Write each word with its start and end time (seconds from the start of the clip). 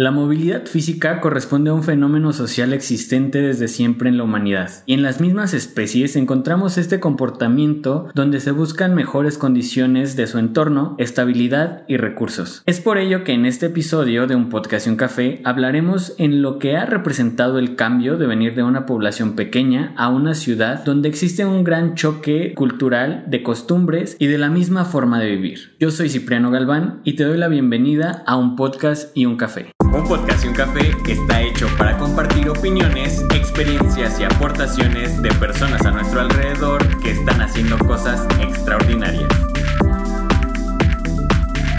La 0.00 0.12
movilidad 0.12 0.64
física 0.64 1.20
corresponde 1.20 1.68
a 1.68 1.74
un 1.74 1.82
fenómeno 1.82 2.32
social 2.32 2.72
existente 2.72 3.42
desde 3.42 3.68
siempre 3.68 4.08
en 4.08 4.16
la 4.16 4.24
humanidad, 4.24 4.70
y 4.86 4.94
en 4.94 5.02
las 5.02 5.20
mismas 5.20 5.52
especies 5.52 6.16
encontramos 6.16 6.78
este 6.78 7.00
comportamiento 7.00 8.08
donde 8.14 8.40
se 8.40 8.50
buscan 8.50 8.94
mejores 8.94 9.36
condiciones 9.36 10.16
de 10.16 10.26
su 10.26 10.38
entorno, 10.38 10.94
estabilidad 10.96 11.82
y 11.86 11.98
recursos. 11.98 12.62
Es 12.64 12.80
por 12.80 12.96
ello 12.96 13.24
que 13.24 13.34
en 13.34 13.44
este 13.44 13.66
episodio 13.66 14.26
de 14.26 14.36
Un 14.36 14.48
Podcast 14.48 14.86
y 14.86 14.88
un 14.88 14.96
Café 14.96 15.42
hablaremos 15.44 16.14
en 16.16 16.40
lo 16.40 16.58
que 16.58 16.78
ha 16.78 16.86
representado 16.86 17.58
el 17.58 17.76
cambio 17.76 18.16
de 18.16 18.26
venir 18.26 18.54
de 18.54 18.62
una 18.62 18.86
población 18.86 19.36
pequeña 19.36 19.92
a 19.98 20.08
una 20.08 20.32
ciudad 20.32 20.82
donde 20.82 21.10
existe 21.10 21.44
un 21.44 21.62
gran 21.62 21.94
choque 21.94 22.54
cultural 22.54 23.24
de 23.26 23.42
costumbres 23.42 24.16
y 24.18 24.28
de 24.28 24.38
la 24.38 24.48
misma 24.48 24.86
forma 24.86 25.20
de 25.20 25.28
vivir. 25.28 25.76
Yo 25.78 25.90
soy 25.90 26.08
Cipriano 26.08 26.50
Galván 26.50 27.02
y 27.04 27.16
te 27.16 27.24
doy 27.24 27.36
la 27.36 27.48
bienvenida 27.48 28.22
a 28.26 28.38
Un 28.38 28.56
Podcast 28.56 29.14
y 29.14 29.26
un 29.26 29.36
Café. 29.36 29.70
Un 29.92 30.06
podcast 30.06 30.44
y 30.44 30.48
un 30.48 30.54
café 30.54 30.96
está 31.08 31.42
hecho 31.42 31.68
para 31.76 31.98
compartir 31.98 32.48
opiniones, 32.48 33.24
experiencias 33.34 34.20
y 34.20 34.24
aportaciones 34.24 35.20
de 35.20 35.32
personas 35.32 35.84
a 35.84 35.90
nuestro 35.90 36.20
alrededor 36.20 37.00
que 37.00 37.10
están 37.10 37.40
haciendo 37.40 37.76
cosas 37.78 38.24
extraordinarias. 38.40 39.28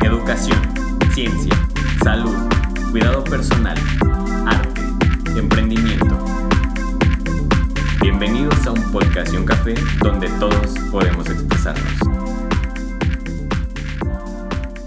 Educación, 0.03 0.59
ciencia, 1.13 1.55
salud, 2.03 2.35
cuidado 2.91 3.23
personal, 3.23 3.77
arte, 4.45 4.81
emprendimiento. 5.39 6.17
Bienvenidos 8.01 8.67
a 8.67 8.71
un 8.71 8.91
podcast 8.91 9.33
y 9.33 9.37
un 9.37 9.45
café 9.45 9.73
donde 10.03 10.27
todos 10.31 10.77
podemos 10.91 11.29
expresarnos. 11.29 12.40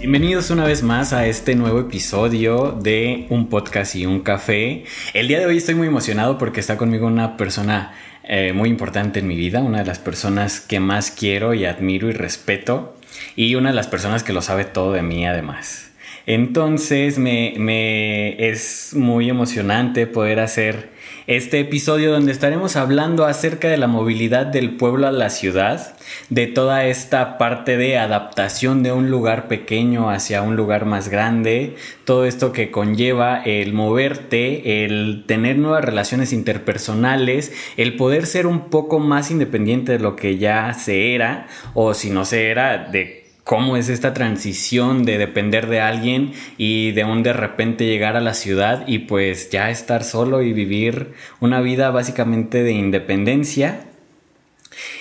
Bienvenidos 0.07 0.51
una 0.51 0.65
vez 0.65 0.83
más 0.83 1.13
a 1.13 1.25
este 1.25 1.55
nuevo 1.55 1.79
episodio 1.79 2.77
de 2.79 3.25
Un 3.31 3.49
podcast 3.49 3.95
y 3.95 4.05
un 4.05 4.19
café. 4.19 4.83
El 5.15 5.27
día 5.27 5.39
de 5.39 5.47
hoy 5.47 5.57
estoy 5.57 5.73
muy 5.73 5.87
emocionado 5.87 6.37
porque 6.37 6.59
está 6.59 6.77
conmigo 6.77 7.07
una 7.07 7.37
persona 7.37 7.91
eh, 8.23 8.53
muy 8.53 8.69
importante 8.69 9.21
en 9.21 9.27
mi 9.27 9.35
vida, 9.35 9.61
una 9.61 9.79
de 9.79 9.85
las 9.85 9.97
personas 9.97 10.59
que 10.59 10.79
más 10.79 11.09
quiero 11.09 11.55
y 11.55 11.65
admiro 11.65 12.07
y 12.07 12.11
respeto 12.11 12.95
y 13.35 13.55
una 13.55 13.69
de 13.69 13.75
las 13.75 13.87
personas 13.87 14.21
que 14.21 14.31
lo 14.31 14.43
sabe 14.43 14.65
todo 14.65 14.93
de 14.93 15.01
mí 15.01 15.25
además. 15.25 15.89
Entonces 16.27 17.17
me, 17.17 17.55
me 17.57 18.47
es 18.47 18.91
muy 18.93 19.27
emocionante 19.27 20.05
poder 20.05 20.39
hacer 20.39 20.91
este 21.27 21.59
episodio 21.59 22.11
donde 22.11 22.31
estaremos 22.31 22.75
hablando 22.75 23.25
acerca 23.25 23.67
de 23.67 23.77
la 23.77 23.87
movilidad 23.87 24.45
del 24.45 24.75
pueblo 24.75 25.07
a 25.07 25.11
la 25.11 25.29
ciudad, 25.31 25.95
de 26.29 26.45
toda 26.45 26.85
esta 26.85 27.37
parte 27.39 27.77
de 27.77 27.97
adaptación 27.97 28.83
de 28.83 28.91
un 28.91 29.09
lugar 29.09 29.47
pequeño 29.47 30.09
hacia 30.09 30.43
un 30.43 30.55
lugar 30.55 30.85
más 30.85 31.09
grande, 31.09 31.75
todo 32.05 32.25
esto 32.25 32.51
que 32.51 32.69
conlleva 32.69 33.41
el 33.43 33.73
moverte, 33.73 34.85
el 34.85 35.23
tener 35.27 35.57
nuevas 35.57 35.83
relaciones 35.83 36.31
interpersonales, 36.31 37.53
el 37.75 37.95
poder 37.95 38.27
ser 38.27 38.45
un 38.45 38.69
poco 38.69 38.99
más 38.99 39.31
independiente 39.31 39.93
de 39.93 39.99
lo 39.99 40.15
que 40.15 40.37
ya 40.37 40.73
se 40.73 41.15
era 41.15 41.47
o 41.73 41.95
si 41.95 42.11
no 42.11 42.25
se 42.25 42.49
era 42.49 42.77
de 42.77 43.24
cómo 43.45 43.77
es 43.77 43.89
esta 43.89 44.13
transición 44.13 45.05
de 45.05 45.19
depender 45.19 45.67
de 45.67 45.79
alguien 45.79 46.33
y 46.57 46.91
de 46.93 47.05
un 47.05 47.21
de 47.21 47.31
repente 47.31 47.85
llegar 47.85 48.17
a 48.17 48.21
la 48.21 48.33
ciudad 48.33 48.85
y 48.87 48.99
pues 48.99 49.51
ya 49.51 49.69
estar 49.69 50.03
solo 50.03 50.41
y 50.41 50.51
vivir 50.51 51.13
una 51.39 51.61
vida 51.61 51.91
básicamente 51.91 52.63
de 52.63 52.71
independencia. 52.71 53.85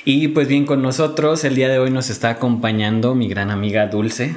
Y 0.05 0.29
pues 0.29 0.47
bien 0.47 0.67
con 0.67 0.83
nosotros 0.83 1.43
el 1.45 1.57
día 1.57 1.71
de 1.71 1.79
hoy 1.79 1.91
nos 1.91 2.11
está 2.11 2.29
acompañando 2.29 3.15
mi 3.15 3.29
gran 3.29 3.51
amiga 3.51 3.87
Dulce. 3.87 4.37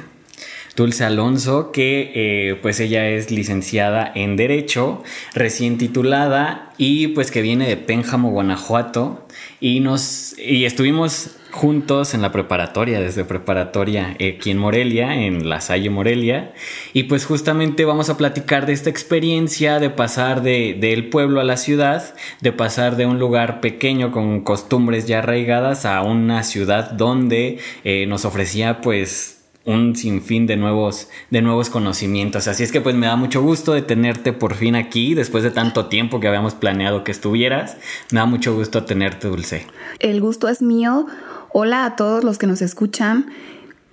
Dulce 0.74 1.04
Alonso, 1.04 1.70
que 1.70 2.12
eh, 2.14 2.54
pues 2.62 2.80
ella 2.80 3.08
es 3.08 3.30
licenciada 3.30 4.10
en 4.14 4.36
Derecho, 4.36 5.02
recién 5.34 5.76
titulada 5.76 6.72
y 6.78 7.08
pues 7.08 7.30
que 7.30 7.42
viene 7.42 7.68
de 7.68 7.76
Pénjamo, 7.76 8.30
Guanajuato 8.30 9.27
y 9.60 9.80
nos 9.80 10.38
y 10.38 10.64
estuvimos 10.64 11.30
juntos 11.50 12.14
en 12.14 12.22
la 12.22 12.30
preparatoria, 12.30 13.00
desde 13.00 13.24
preparatoria 13.24 14.10
aquí 14.10 14.50
en 14.50 14.58
Morelia, 14.58 15.14
en 15.14 15.48
La 15.48 15.60
Salle 15.60 15.90
Morelia. 15.90 16.52
Y 16.92 17.04
pues 17.04 17.24
justamente 17.24 17.84
vamos 17.84 18.10
a 18.10 18.16
platicar 18.16 18.66
de 18.66 18.72
esta 18.72 18.90
experiencia 18.90 19.80
de 19.80 19.90
pasar 19.90 20.42
de, 20.42 20.76
del 20.78 21.08
pueblo 21.08 21.40
a 21.40 21.44
la 21.44 21.56
ciudad, 21.56 22.14
de 22.40 22.52
pasar 22.52 22.96
de 22.96 23.06
un 23.06 23.18
lugar 23.18 23.60
pequeño 23.60 24.12
con 24.12 24.42
costumbres 24.42 25.06
ya 25.06 25.18
arraigadas 25.18 25.84
a 25.84 26.02
una 26.02 26.42
ciudad 26.42 26.92
donde 26.92 27.58
eh, 27.84 28.06
nos 28.06 28.24
ofrecía 28.24 28.80
pues 28.80 29.37
un 29.68 29.94
sinfín 29.94 30.46
de 30.46 30.56
nuevos, 30.56 31.08
de 31.30 31.42
nuevos 31.42 31.68
conocimientos. 31.68 32.48
Así 32.48 32.62
es 32.62 32.72
que 32.72 32.80
pues 32.80 32.96
me 32.96 33.06
da 33.06 33.16
mucho 33.16 33.42
gusto 33.42 33.74
de 33.74 33.82
tenerte 33.82 34.32
por 34.32 34.54
fin 34.54 34.74
aquí, 34.74 35.12
después 35.12 35.44
de 35.44 35.50
tanto 35.50 35.86
tiempo 35.86 36.20
que 36.20 36.28
habíamos 36.28 36.54
planeado 36.54 37.04
que 37.04 37.12
estuvieras. 37.12 37.76
Me 38.10 38.18
da 38.18 38.24
mucho 38.24 38.54
gusto 38.54 38.84
tenerte, 38.84 39.28
Dulce. 39.28 39.66
El 39.98 40.22
gusto 40.22 40.48
es 40.48 40.62
mío. 40.62 41.06
Hola 41.52 41.84
a 41.84 41.96
todos 41.96 42.24
los 42.24 42.38
que 42.38 42.46
nos 42.46 42.62
escuchan. 42.62 43.30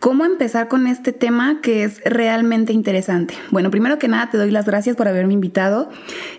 ¿Cómo 0.06 0.24
empezar 0.24 0.68
con 0.68 0.86
este 0.86 1.14
tema 1.14 1.62
que 1.64 1.84
es 1.84 2.00
realmente 2.06 2.72
interesante? 2.72 3.34
Bueno, 3.50 3.72
primero 3.72 3.98
que 3.98 4.08
nada 4.08 4.30
te 4.30 4.38
doy 4.38 4.52
las 4.52 4.68
gracias 4.68 4.96
por 4.96 5.08
haberme 5.08 5.34
invitado. 5.34 5.90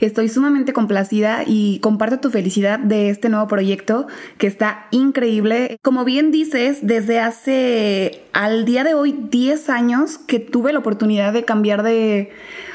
Estoy 0.00 0.28
sumamente 0.28 0.72
complacida 0.72 1.42
y 1.44 1.80
comparto 1.80 2.20
tu 2.20 2.30
felicidad 2.30 2.78
de 2.78 3.10
este 3.10 3.28
nuevo 3.28 3.48
proyecto 3.48 4.06
que 4.38 4.46
está 4.46 4.86
increíble. 4.92 5.78
Como 5.82 6.04
bien 6.04 6.30
dices, 6.30 6.78
desde 6.82 7.18
hace 7.18 8.22
al 8.32 8.66
día 8.66 8.84
de 8.84 8.94
hoy 8.94 9.18
10 9.30 9.68
años 9.68 10.18
que 10.18 10.38
tuve 10.38 10.72
la 10.72 10.78
oportunidad 10.78 11.32
de 11.32 11.44
cambiar 11.44 11.82
de, 11.82 12.30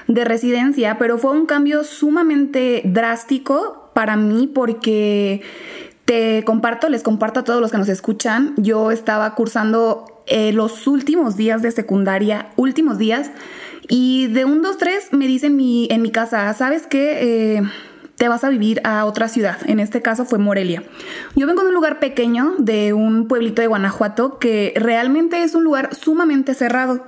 de 0.09 0.25
residencia, 0.25 0.97
pero 0.99 1.17
fue 1.17 1.31
un 1.31 1.45
cambio 1.45 1.85
sumamente 1.85 2.81
drástico 2.83 3.91
para 3.93 4.17
mí 4.17 4.45
porque 4.45 5.41
te 6.03 6.43
comparto, 6.43 6.89
les 6.89 7.01
comparto 7.01 7.39
a 7.39 7.43
todos 7.45 7.61
los 7.61 7.71
que 7.71 7.77
nos 7.77 7.87
escuchan. 7.87 8.55
Yo 8.57 8.91
estaba 8.91 9.33
cursando 9.35 10.10
eh, 10.27 10.53
los 10.53 10.87
últimos 10.87 11.37
días 11.37 11.61
de 11.61 11.71
secundaria, 11.71 12.49
últimos 12.55 12.97
días, 12.97 13.31
y 13.87 14.27
de 14.27 14.45
un, 14.45 14.61
dos, 14.61 14.77
tres 14.77 15.09
me 15.11 15.27
dicen 15.27 15.55
mi, 15.55 15.87
en 15.91 16.01
mi 16.01 16.11
casa, 16.11 16.53
¿sabes 16.53 16.87
qué? 16.87 17.57
Eh, 17.57 17.61
te 18.21 18.27
vas 18.27 18.43
a 18.43 18.49
vivir 18.49 18.81
a 18.83 19.05
otra 19.05 19.27
ciudad. 19.27 19.57
En 19.65 19.79
este 19.79 20.03
caso 20.03 20.25
fue 20.25 20.37
Morelia. 20.37 20.83
Yo 21.35 21.47
vengo 21.47 21.63
de 21.63 21.69
un 21.69 21.73
lugar 21.73 21.99
pequeño, 21.99 22.53
de 22.59 22.93
un 22.93 23.27
pueblito 23.27 23.63
de 23.63 23.67
Guanajuato, 23.67 24.37
que 24.37 24.73
realmente 24.75 25.41
es 25.41 25.55
un 25.55 25.63
lugar 25.63 25.95
sumamente 25.95 26.53
cerrado. 26.53 27.03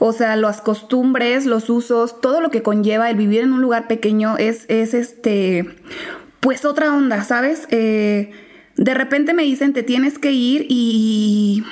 O 0.00 0.12
sea, 0.12 0.34
las 0.34 0.60
costumbres, 0.60 1.46
los 1.46 1.70
usos, 1.70 2.20
todo 2.20 2.40
lo 2.40 2.50
que 2.50 2.62
conlleva 2.64 3.08
el 3.08 3.16
vivir 3.16 3.42
en 3.42 3.52
un 3.52 3.62
lugar 3.62 3.86
pequeño 3.86 4.36
es, 4.36 4.64
es 4.66 4.94
este, 4.94 5.76
pues 6.40 6.64
otra 6.64 6.92
onda, 6.92 7.22
¿sabes? 7.22 7.68
Eh, 7.70 8.32
de 8.76 8.94
repente 8.94 9.34
me 9.34 9.44
dicen, 9.44 9.72
te 9.72 9.84
tienes 9.84 10.18
que 10.18 10.32
ir 10.32 10.66
y 10.68 11.62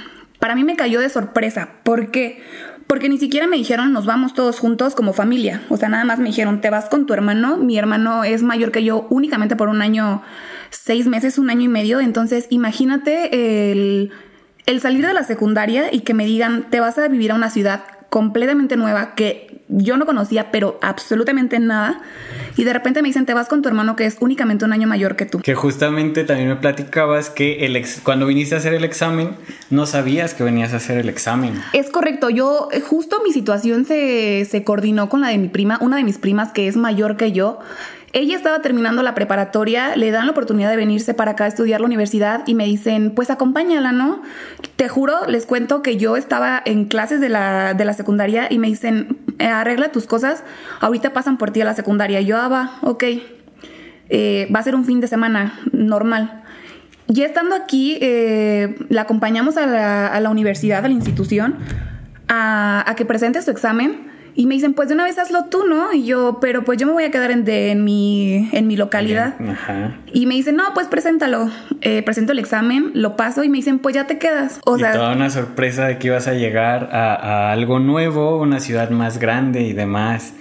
para 0.46 0.54
mí 0.54 0.62
me 0.62 0.76
cayó 0.76 1.00
de 1.00 1.08
sorpresa. 1.08 1.70
¿Por 1.82 2.12
qué? 2.12 2.40
Porque 2.86 3.08
ni 3.08 3.18
siquiera 3.18 3.48
me 3.48 3.56
dijeron, 3.56 3.92
nos 3.92 4.06
vamos 4.06 4.32
todos 4.32 4.60
juntos 4.60 4.94
como 4.94 5.12
familia. 5.12 5.62
O 5.70 5.76
sea, 5.76 5.88
nada 5.88 6.04
más 6.04 6.20
me 6.20 6.26
dijeron, 6.26 6.60
te 6.60 6.70
vas 6.70 6.88
con 6.88 7.04
tu 7.04 7.14
hermano. 7.14 7.56
Mi 7.56 7.76
hermano 7.76 8.22
es 8.22 8.44
mayor 8.44 8.70
que 8.70 8.84
yo 8.84 9.08
únicamente 9.10 9.56
por 9.56 9.68
un 9.68 9.82
año, 9.82 10.22
seis 10.70 11.08
meses, 11.08 11.38
un 11.38 11.50
año 11.50 11.62
y 11.62 11.68
medio. 11.68 11.98
Entonces, 11.98 12.46
imagínate 12.50 13.72
el, 13.72 14.12
el 14.66 14.80
salir 14.80 15.04
de 15.04 15.14
la 15.14 15.24
secundaria 15.24 15.92
y 15.92 16.02
que 16.02 16.14
me 16.14 16.24
digan, 16.24 16.70
te 16.70 16.78
vas 16.78 16.96
a 16.96 17.08
vivir 17.08 17.32
a 17.32 17.34
una 17.34 17.50
ciudad 17.50 17.82
completamente 18.08 18.76
nueva 18.76 19.16
que 19.16 19.64
yo 19.66 19.96
no 19.96 20.06
conocía, 20.06 20.52
pero 20.52 20.78
absolutamente 20.80 21.58
nada. 21.58 22.02
Y 22.56 22.64
de 22.64 22.72
repente 22.72 23.02
me 23.02 23.08
dicen, 23.08 23.26
te 23.26 23.34
vas 23.34 23.48
con 23.48 23.62
tu 23.62 23.68
hermano 23.68 23.96
que 23.96 24.06
es 24.06 24.16
únicamente 24.20 24.64
un 24.64 24.72
año 24.72 24.88
mayor 24.88 25.16
que 25.16 25.26
tú. 25.26 25.40
Que 25.40 25.54
justamente 25.54 26.24
también 26.24 26.48
me 26.48 26.56
platicabas 26.56 27.30
que 27.30 27.66
el 27.66 27.76
cuando 28.02 28.26
viniste 28.26 28.54
a 28.54 28.58
hacer 28.58 28.72
el 28.72 28.84
examen, 28.84 29.36
no 29.68 29.86
sabías 29.86 30.32
que 30.32 30.42
venías 30.42 30.72
a 30.72 30.76
hacer 30.76 30.98
el 30.98 31.08
examen. 31.08 31.60
Es 31.74 31.90
correcto. 31.90 32.30
Yo, 32.30 32.68
eh, 32.72 32.80
justo 32.80 33.20
mi 33.22 33.32
situación 33.32 33.84
se, 33.84 34.46
se 34.50 34.64
coordinó 34.64 35.08
con 35.08 35.20
la 35.20 35.28
de 35.28 35.38
mi 35.38 35.48
prima, 35.48 35.78
una 35.82 35.98
de 35.98 36.04
mis 36.04 36.18
primas 36.18 36.52
que 36.52 36.68
es 36.68 36.76
mayor 36.76 37.16
que 37.16 37.32
yo. 37.32 37.58
Ella 38.16 38.34
estaba 38.34 38.62
terminando 38.62 39.02
la 39.02 39.14
preparatoria, 39.14 39.94
le 39.94 40.10
dan 40.10 40.24
la 40.24 40.32
oportunidad 40.32 40.70
de 40.70 40.76
venirse 40.76 41.12
para 41.12 41.32
acá 41.32 41.44
a 41.44 41.48
estudiar 41.48 41.80
la 41.80 41.86
universidad 41.86 42.44
y 42.46 42.54
me 42.54 42.64
dicen, 42.64 43.12
pues 43.14 43.28
acompáñala, 43.28 43.92
¿no? 43.92 44.22
Te 44.76 44.88
juro, 44.88 45.26
les 45.26 45.44
cuento 45.44 45.82
que 45.82 45.98
yo 45.98 46.16
estaba 46.16 46.62
en 46.64 46.86
clases 46.86 47.20
de 47.20 47.28
la, 47.28 47.74
de 47.74 47.84
la 47.84 47.92
secundaria 47.92 48.46
y 48.48 48.58
me 48.58 48.68
dicen, 48.68 49.18
eh, 49.38 49.48
arregla 49.48 49.92
tus 49.92 50.06
cosas, 50.06 50.44
ahorita 50.80 51.12
pasan 51.12 51.36
por 51.36 51.50
ti 51.50 51.60
a 51.60 51.66
la 51.66 51.74
secundaria. 51.74 52.22
yo, 52.22 52.38
ah, 52.38 52.48
va, 52.48 52.78
ok, 52.80 53.04
eh, 54.08 54.48
va 54.50 54.60
a 54.60 54.62
ser 54.62 54.76
un 54.76 54.86
fin 54.86 55.02
de 55.02 55.08
semana 55.08 55.60
normal. 55.72 56.42
Ya 57.08 57.26
estando 57.26 57.54
aquí, 57.54 57.98
eh, 58.00 58.76
la 58.88 59.02
acompañamos 59.02 59.58
a 59.58 59.66
la, 59.66 60.06
a 60.06 60.18
la, 60.20 60.30
universidad, 60.30 60.82
a 60.82 60.88
la 60.88 60.94
institución, 60.94 61.56
a, 62.28 62.82
a 62.90 62.94
que 62.94 63.04
presente 63.04 63.42
su 63.42 63.50
examen 63.50 64.15
y 64.36 64.44
me 64.46 64.54
dicen, 64.54 64.74
pues 64.74 64.88
de 64.88 64.94
una 64.94 65.04
vez 65.04 65.18
hazlo 65.18 65.46
tú, 65.46 65.64
¿no? 65.66 65.94
Y 65.94 66.04
yo, 66.04 66.38
pero 66.42 66.62
pues 66.62 66.78
yo 66.78 66.86
me 66.86 66.92
voy 66.92 67.04
a 67.04 67.10
quedar 67.10 67.30
en, 67.30 67.48
en, 67.48 67.84
mi, 67.84 68.50
en 68.52 68.66
mi 68.66 68.76
localidad. 68.76 69.34
Ajá. 69.40 69.96
Y 70.12 70.26
me 70.26 70.34
dicen, 70.34 70.56
no, 70.56 70.64
pues 70.74 70.88
preséntalo. 70.88 71.50
Eh, 71.80 72.02
presento 72.02 72.32
el 72.32 72.38
examen, 72.38 72.90
lo 72.92 73.16
paso 73.16 73.44
y 73.44 73.48
me 73.48 73.56
dicen, 73.56 73.78
pues 73.78 73.94
ya 73.94 74.06
te 74.06 74.18
quedas. 74.18 74.60
O 74.66 74.76
y 74.76 74.80
sea, 74.80 74.92
toda 74.92 75.12
una 75.12 75.30
sorpresa 75.30 75.86
de 75.86 75.96
que 75.96 76.08
ibas 76.08 76.28
a 76.28 76.34
llegar 76.34 76.90
a, 76.92 77.14
a 77.14 77.52
algo 77.52 77.78
nuevo, 77.78 78.38
una 78.38 78.60
ciudad 78.60 78.90
más 78.90 79.18
grande 79.18 79.62
y 79.62 79.72
demás. 79.72 80.34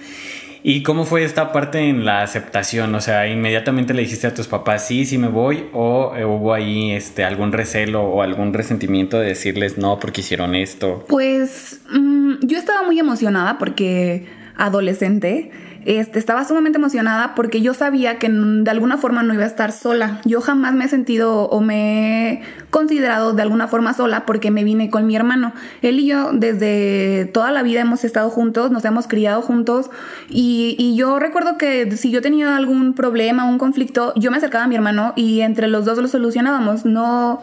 ¿Y 0.68 0.82
cómo 0.82 1.04
fue 1.04 1.22
esta 1.22 1.52
parte 1.52 1.78
en 1.78 2.04
la 2.04 2.22
aceptación? 2.24 2.92
O 2.96 3.00
sea, 3.00 3.28
inmediatamente 3.28 3.94
le 3.94 4.02
dijiste 4.02 4.26
a 4.26 4.34
tus 4.34 4.48
papás, 4.48 4.84
sí, 4.84 5.04
sí 5.04 5.16
me 5.16 5.28
voy, 5.28 5.66
o 5.72 6.12
eh, 6.16 6.24
hubo 6.24 6.52
ahí 6.52 6.90
este, 6.90 7.22
algún 7.22 7.52
recelo 7.52 8.02
o 8.02 8.20
algún 8.20 8.52
resentimiento 8.52 9.20
de 9.20 9.28
decirles 9.28 9.78
no 9.78 10.00
porque 10.00 10.22
hicieron 10.22 10.56
esto. 10.56 11.04
Pues 11.06 11.82
mm, 11.88 12.38
yo 12.42 12.58
estaba 12.58 12.82
muy 12.82 12.98
emocionada 12.98 13.58
porque 13.58 14.26
adolescente 14.56 15.52
este, 15.86 16.18
estaba 16.18 16.44
sumamente 16.44 16.78
emocionada 16.78 17.36
porque 17.36 17.60
yo 17.60 17.72
sabía 17.72 18.18
que 18.18 18.28
de 18.28 18.70
alguna 18.70 18.98
forma 18.98 19.22
no 19.22 19.32
iba 19.34 19.44
a 19.44 19.46
estar 19.46 19.70
sola. 19.70 20.20
Yo 20.24 20.40
jamás 20.40 20.74
me 20.74 20.84
he 20.84 20.88
sentido 20.88 21.44
o 21.44 21.60
me 21.60 22.32
he 22.32 22.42
considerado 22.70 23.34
de 23.34 23.42
alguna 23.42 23.68
forma 23.68 23.94
sola 23.94 24.26
porque 24.26 24.50
me 24.50 24.64
vine 24.64 24.90
con 24.90 25.06
mi 25.06 25.14
hermano. 25.14 25.52
Él 25.82 26.00
y 26.00 26.06
yo 26.06 26.32
desde 26.32 27.30
toda 27.32 27.52
la 27.52 27.62
vida 27.62 27.82
hemos 27.82 28.02
estado 28.04 28.30
juntos, 28.30 28.72
nos 28.72 28.84
hemos 28.84 29.06
criado 29.06 29.42
juntos 29.42 29.88
y, 30.28 30.74
y 30.76 30.96
yo 30.96 31.20
recuerdo 31.20 31.56
que 31.56 31.88
si 31.96 32.10
yo 32.10 32.20
tenía 32.20 32.56
algún 32.56 32.94
problema, 32.94 33.44
un 33.44 33.58
conflicto, 33.58 34.12
yo 34.16 34.32
me 34.32 34.38
acercaba 34.38 34.64
a 34.64 34.68
mi 34.68 34.74
hermano 34.74 35.12
y 35.14 35.42
entre 35.42 35.68
los 35.68 35.84
dos 35.84 35.98
lo 35.98 36.08
solucionábamos. 36.08 36.84
No 36.84 37.42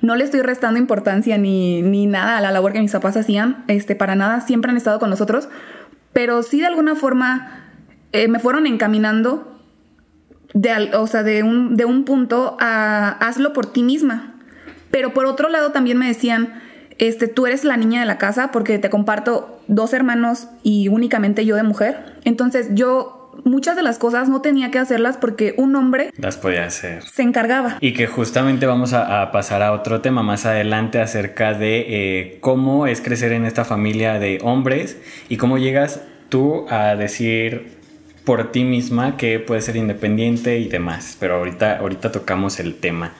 no 0.00 0.16
le 0.16 0.24
estoy 0.24 0.42
restando 0.42 0.78
importancia 0.78 1.38
ni, 1.38 1.80
ni, 1.80 2.06
nada 2.06 2.36
a 2.36 2.40
la 2.40 2.50
labor 2.50 2.72
que 2.72 2.80
mis 2.80 2.92
papás 2.92 3.16
hacían, 3.16 3.64
este, 3.68 3.96
para 3.96 4.14
nada, 4.14 4.42
siempre 4.42 4.70
han 4.70 4.76
estado 4.76 4.98
con 4.98 5.08
nosotros, 5.08 5.48
pero 6.12 6.42
sí 6.42 6.60
de 6.60 6.66
alguna 6.66 6.94
forma 6.94 7.63
eh, 8.14 8.28
me 8.28 8.38
fueron 8.38 8.68
encaminando 8.68 9.58
de, 10.52 10.94
o 10.94 11.06
sea, 11.08 11.24
de, 11.24 11.42
un, 11.42 11.76
de 11.76 11.84
un 11.84 12.04
punto 12.04 12.56
a 12.60 13.08
hazlo 13.10 13.52
por 13.52 13.66
ti 13.66 13.82
misma. 13.82 14.36
Pero 14.92 15.12
por 15.12 15.26
otro 15.26 15.48
lado 15.48 15.72
también 15.72 15.98
me 15.98 16.06
decían, 16.06 16.62
este, 16.98 17.26
tú 17.26 17.48
eres 17.48 17.64
la 17.64 17.76
niña 17.76 17.98
de 17.98 18.06
la 18.06 18.16
casa 18.16 18.52
porque 18.52 18.78
te 18.78 18.88
comparto 18.88 19.60
dos 19.66 19.92
hermanos 19.92 20.46
y 20.62 20.86
únicamente 20.86 21.44
yo 21.44 21.56
de 21.56 21.64
mujer. 21.64 22.14
Entonces 22.24 22.68
yo 22.70 23.32
muchas 23.44 23.74
de 23.74 23.82
las 23.82 23.98
cosas 23.98 24.28
no 24.28 24.42
tenía 24.42 24.70
que 24.70 24.78
hacerlas 24.78 25.16
porque 25.16 25.56
un 25.56 25.74
hombre 25.74 26.12
las 26.16 26.36
podía 26.36 26.66
hacer. 26.66 27.02
Se 27.02 27.22
encargaba. 27.22 27.78
Y 27.80 27.94
que 27.94 28.06
justamente 28.06 28.66
vamos 28.66 28.92
a, 28.92 29.32
pasar 29.32 29.60
a 29.60 29.72
otro 29.72 30.02
tema 30.02 30.22
más 30.22 30.46
adelante 30.46 31.00
acerca 31.00 31.52
de 31.52 31.86
eh, 31.88 32.38
cómo 32.38 32.86
es 32.86 33.00
crecer 33.00 33.32
en 33.32 33.44
esta 33.44 33.64
familia 33.64 34.20
de 34.20 34.38
hombres 34.44 34.98
y 35.28 35.36
cómo 35.36 35.58
llegas 35.58 36.00
tú 36.28 36.66
a 36.70 36.94
decir 36.94 37.82
por 38.24 38.52
ti 38.52 38.64
misma 38.64 39.16
que 39.16 39.38
puede 39.38 39.60
ser 39.60 39.76
independiente 39.76 40.58
y 40.58 40.68
demás. 40.68 41.16
Pero 41.20 41.36
ahorita, 41.36 41.78
ahorita 41.78 42.10
tocamos 42.12 42.58
el 42.60 42.76
tema. 42.76 43.12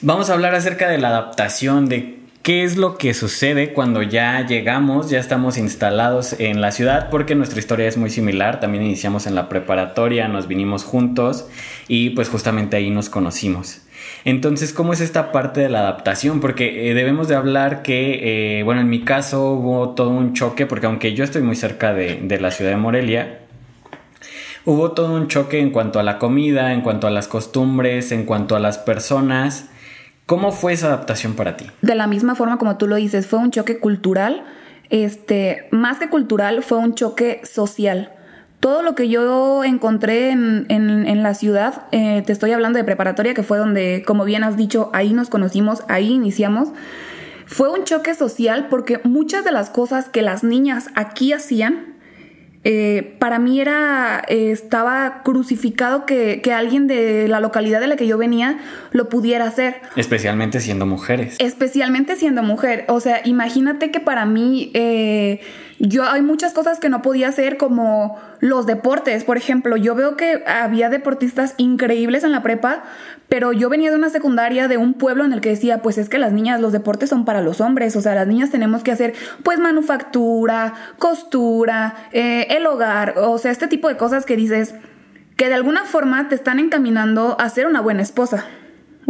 Vamos 0.00 0.30
a 0.30 0.34
hablar 0.34 0.54
acerca 0.54 0.88
de 0.88 0.98
la 0.98 1.08
adaptación, 1.08 1.88
de 1.88 2.18
qué 2.42 2.62
es 2.62 2.76
lo 2.76 2.96
que 2.98 3.14
sucede 3.14 3.72
cuando 3.72 4.02
ya 4.02 4.46
llegamos, 4.46 5.10
ya 5.10 5.18
estamos 5.18 5.58
instalados 5.58 6.38
en 6.38 6.60
la 6.60 6.70
ciudad, 6.70 7.10
porque 7.10 7.34
nuestra 7.34 7.58
historia 7.58 7.88
es 7.88 7.96
muy 7.96 8.10
similar. 8.10 8.60
También 8.60 8.84
iniciamos 8.84 9.26
en 9.26 9.34
la 9.34 9.48
preparatoria, 9.48 10.28
nos 10.28 10.46
vinimos 10.46 10.84
juntos 10.84 11.48
y 11.88 12.10
pues 12.10 12.28
justamente 12.28 12.76
ahí 12.76 12.90
nos 12.90 13.08
conocimos. 13.08 13.82
Entonces, 14.24 14.72
¿cómo 14.72 14.92
es 14.92 15.00
esta 15.00 15.32
parte 15.32 15.60
de 15.60 15.68
la 15.68 15.80
adaptación? 15.80 16.40
Porque 16.40 16.90
eh, 16.90 16.94
debemos 16.94 17.28
de 17.28 17.34
hablar 17.34 17.82
que, 17.82 18.60
eh, 18.60 18.62
bueno, 18.62 18.80
en 18.80 18.88
mi 18.88 19.02
caso 19.02 19.52
hubo 19.52 19.90
todo 19.90 20.10
un 20.10 20.34
choque, 20.34 20.66
porque 20.66 20.86
aunque 20.86 21.14
yo 21.14 21.24
estoy 21.24 21.42
muy 21.42 21.56
cerca 21.56 21.92
de, 21.92 22.20
de 22.22 22.40
la 22.40 22.50
ciudad 22.50 22.70
de 22.70 22.76
Morelia, 22.76 23.40
hubo 24.68 24.92
todo 24.92 25.14
un 25.14 25.28
choque 25.28 25.60
en 25.60 25.70
cuanto 25.70 25.98
a 25.98 26.02
la 26.02 26.18
comida, 26.18 26.74
en 26.74 26.82
cuanto 26.82 27.06
a 27.06 27.10
las 27.10 27.26
costumbres, 27.26 28.12
en 28.12 28.26
cuanto 28.26 28.54
a 28.54 28.60
las 28.60 28.76
personas. 28.76 29.70
¿Cómo 30.26 30.52
fue 30.52 30.74
esa 30.74 30.88
adaptación 30.88 31.34
para 31.36 31.56
ti? 31.56 31.64
De 31.80 31.94
la 31.94 32.06
misma 32.06 32.34
forma 32.34 32.58
como 32.58 32.76
tú 32.76 32.86
lo 32.86 32.96
dices, 32.96 33.26
fue 33.26 33.38
un 33.38 33.50
choque 33.50 33.78
cultural. 33.78 34.44
Este, 34.90 35.68
más 35.70 35.98
que 35.98 36.10
cultural, 36.10 36.62
fue 36.62 36.76
un 36.76 36.94
choque 36.94 37.40
social. 37.44 38.12
Todo 38.60 38.82
lo 38.82 38.94
que 38.94 39.08
yo 39.08 39.64
encontré 39.64 40.32
en, 40.32 41.22
la 41.22 41.32
ciudad, 41.32 41.86
eh, 41.92 42.22
te 42.26 42.32
estoy 42.32 42.52
hablando 42.52 42.76
de 42.76 42.84
preparatoria, 42.84 43.32
que 43.32 43.42
fue 43.42 43.56
donde, 43.56 44.04
como 44.06 44.26
bien 44.26 44.44
has 44.44 44.58
dicho, 44.58 44.90
ahí 44.92 45.14
nos 45.14 45.30
conocimos, 45.30 45.82
ahí 45.88 46.12
iniciamos. 46.12 46.72
Fue 47.46 47.70
un 47.70 47.84
choque 47.84 48.14
social 48.14 48.66
porque 48.68 49.00
muchas 49.04 49.46
de 49.46 49.52
las 49.52 49.70
cosas 49.70 50.10
que 50.10 50.20
las 50.20 50.44
niñas 50.44 50.88
aquí 50.94 51.32
hacían, 51.32 51.94
eh, 52.70 53.16
para 53.18 53.38
mí 53.38 53.62
era, 53.62 54.22
eh, 54.28 54.50
estaba 54.50 55.22
crucificado 55.24 56.04
que, 56.04 56.42
alguien 56.54 56.86
de 56.86 57.26
la 57.26 57.40
localidad 57.40 57.80
de 57.80 57.86
la 57.86 57.96
que 57.96 58.06
yo 58.06 58.18
venía 58.18 58.58
lo 58.90 59.08
pudiera 59.08 59.46
hacer. 59.46 59.76
Especialmente 59.96 60.60
siendo 60.60 60.84
mujeres. 60.84 61.36
Especialmente 61.38 62.16
siendo 62.16 62.42
mujer. 62.42 62.84
O 62.88 63.00
sea, 63.00 63.22
imagínate 63.24 63.90
que 63.90 64.00
para 64.00 64.26
mí 64.26 64.70
eh, 64.74 65.40
yo 65.78 66.04
hay 66.04 66.20
muchas 66.20 66.52
cosas 66.52 66.78
que 66.78 66.90
no 66.90 67.00
podía 67.00 67.28
hacer 67.28 67.56
como 67.56 68.18
los 68.40 68.66
deportes, 68.66 69.24
por 69.24 69.38
ejemplo, 69.38 69.78
yo 69.78 69.94
veo 69.94 70.18
que 70.18 70.42
había 70.46 70.90
deportistas 70.90 71.54
increíbles 71.56 72.22
en 72.22 72.32
la 72.32 72.42
prepa, 72.42 72.84
pero 73.28 73.52
yo 73.52 73.68
venía 73.68 73.90
de 73.90 73.96
una 73.96 74.10
secundaria 74.10 74.68
de 74.68 74.76
un 74.76 74.94
pueblo 74.94 75.24
en 75.24 75.32
el 75.32 75.40
que 75.40 75.50
decía, 75.50 75.82
pues 75.82 75.98
es 75.98 76.08
que 76.08 76.18
las 76.18 76.32
niñas, 76.32 76.60
los 76.60 76.72
deportes 76.72 77.10
son 77.10 77.24
para 77.24 77.42
los 77.42 77.60
hombres, 77.60 77.94
o 77.96 78.00
sea, 78.00 78.14
las 78.14 78.26
niñas 78.26 78.50
tenemos 78.50 78.82
que 78.82 78.90
hacer 78.90 79.14
pues 79.42 79.58
manufactura, 79.58 80.74
costura, 80.98 81.94
eh, 82.12 82.46
el 82.50 82.66
hogar, 82.66 83.14
o 83.18 83.38
sea, 83.38 83.50
este 83.50 83.68
tipo 83.68 83.88
de 83.88 83.96
cosas 83.96 84.24
que 84.24 84.36
dices 84.36 84.74
que 85.36 85.48
de 85.48 85.54
alguna 85.54 85.84
forma 85.84 86.28
te 86.28 86.34
están 86.34 86.58
encaminando 86.58 87.36
a 87.38 87.48
ser 87.48 87.66
una 87.66 87.80
buena 87.80 88.02
esposa. 88.02 88.46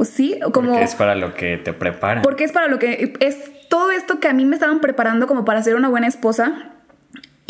¿Sí? 0.05 0.39
Como, 0.53 0.71
porque 0.71 0.85
es 0.85 0.95
para 0.95 1.17
lo 1.17 1.35
que 1.35 1.57
te 1.57 1.73
preparan. 1.73 2.23
Porque 2.23 2.45
es 2.45 2.53
para 2.53 2.69
lo 2.69 2.79
que 2.79 3.15
es 3.19 3.51
todo 3.69 3.91
esto 3.91 4.21
que 4.21 4.29
a 4.29 4.33
mí 4.33 4.45
me 4.45 4.55
estaban 4.55 4.81
preparando 4.81 5.27
como 5.27 5.45
para 5.45 5.61
ser 5.63 5.75
una 5.75 5.89
buena 5.89 6.07
esposa. 6.07 6.78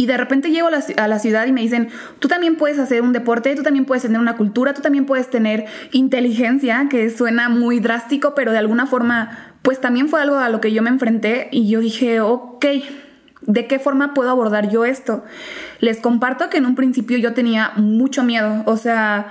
Y 0.01 0.07
de 0.07 0.17
repente 0.17 0.53
llego 0.53 0.69
a 0.69 1.09
la, 1.09 1.19
ciudad 1.19 1.49
y 1.49 1.53
me 1.53 1.61
dicen, 1.61 1.89
tú 2.21 2.29
también 2.29 2.55
puedes 2.55 2.79
hacer 2.79 3.03
un 3.03 3.13
deporte, 3.13 3.57
tú 3.57 3.65
también 3.65 3.85
puedes 3.85 4.05
tener 4.05 4.21
una 4.21 4.37
cultura, 4.37 4.73
tú 4.73 4.81
también 4.81 5.07
puedes 5.07 5.29
tener 5.29 5.67
inteligencia, 5.91 6.87
que 6.89 7.11
suena 7.11 7.49
muy 7.49 7.81
drástico, 7.81 8.33
pero 8.37 8.53
de 8.53 8.59
alguna 8.59 8.87
forma, 8.87 9.37
pues 9.63 9.81
también 9.81 10.09
fue 10.09 10.23
algo 10.23 10.37
a 10.37 10.51
lo 10.51 10.61
que 10.61 10.71
yo 10.71 10.83
me 10.83 10.91
enfrenté 10.91 11.49
y 11.51 11.69
yo 11.69 11.81
dije, 11.81 12.21
ok, 12.21 12.65
¿de 13.43 13.67
qué 13.67 13.81
forma 13.81 14.15
puedo 14.15 14.31
abordar 14.31 14.71
yo 14.71 14.85
esto? 14.85 15.25
Les 15.81 15.99
comparto 15.99 16.49
que 16.49 16.59
en 16.59 16.67
un 16.67 16.77
principio 16.77 17.19
yo 17.19 17.35
tenía 17.35 17.73
mucho 17.75 18.23
miedo, 18.23 18.63
o 18.67 18.77
sea, 18.77 19.27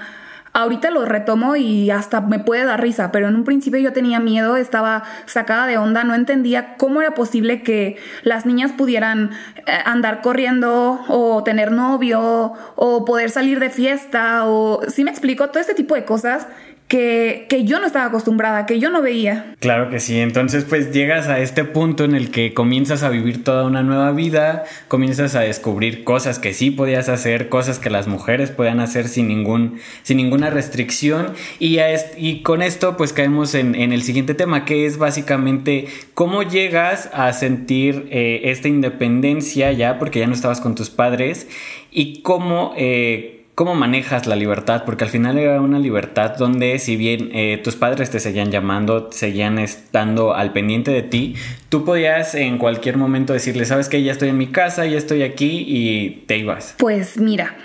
Ahorita 0.59 0.89
lo 0.89 1.05
retomo 1.05 1.55
y 1.55 1.91
hasta 1.91 2.19
me 2.19 2.39
puede 2.39 2.65
dar 2.65 2.81
risa, 2.81 3.11
pero 3.11 3.27
en 3.27 3.35
un 3.35 3.43
principio 3.43 3.79
yo 3.79 3.93
tenía 3.93 4.19
miedo, 4.19 4.57
estaba 4.57 5.03
sacada 5.27 5.67
de 5.67 5.77
onda, 5.77 6.03
no 6.03 6.15
entendía 6.15 6.77
cómo 6.77 6.99
era 6.99 7.13
posible 7.13 7.61
que 7.61 7.97
las 8.23 8.47
niñas 8.47 8.71
pudieran 8.71 9.29
eh, 9.67 9.77
andar 9.85 10.23
corriendo 10.23 10.99
o 11.09 11.43
tener 11.43 11.71
novio 11.71 12.53
o 12.75 13.05
poder 13.05 13.29
salir 13.29 13.59
de 13.59 13.69
fiesta 13.69 14.47
o, 14.47 14.81
si 14.87 15.03
me 15.03 15.11
explico, 15.11 15.49
todo 15.49 15.59
este 15.59 15.75
tipo 15.75 15.93
de 15.93 16.05
cosas 16.05 16.47
que, 16.87 17.47
yo 17.65 17.79
no 17.79 17.85
estaba 17.85 18.05
acostumbrada, 18.05 18.65
que 18.65 18.79
yo 18.79 18.89
no 18.89 19.01
veía. 19.01 19.55
Claro 19.59 19.89
que 19.89 19.99
sí, 19.99 20.19
entonces 20.19 20.63
pues 20.63 20.91
llegas 20.91 21.27
a 21.27 21.39
este 21.39 21.65
punto 21.65 22.05
en 22.05 22.15
el 22.15 22.31
que 22.31 22.53
comienzas 22.53 23.03
a 23.03 23.09
vivir 23.09 23.43
toda 23.43 23.65
una 23.65 23.83
nueva 23.83 24.11
vida, 24.11 24.63
comienzas 24.87 25.35
a 25.35 25.41
descubrir 25.41 26.05
cosas 26.05 26.39
que 26.39 26.53
sí 26.53 26.71
podías 26.71 27.09
hacer, 27.09 27.49
cosas 27.49 27.79
que 27.79 27.89
las 27.89 28.07
mujeres 28.07 28.51
podían 28.51 28.79
hacer 28.79 29.09
sin, 29.09 29.27
ningún, 29.27 29.79
sin 30.03 30.17
ninguna 30.17 30.49
restricción 30.49 31.33
y, 31.59 31.79
y 32.17 32.41
con 32.41 32.61
esto 32.61 32.95
pues 32.95 33.11
caemos 33.11 33.53
en, 33.53 33.75
el 33.75 34.03
siguiente 34.03 34.33
tema 34.33 34.65
que 34.65 34.85
es 34.85 34.97
básicamente 34.97 35.87
cómo 36.13 36.43
llegas 36.43 37.09
a 37.13 37.31
sentir 37.33 38.07
eh, 38.11 38.41
esta 38.45 38.67
independencia 38.69 39.71
ya 39.71 39.99
porque 39.99 40.19
ya 40.19 40.27
no 40.27 40.33
estabas 40.33 40.61
con 40.61 40.75
tus 40.75 40.89
padres 40.89 41.47
y 41.91 42.21
cómo... 42.21 42.73
Eh, 42.77 43.36
¿Cómo 43.57 43.73
manejas 43.73 44.27
la 44.27 44.35
libertad? 44.35 44.83
Porque 44.85 45.03
al 45.03 45.09
final 45.09 45.39
era 45.39 45.59
una 45.61 45.79
libertad 45.79 46.37
donde 46.37 46.77
si 46.77 46.95
bien 46.95 47.31
eh, 47.33 47.59
tus 47.63 47.75
padres 47.75 48.11
te 48.11 48.19
seguían 48.19 48.51
llamando, 48.51 49.11
seguían 49.11 49.57
estando 49.57 50.35
al 50.35 50.53
pendiente 50.53 50.91
de 50.91 51.01
ti, 51.01 51.33
tú 51.69 51.83
podías 51.83 52.35
en 52.35 52.59
cualquier 52.59 52.97
momento 52.97 53.33
decirle, 53.33 53.65
sabes 53.65 53.89
que 53.89 54.03
ya 54.03 54.11
estoy 54.11 54.29
en 54.29 54.37
mi 54.37 54.45
casa, 54.45 54.85
ya 54.85 54.99
estoy 54.99 55.23
aquí 55.23 55.65
y 55.67 56.23
te 56.27 56.37
ibas. 56.37 56.75
Pues 56.77 57.19
mira, 57.19 57.55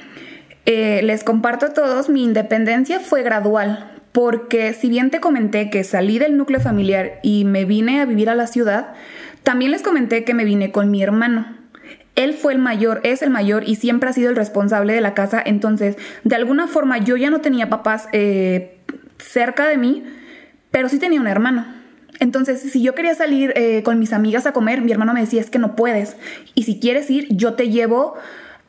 eh, 0.65 1.03
les 1.03 1.25
comparto 1.25 1.67
a 1.67 1.75
todos, 1.75 2.09
mi 2.09 2.25
independencia 2.25 2.99
fue 2.99 3.23
gradual, 3.23 4.01
porque 4.13 4.73
si 4.73 4.89
bien 4.89 5.11
te 5.11 5.21
comenté 5.21 5.69
que 5.69 5.85
salí 5.85 6.19
del 6.19 6.39
núcleo 6.39 6.61
familiar 6.61 7.21
y 7.23 7.45
me 7.45 7.67
vine 7.67 8.01
a 8.01 8.07
vivir 8.07 8.31
a 8.31 8.35
la 8.35 8.47
ciudad, 8.47 8.95
también 9.43 9.73
les 9.73 9.83
comenté 9.83 10.25
que 10.25 10.33
me 10.33 10.47
vine 10.47 10.73
con 10.73 10.91
mi 10.91 11.03
hermano. 11.03 11.62
Él 12.23 12.35
fue 12.35 12.53
el 12.53 12.59
mayor, 12.59 13.01
es 13.03 13.23
el 13.23 13.31
mayor 13.31 13.65
y 13.67 13.77
siempre 13.77 14.11
ha 14.11 14.13
sido 14.13 14.31
el 14.31 14.37
responsable 14.37 14.93
de 14.93 15.01
la 15.01 15.15
casa. 15.15 15.43
Entonces, 15.45 15.97
de 16.25 16.37
alguna 16.37 16.67
forma, 16.67 16.99
yo 16.99 17.17
ya 17.17 17.31
no 17.31 17.41
tenía 17.41 17.69
papás 17.69 18.09
eh, 18.13 18.79
cerca 19.19 19.69
de 19.69 19.77
mí, 19.77 20.05
pero 20.71 20.89
sí 20.89 20.99
tenía 20.99 21.21
un 21.21 21.27
hermano. 21.27 21.67
Entonces, 22.21 22.61
si 22.61 22.83
yo 22.83 22.95
quería 22.95 23.15
salir 23.15 23.53
eh, 23.57 23.83
con 23.83 23.99
mis 23.99 24.13
amigas 24.13 24.47
a 24.47 24.53
comer, 24.53 24.83
mi 24.83 24.93
hermano 24.93 25.13
me 25.15 25.21
decía, 25.21 25.41
es 25.41 25.51
que 25.51 25.59
no 25.59 25.75
puedes. 25.75 26.17
Y 26.55 26.63
si 26.63 26.79
quieres 26.79 27.11
ir, 27.11 27.27
yo 27.31 27.55
te 27.55 27.69
llevo 27.71 28.15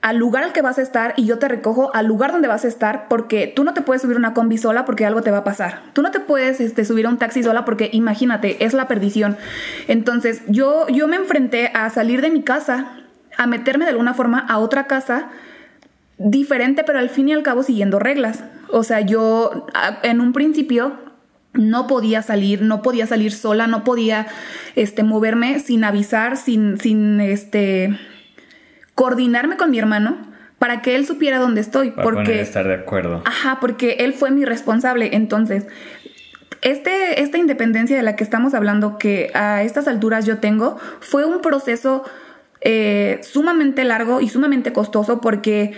al 0.02 0.18
lugar 0.18 0.44
al 0.44 0.52
que 0.52 0.62
vas 0.62 0.80
a 0.80 0.82
estar 0.82 1.14
y 1.16 1.26
yo 1.26 1.40
te 1.40 1.48
recojo 1.48 1.90
al 1.96 2.08
lugar 2.08 2.34
donde 2.34 2.50
vas 2.50 2.66
a 2.66 2.68
estar 2.68 3.08
porque 3.08 3.48
tú 3.48 3.64
no 3.64 3.74
te 3.74 3.82
puedes 3.82 4.02
subir 4.02 4.18
una 4.18 4.34
combi 4.34 4.58
sola 4.58 4.84
porque 4.84 5.06
algo 5.06 5.22
te 5.22 5.32
va 5.32 5.38
a 5.40 5.44
pasar. 5.46 5.82
Tú 5.94 6.02
no 6.02 6.12
te 6.12 6.20
puedes 6.20 6.60
este, 6.60 6.84
subir 6.84 7.06
a 7.06 7.10
un 7.10 7.18
taxi 7.18 7.42
sola 7.42 7.64
porque 7.64 7.90
imagínate, 7.94 8.66
es 8.66 8.74
la 8.74 8.90
perdición. 8.90 9.38
Entonces 9.88 10.42
yo, 10.48 10.88
yo 10.90 11.08
me 11.08 11.16
enfrenté 11.16 11.72
a 11.74 11.90
salir 11.90 12.22
de 12.22 12.32
mi 12.32 12.42
casa 12.42 13.03
a 13.38 13.48
meterme 13.48 13.86
de 13.86 13.92
alguna 13.92 14.14
forma 14.14 14.40
a 14.40 14.60
otra 14.60 14.88
casa 14.88 15.30
diferente, 16.18 16.84
pero 16.84 17.00
al 17.00 17.10
fin 17.10 17.30
y 17.30 17.34
al 17.34 17.44
cabo 17.44 17.64
siguiendo 17.64 18.00
reglas. 18.00 18.44
O 18.70 18.84
sea, 18.84 19.02
yo 19.02 19.68
en 20.04 20.22
un 20.22 20.34
principio 20.34 20.98
no 21.54 21.88
podía 21.88 22.22
salir, 22.22 22.62
no 22.62 22.82
podía 22.82 23.06
salir 23.08 23.32
sola, 23.32 23.68
no 23.68 23.84
podía 23.84 24.28
este, 24.76 25.04
moverme 25.04 25.60
sin 25.60 25.84
avisar, 25.84 26.38
sin, 26.38 26.80
sin 26.80 27.22
este, 27.22 27.98
coordinarme 28.96 29.58
con 29.58 29.72
mi 29.72 29.80
hermano 29.80 30.18
para 30.58 30.82
que 30.82 30.96
él 30.96 31.06
supiera 31.06 31.40
dónde 31.40 31.62
estoy. 31.62 31.92
Para 31.92 32.04
porque 32.04 32.42
estar 32.42 32.68
de 32.68 32.76
acuerdo. 32.76 33.22
Ajá, 33.26 33.60
porque 33.60 33.98
él 34.00 34.14
fue 34.14 34.32
mi 34.32 34.46
responsable. 34.46 35.10
Entonces, 35.14 35.68
este, 36.62 37.22
esta 37.22 37.38
independencia 37.38 37.98
de 37.98 38.04
la 38.04 38.16
que 38.16 38.24
estamos 38.24 38.54
hablando, 38.54 38.98
que 38.98 39.30
a 39.34 39.64
estas 39.64 39.88
alturas 39.88 40.26
yo 40.26 40.38
tengo, 40.38 40.78
fue 41.02 41.26
un 41.26 41.42
proceso 41.42 42.06
eh, 42.64 43.20
sumamente 43.24 43.84
largo 43.84 44.22
y 44.22 44.30
sumamente 44.30 44.74
costoso 44.74 45.22
porque 45.22 45.74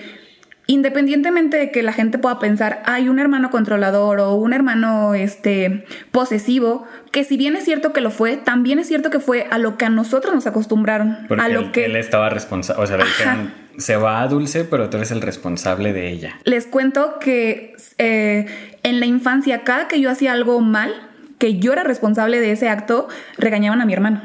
independientemente 0.68 1.58
de 1.58 1.72
que 1.72 1.84
la 1.84 1.94
gente 1.94 2.18
pueda 2.18 2.40
pensar, 2.40 2.82
hay 2.86 3.08
un 3.10 3.20
hermano 3.20 3.52
controlador 3.52 4.20
o 4.20 4.36
un 4.36 4.54
hermano 4.54 5.14
este, 5.14 5.86
posesivo, 6.12 6.88
que 7.12 7.24
si 7.24 7.38
bien 7.38 7.56
es 7.56 7.66
cierto 7.66 7.94
que 7.94 8.02
lo 8.02 8.10
fue, 8.10 8.38
también 8.38 8.80
es 8.80 8.88
cierto 8.88 9.10
que 9.10 9.20
fue 9.20 9.48
a 9.52 9.58
lo 9.58 9.78
que 9.78 9.86
a 9.86 9.90
nosotros 9.90 10.34
nos 10.34 10.48
acostumbraron. 10.48 11.18
Porque 11.28 11.44
a 11.44 11.50
lo 11.50 11.60
él, 11.62 11.72
que 11.72 11.86
él 11.86 11.96
estaba 11.96 12.30
responsable, 12.30 12.84
o 12.84 12.88
sea, 12.88 12.98
le 12.98 13.04
dijeron, 13.04 13.54
se 13.78 13.96
va 13.96 14.22
a 14.22 14.28
Dulce, 14.28 14.64
pero 14.64 14.90
tú 14.90 14.98
eres 14.98 15.12
el 15.12 15.22
responsable 15.22 15.94
de 15.94 16.10
ella. 16.10 16.40
Les 16.46 16.66
cuento 16.66 17.20
que 17.20 17.76
eh, 17.98 18.46
en 18.84 19.00
la 19.00 19.06
infancia, 19.06 19.64
cada 19.64 19.88
que 19.88 20.02
yo 20.02 20.10
hacía 20.10 20.34
algo 20.34 20.60
mal, 20.62 20.94
que 21.38 21.60
yo 21.60 21.74
era 21.74 21.84
responsable 21.84 22.40
de 22.40 22.52
ese 22.52 22.70
acto, 22.70 23.08
regañaban 23.38 23.82
a 23.82 23.86
mi 23.86 23.94
hermano. 23.94 24.22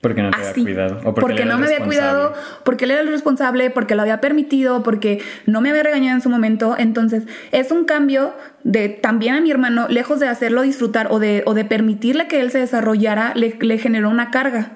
Porque 0.00 0.22
no 0.22 0.30
te 0.30 0.36
había 0.36 0.52
cuidado. 0.52 1.00
O 1.04 1.14
porque, 1.14 1.44
no 1.44 1.58
me 1.58 1.66
había 1.66 1.84
cuidado, 1.84 2.32
porque 2.64 2.84
él 2.84 2.92
era 2.92 3.00
el 3.00 3.08
responsable, 3.08 3.70
porque 3.70 3.96
lo 3.96 4.02
había 4.02 4.20
permitido, 4.20 4.84
porque 4.84 5.20
no 5.46 5.60
me 5.60 5.70
había 5.70 5.82
regañado 5.82 6.16
en 6.16 6.22
su 6.22 6.30
momento. 6.30 6.76
Entonces, 6.78 7.24
es 7.50 7.72
un 7.72 7.84
cambio 7.84 8.32
de 8.62 8.88
también 8.88 9.34
a 9.34 9.40
mi 9.40 9.50
hermano, 9.50 9.88
lejos 9.88 10.20
de 10.20 10.28
hacerlo 10.28 10.62
disfrutar 10.62 11.08
o 11.10 11.18
de, 11.18 11.42
o 11.46 11.54
de 11.54 11.64
permitirle 11.64 12.28
que 12.28 12.40
él 12.40 12.52
se 12.52 12.58
desarrollara, 12.58 13.32
le, 13.34 13.56
le 13.60 13.78
generó 13.78 14.08
una 14.08 14.30
carga. 14.30 14.70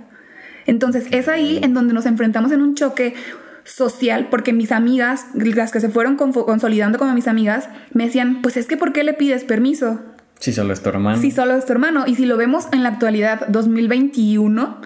Entonces, 0.67 1.07
es 1.12 1.29
ahí 1.29 1.61
en 1.62 1.73
donde 1.73 1.95
nos 1.95 2.07
enfrentamos 2.07 2.50
en 2.50 2.61
un 2.61 2.75
choque 2.75 3.14
social, 3.64 4.26
porque 4.29 4.52
mis 4.52 4.73
amigas, 4.73 5.26
las 5.35 5.71
que 5.71 5.81
se 5.81 5.88
fueron 5.88 6.17
consolidando 6.17 6.99
como 6.99 7.14
mis 7.14 7.29
amigas, 7.29 7.69
me 7.93 8.07
decían, 8.07 8.43
pues 8.43 8.57
es 8.57 8.67
que 8.67 8.76
¿por 8.76 8.93
qué 8.93 9.05
le 9.05 9.12
pides 9.12 9.45
permiso? 9.45 10.00
Si 10.41 10.52
solo 10.52 10.73
es 10.73 10.83
tu 10.83 10.88
hermano. 10.88 11.21
Si 11.21 11.31
solo 11.31 11.55
es 11.55 11.64
tu 11.64 11.73
hermano. 11.73 12.05
Y 12.07 12.17
si 12.17 12.26
lo 12.26 12.37
vemos 12.37 12.67
en 12.73 12.83
la 12.83 12.88
actualidad 12.88 13.47
2021, 13.47 14.81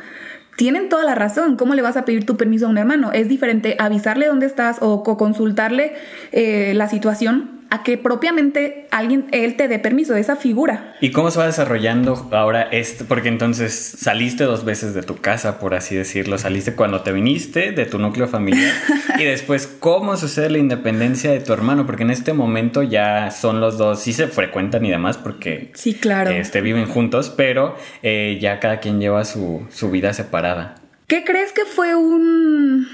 tienen 0.57 0.89
toda 0.89 1.05
la 1.05 1.15
razón. 1.15 1.57
¿Cómo 1.57 1.75
le 1.75 1.83
vas 1.83 1.97
a 1.97 2.05
pedir 2.05 2.27
tu 2.27 2.37
permiso 2.37 2.67
a 2.67 2.69
un 2.71 2.79
hermano? 2.79 3.13
Es 3.13 3.29
diferente 3.29 3.77
avisarle 3.79 4.27
dónde 4.27 4.47
estás 4.47 4.79
o 4.81 5.03
consultarle 5.03 5.95
eh, 6.33 6.73
la 6.75 6.89
situación 6.89 7.56
a 7.69 7.83
que 7.83 7.99
propiamente 7.99 8.87
alguien, 8.91 9.27
él 9.33 9.57
te 9.57 9.67
dé 9.69 9.79
permiso, 9.79 10.15
de 10.15 10.21
esa 10.21 10.37
figura. 10.37 10.95
¿Y 11.01 11.11
cómo 11.11 11.31
se 11.31 11.39
va 11.39 11.47
desarrollando 11.47 12.29
ahora 12.33 12.63
esto? 12.63 13.05
Porque 13.09 13.29
entonces 13.29 13.75
saliste 13.75 14.45
dos 14.45 14.65
veces 14.65 14.95
de 14.95 15.03
tu 15.03 15.17
casa, 15.17 15.59
por 15.59 15.75
así 15.75 15.97
decirlo. 15.97 16.39
Saliste 16.39 16.75
cuando 16.75 17.03
te 17.03 17.13
viniste 17.13 17.73
de 17.73 17.87
tu 17.87 17.99
núcleo 17.99 18.29
familiar. 18.29 18.73
y 19.19 19.25
después, 19.25 19.67
¿cómo 19.67 20.17
sucede 20.17 20.51
la 20.51 20.59
independencia 20.59 21.33
de 21.33 21.41
tu 21.41 21.53
hermano? 21.53 21.87
Porque 21.87 22.05
en 22.05 22.11
este 22.11 22.33
momento 22.33 22.83
ya 22.83 23.31
son 23.31 23.61
los 23.61 23.79
dos, 23.79 24.01
sí 24.01 24.13
se 24.13 24.29
frecuentan 24.29 24.85
y 24.85 24.91
demás, 24.91 25.17
porque 25.17 25.73
sí, 25.75 25.95
claro. 25.95 26.31
este, 26.31 26.61
viven 26.61 26.87
juntos, 26.87 27.33
pero 27.37 27.77
eh, 28.03 28.39
ya 28.41 28.61
cada 28.61 28.79
quien 28.79 29.01
lleva 29.01 29.25
su, 29.25 29.67
su 29.71 29.91
vida 29.91 30.13
separada. 30.13 30.77
¿Qué 31.07 31.25
crees 31.25 31.53
que 31.53 31.65
fue 31.65 31.95
un... 31.95 32.87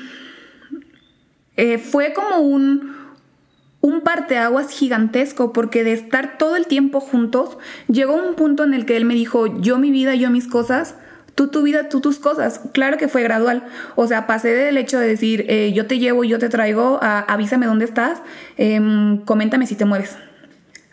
Eh, 1.56 1.76
fue 1.76 2.14
como 2.14 2.38
un 2.38 3.01
un 3.82 4.00
parteaguas 4.00 4.70
gigantesco 4.70 5.52
porque 5.52 5.84
de 5.84 5.92
estar 5.92 6.38
todo 6.38 6.56
el 6.56 6.66
tiempo 6.66 7.00
juntos, 7.00 7.58
llegó 7.88 8.14
un 8.14 8.36
punto 8.36 8.64
en 8.64 8.74
el 8.74 8.86
que 8.86 8.96
él 8.96 9.04
me 9.04 9.14
dijo, 9.14 9.60
yo 9.60 9.78
mi 9.78 9.90
vida, 9.90 10.14
yo 10.14 10.30
mis 10.30 10.46
cosas, 10.46 10.94
tú 11.34 11.48
tu 11.48 11.62
vida, 11.62 11.88
tú 11.88 12.00
tus 12.00 12.18
cosas. 12.18 12.60
Claro 12.72 12.96
que 12.96 13.08
fue 13.08 13.22
gradual. 13.22 13.64
O 13.96 14.06
sea, 14.06 14.26
pasé 14.28 14.48
del 14.54 14.76
hecho 14.76 15.00
de 15.00 15.08
decir, 15.08 15.46
eh, 15.48 15.72
yo 15.74 15.86
te 15.86 15.98
llevo, 15.98 16.22
yo 16.22 16.38
te 16.38 16.48
traigo, 16.48 17.00
avísame 17.02 17.66
dónde 17.66 17.84
estás, 17.84 18.22
em, 18.56 19.18
coméntame 19.24 19.66
si 19.66 19.74
te 19.74 19.84
mueves. 19.84 20.16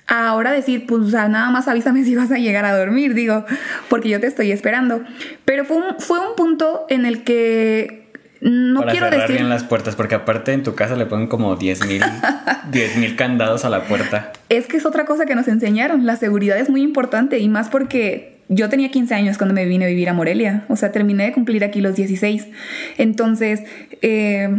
Ahora 0.08 0.51
decir, 0.51 0.88
pues 0.88 1.12
nada 1.12 1.51
más 1.51 1.67
avísame 1.67 2.03
si 2.05 2.15
vas 2.15 2.31
a 2.31 2.39
llegar 2.39 2.65
a 2.65 2.75
dormir, 2.75 3.13
digo, 3.13 3.46
porque 3.88 4.10
yo 4.10 4.19
te 4.19 4.25
estoy 4.25 4.51
esperando. 4.51 5.03
Pero 5.46 5.63
fue 5.63 5.77
fue 6.00 6.19
un 6.19 6.36
punto 6.36 6.88
en 6.89 7.05
el 7.05 7.24
que 7.24 7.99
no 8.41 8.79
Para 8.81 8.91
quiero 8.91 9.08
cerrar 9.08 9.22
decir. 9.22 9.38
bien 9.38 9.50
las 9.50 9.63
puertas, 9.63 9.96
porque 9.96 10.15
aparte 10.15 10.53
en 10.53 10.63
tu 10.63 10.75
casa 10.75 10.96
le 10.96 11.05
ponen 11.05 11.27
como 11.27 11.55
10 11.55 11.86
mil 11.88 12.01
mil 12.98 13.15
candados 13.15 13.65
a 13.65 13.69
la 13.69 13.84
puerta. 13.84 14.31
Es 14.50 14.67
que 14.67 14.77
es 14.77 14.86
otra 14.86 15.05
cosa 15.05 15.25
que 15.25 15.36
nos 15.36 15.48
enseñaron. 15.48 16.05
La 16.05 16.15
seguridad 16.15 16.58
es 16.58 16.69
muy 16.69 16.81
importante 16.81 17.39
y 17.39 17.50
más 17.50 17.69
porque 17.69 18.38
yo 18.48 18.69
tenía 18.69 18.89
15 18.91 19.13
años 19.13 19.38
cuando 19.38 19.53
me 19.53 19.65
vine 19.65 19.86
a 19.86 19.88
vivir 19.88 20.10
a 20.10 20.13
Morelia. 20.13 20.65
O 20.69 20.75
sea, 20.75 20.91
terminé 20.91 21.25
de 21.25 21.34
cumplir 21.34 21.63
aquí 21.63 21.81
los 21.81 21.96
16. 21.96 22.48
Entonces, 22.98 23.63
eh, 24.01 24.50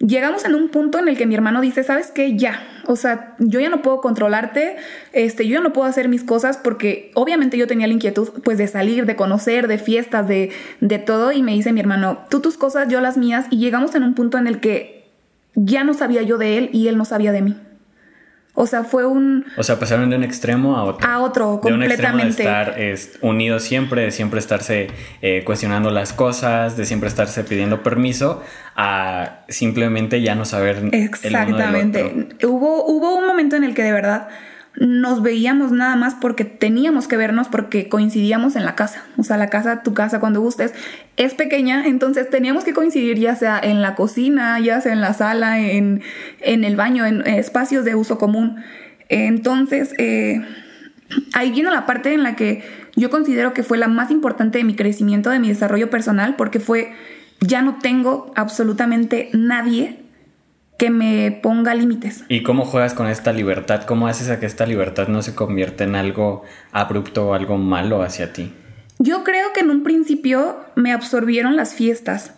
llegamos 0.00 0.44
en 0.44 0.54
un 0.54 0.70
punto 0.70 0.98
en 0.98 1.08
el 1.08 1.16
que 1.16 1.26
mi 1.26 1.34
hermano 1.34 1.60
dice, 1.60 1.84
¿sabes 1.84 2.10
qué? 2.10 2.36
Ya, 2.36 2.60
o 2.86 2.96
sea, 2.96 3.36
yo 3.38 3.60
ya 3.60 3.68
no 3.68 3.82
puedo 3.82 4.00
controlarte, 4.00 4.76
este, 5.12 5.46
yo 5.46 5.58
ya 5.58 5.60
no 5.60 5.72
puedo 5.72 5.86
hacer 5.86 6.08
mis 6.08 6.24
cosas 6.24 6.56
porque 6.56 7.10
obviamente 7.14 7.56
yo 7.58 7.66
tenía 7.66 7.86
la 7.86 7.92
inquietud 7.92 8.30
pues 8.42 8.58
de 8.58 8.66
salir, 8.66 9.06
de 9.06 9.16
conocer, 9.16 9.68
de 9.68 9.78
fiestas, 9.78 10.26
de, 10.26 10.50
de 10.80 10.98
todo 10.98 11.32
y 11.32 11.42
me 11.42 11.52
dice 11.52 11.72
mi 11.72 11.80
hermano, 11.80 12.24
tú 12.30 12.40
tus 12.40 12.56
cosas, 12.56 12.88
yo 12.88 13.00
las 13.00 13.16
mías 13.16 13.46
y 13.50 13.58
llegamos 13.58 13.94
en 13.94 14.02
un 14.02 14.14
punto 14.14 14.38
en 14.38 14.46
el 14.46 14.60
que 14.60 15.08
ya 15.54 15.84
no 15.84 15.94
sabía 15.94 16.22
yo 16.22 16.38
de 16.38 16.58
él 16.58 16.70
y 16.72 16.88
él 16.88 16.96
no 16.96 17.04
sabía 17.04 17.32
de 17.32 17.42
mí. 17.42 17.56
O 18.54 18.66
sea, 18.66 18.84
fue 18.84 19.06
un... 19.06 19.46
O 19.56 19.62
sea, 19.62 19.78
pasaron 19.78 20.10
de 20.10 20.16
un 20.16 20.24
extremo 20.24 20.76
a 20.76 20.84
otro. 20.84 21.08
A 21.08 21.20
otro, 21.20 21.60
completamente. 21.60 21.96
De 21.96 22.18
un 22.18 22.20
extremo 22.20 22.76
de 22.76 22.92
estar 22.92 23.18
unidos 23.22 23.62
siempre, 23.62 24.02
de 24.02 24.10
siempre 24.10 24.40
estarse 24.40 24.88
eh, 25.22 25.42
cuestionando 25.44 25.90
las 25.90 26.12
cosas, 26.12 26.76
de 26.76 26.84
siempre 26.84 27.08
estarse 27.08 27.44
pidiendo 27.44 27.82
permiso, 27.82 28.42
a 28.76 29.44
simplemente 29.48 30.20
ya 30.20 30.34
no 30.34 30.44
saber. 30.44 30.88
Exactamente. 30.92 32.00
El 32.00 32.06
uno 32.06 32.16
del 32.16 32.32
otro. 32.32 32.48
Hubo, 32.50 32.84
hubo 32.86 33.14
un 33.14 33.26
momento 33.26 33.56
en 33.56 33.64
el 33.64 33.74
que 33.74 33.82
de 33.82 33.92
verdad 33.92 34.28
nos 34.76 35.22
veíamos 35.22 35.72
nada 35.72 35.96
más 35.96 36.14
porque 36.14 36.44
teníamos 36.44 37.08
que 37.08 37.16
vernos 37.16 37.48
porque 37.48 37.88
coincidíamos 37.88 38.56
en 38.56 38.64
la 38.64 38.76
casa. 38.76 39.04
O 39.16 39.24
sea, 39.24 39.36
la 39.36 39.48
casa, 39.48 39.82
tu 39.82 39.94
casa 39.94 40.20
cuando 40.20 40.40
gustes, 40.40 40.72
es 41.16 41.34
pequeña, 41.34 41.86
entonces 41.86 42.30
teníamos 42.30 42.64
que 42.64 42.72
coincidir 42.72 43.18
ya 43.18 43.34
sea 43.34 43.58
en 43.62 43.82
la 43.82 43.94
cocina, 43.94 44.58
ya 44.60 44.80
sea 44.80 44.92
en 44.92 45.00
la 45.00 45.12
sala, 45.12 45.60
en, 45.60 46.02
en 46.40 46.64
el 46.64 46.76
baño, 46.76 47.04
en 47.04 47.26
espacios 47.26 47.84
de 47.84 47.94
uso 47.94 48.16
común. 48.16 48.62
Entonces, 49.08 49.92
eh, 49.98 50.40
ahí 51.32 51.50
viene 51.50 51.70
la 51.70 51.84
parte 51.84 52.14
en 52.14 52.22
la 52.22 52.36
que 52.36 52.62
yo 52.96 53.10
considero 53.10 53.52
que 53.52 53.62
fue 53.62 53.76
la 53.76 53.88
más 53.88 54.10
importante 54.10 54.58
de 54.58 54.64
mi 54.64 54.76
crecimiento, 54.76 55.30
de 55.30 55.40
mi 55.40 55.48
desarrollo 55.48 55.90
personal, 55.90 56.36
porque 56.36 56.60
fue, 56.60 56.92
ya 57.40 57.60
no 57.62 57.78
tengo 57.80 58.32
absolutamente 58.36 59.30
nadie 59.32 59.99
que 60.80 60.88
me 60.88 61.30
ponga 61.42 61.74
límites. 61.74 62.24
¿Y 62.28 62.42
cómo 62.42 62.64
juegas 62.64 62.94
con 62.94 63.06
esta 63.06 63.34
libertad? 63.34 63.82
¿Cómo 63.82 64.08
haces 64.08 64.30
a 64.30 64.40
que 64.40 64.46
esta 64.46 64.64
libertad 64.64 65.08
no 65.08 65.20
se 65.20 65.34
convierta 65.34 65.84
en 65.84 65.94
algo 65.94 66.42
abrupto 66.72 67.28
o 67.28 67.34
algo 67.34 67.58
malo 67.58 68.02
hacia 68.02 68.32
ti? 68.32 68.50
Yo 68.98 69.22
creo 69.22 69.52
que 69.52 69.60
en 69.60 69.68
un 69.68 69.82
principio 69.82 70.56
me 70.76 70.92
absorbieron 70.92 71.54
las 71.54 71.74
fiestas. 71.74 72.32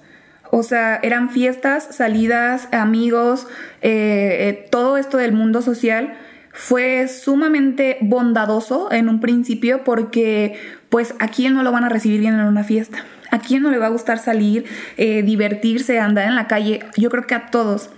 O 0.51 0.65
sea, 0.65 0.99
eran 1.05 1.31
fiestas, 1.31 1.95
salidas, 1.95 2.67
amigos, 2.73 3.47
eh, 3.81 4.49
eh, 4.49 4.67
todo 4.73 4.97
esto 4.97 5.19
del 5.19 5.35
mundo 5.35 5.63
social 5.63 6.15
fue 6.53 7.07
sumamente 7.07 7.99
bondadoso 8.01 8.91
en 8.91 9.09
un 9.09 9.21
principio 9.21 9.85
porque 9.85 10.57
pues 10.89 11.15
a 11.21 11.29
quién 11.29 11.55
no 11.55 11.63
lo 11.63 11.71
van 11.71 11.85
a 11.85 11.89
recibir 11.89 12.19
bien 12.19 12.35
en 12.35 12.47
una 12.47 12.65
fiesta. 12.65 13.05
¿A 13.31 13.39
quién 13.39 13.63
no 13.63 13.71
le 13.71 13.79
va 13.79 13.87
a 13.87 13.91
gustar 13.91 14.19
salir, 14.19 14.67
eh, 14.97 15.23
divertirse, 15.23 16.01
andar 16.01 16.27
en 16.27 16.35
la 16.35 16.49
calle? 16.49 16.81
Yo 16.99 17.09
creo 17.09 17.27
que 17.27 17.35
a 17.35 17.47
todos. 17.47 17.89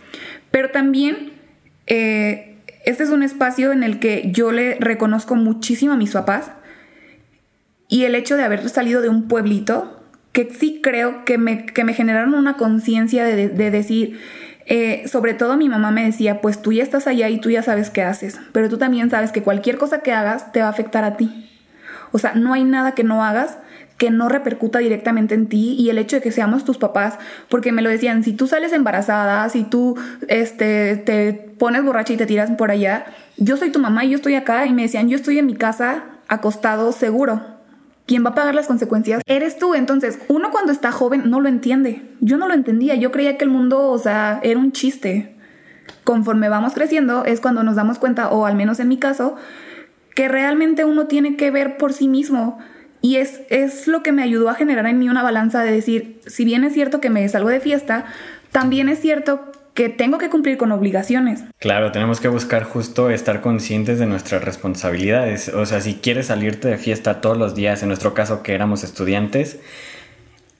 Pero 0.54 0.70
también 0.70 1.32
eh, 1.88 2.58
este 2.84 3.02
es 3.02 3.10
un 3.10 3.24
espacio 3.24 3.72
en 3.72 3.82
el 3.82 3.98
que 3.98 4.30
yo 4.30 4.52
le 4.52 4.76
reconozco 4.76 5.34
muchísimo 5.34 5.94
a 5.94 5.96
mis 5.96 6.12
papás 6.12 6.52
y 7.88 8.04
el 8.04 8.14
hecho 8.14 8.36
de 8.36 8.44
haber 8.44 8.68
salido 8.68 9.02
de 9.02 9.08
un 9.08 9.26
pueblito, 9.26 10.00
que 10.30 10.48
sí 10.56 10.78
creo 10.80 11.24
que 11.24 11.38
me, 11.38 11.66
que 11.66 11.82
me 11.82 11.92
generaron 11.92 12.34
una 12.34 12.56
conciencia 12.56 13.24
de, 13.24 13.48
de, 13.48 13.70
decir, 13.72 14.20
eh, 14.66 15.08
sobre 15.08 15.34
todo 15.34 15.56
mi 15.56 15.68
mamá 15.68 15.90
me 15.90 16.04
decía, 16.04 16.40
pues 16.40 16.62
tú 16.62 16.72
ya 16.72 16.84
estás 16.84 17.08
allá 17.08 17.28
y 17.30 17.40
tú 17.40 17.50
ya 17.50 17.64
sabes 17.64 17.90
qué 17.90 18.02
haces, 18.02 18.38
pero 18.52 18.68
tú 18.68 18.78
también 18.78 19.10
sabes 19.10 19.32
que 19.32 19.42
cualquier 19.42 19.76
cosa 19.76 20.02
que 20.02 20.12
hagas 20.12 20.52
te 20.52 20.60
va 20.60 20.66
a 20.66 20.70
afectar 20.70 21.02
a 21.02 21.16
ti. 21.16 21.50
O 22.12 22.20
sea, 22.20 22.34
no 22.34 22.52
hay 22.52 22.62
nada 22.62 22.92
que 22.92 23.02
no 23.02 23.24
hagas 23.24 23.58
que 23.96 24.10
no 24.10 24.28
repercuta 24.28 24.80
directamente 24.80 25.34
en 25.34 25.46
ti 25.48 25.76
y 25.78 25.90
el 25.90 25.98
hecho 25.98 26.16
de 26.16 26.22
que 26.22 26.32
seamos 26.32 26.64
tus 26.64 26.78
papás, 26.78 27.18
porque 27.48 27.72
me 27.72 27.82
lo 27.82 27.90
decían, 27.90 28.24
si 28.24 28.32
tú 28.32 28.46
sales 28.46 28.72
embarazada, 28.72 29.48
si 29.48 29.64
tú 29.64 29.96
este, 30.28 30.96
te 30.96 31.32
pones 31.32 31.84
borracha 31.84 32.12
y 32.12 32.16
te 32.16 32.26
tiras 32.26 32.50
por 32.52 32.70
allá, 32.70 33.06
yo 33.36 33.56
soy 33.56 33.70
tu 33.70 33.78
mamá 33.78 34.04
y 34.04 34.10
yo 34.10 34.16
estoy 34.16 34.34
acá 34.34 34.66
y 34.66 34.72
me 34.72 34.82
decían, 34.82 35.08
yo 35.08 35.16
estoy 35.16 35.38
en 35.38 35.46
mi 35.46 35.54
casa 35.54 36.04
acostado 36.28 36.92
seguro. 36.92 37.54
¿Quién 38.06 38.24
va 38.24 38.30
a 38.30 38.34
pagar 38.34 38.54
las 38.54 38.66
consecuencias? 38.66 39.22
Eres 39.26 39.58
tú. 39.58 39.74
Entonces, 39.74 40.18
uno 40.28 40.50
cuando 40.50 40.72
está 40.72 40.92
joven 40.92 41.30
no 41.30 41.40
lo 41.40 41.48
entiende. 41.48 42.02
Yo 42.20 42.36
no 42.36 42.46
lo 42.46 42.54
entendía. 42.54 42.94
Yo 42.96 43.10
creía 43.10 43.38
que 43.38 43.44
el 43.44 43.50
mundo, 43.50 43.88
o 43.90 43.98
sea, 43.98 44.40
era 44.42 44.58
un 44.58 44.72
chiste. 44.72 45.36
conforme 46.04 46.50
vamos 46.50 46.74
creciendo 46.74 47.24
es 47.24 47.40
cuando 47.40 47.62
nos 47.62 47.76
damos 47.76 47.98
cuenta, 47.98 48.28
o 48.28 48.44
al 48.44 48.56
menos 48.56 48.78
en 48.78 48.88
mi 48.88 48.98
caso, 48.98 49.36
que 50.14 50.28
realmente 50.28 50.84
uno 50.84 51.06
tiene 51.06 51.36
que 51.36 51.50
ver 51.50 51.78
por 51.78 51.94
sí 51.94 52.08
mismo. 52.08 52.58
Y 53.04 53.16
es, 53.16 53.42
es 53.50 53.86
lo 53.86 54.02
que 54.02 54.12
me 54.12 54.22
ayudó 54.22 54.48
a 54.48 54.54
generar 54.54 54.86
en 54.86 54.98
mí 54.98 55.10
una 55.10 55.22
balanza 55.22 55.62
de 55.62 55.70
decir, 55.70 56.22
si 56.24 56.46
bien 56.46 56.64
es 56.64 56.72
cierto 56.72 57.02
que 57.02 57.10
me 57.10 57.28
salgo 57.28 57.50
de 57.50 57.60
fiesta, 57.60 58.06
también 58.50 58.88
es 58.88 58.98
cierto 58.98 59.52
que 59.74 59.90
tengo 59.90 60.16
que 60.16 60.30
cumplir 60.30 60.56
con 60.56 60.72
obligaciones. 60.72 61.44
Claro, 61.58 61.92
tenemos 61.92 62.18
que 62.18 62.28
buscar 62.28 62.64
justo 62.64 63.10
estar 63.10 63.42
conscientes 63.42 63.98
de 63.98 64.06
nuestras 64.06 64.42
responsabilidades. 64.42 65.50
O 65.50 65.66
sea, 65.66 65.82
si 65.82 65.96
quieres 65.96 66.28
salirte 66.28 66.68
de 66.68 66.78
fiesta 66.78 67.20
todos 67.20 67.36
los 67.36 67.54
días, 67.54 67.82
en 67.82 67.88
nuestro 67.88 68.14
caso 68.14 68.42
que 68.42 68.54
éramos 68.54 68.84
estudiantes, 68.84 69.58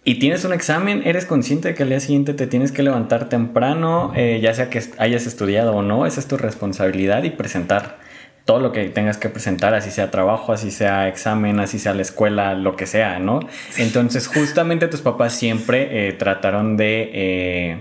y 0.05 0.19
tienes 0.19 0.45
un 0.45 0.53
examen, 0.53 1.01
eres 1.07 1.25
consciente 1.25 1.69
de 1.69 1.75
que 1.75 1.85
al 1.85 1.89
día 1.89 2.01
siguiente 2.01 2.35
te 2.35 2.47
tienes 2.47 2.73
que 2.73 2.83
levantar 2.83 3.31
temprano, 3.31 4.13
eh, 4.15 4.39
ya 4.43 4.53
sea 4.53 4.69
que 4.69 4.83
hayas 4.99 5.27
estudiado 5.27 5.75
o 5.75 5.81
no, 5.81 6.05
esa 6.05 6.21
es 6.21 6.29
tu 6.29 6.37
responsabilidad 6.37 7.23
y 7.23 7.31
presentar 7.31 8.04
todo 8.45 8.61
lo 8.61 8.73
que 8.73 8.89
tengas 8.89 9.17
que 9.17 9.29
presentar, 9.31 9.75
así 9.75 9.91
sea 9.91 10.11
trabajo, 10.11 10.53
así 10.53 10.71
sea 10.71 11.09
examen, 11.09 11.61
así 11.61 11.79
sea 11.79 11.95
la 11.95 12.03
escuela, 12.03 12.55
lo 12.55 12.77
que 12.77 12.87
sea, 12.87 13.19
¿no? 13.19 13.41
Entonces, 13.79 14.27
justamente 14.27 14.87
tus 14.89 15.01
papás 15.01 15.33
siempre 15.35 16.09
eh, 16.09 16.13
trataron 16.13 16.77
de... 16.77 17.11
Eh, 17.15 17.79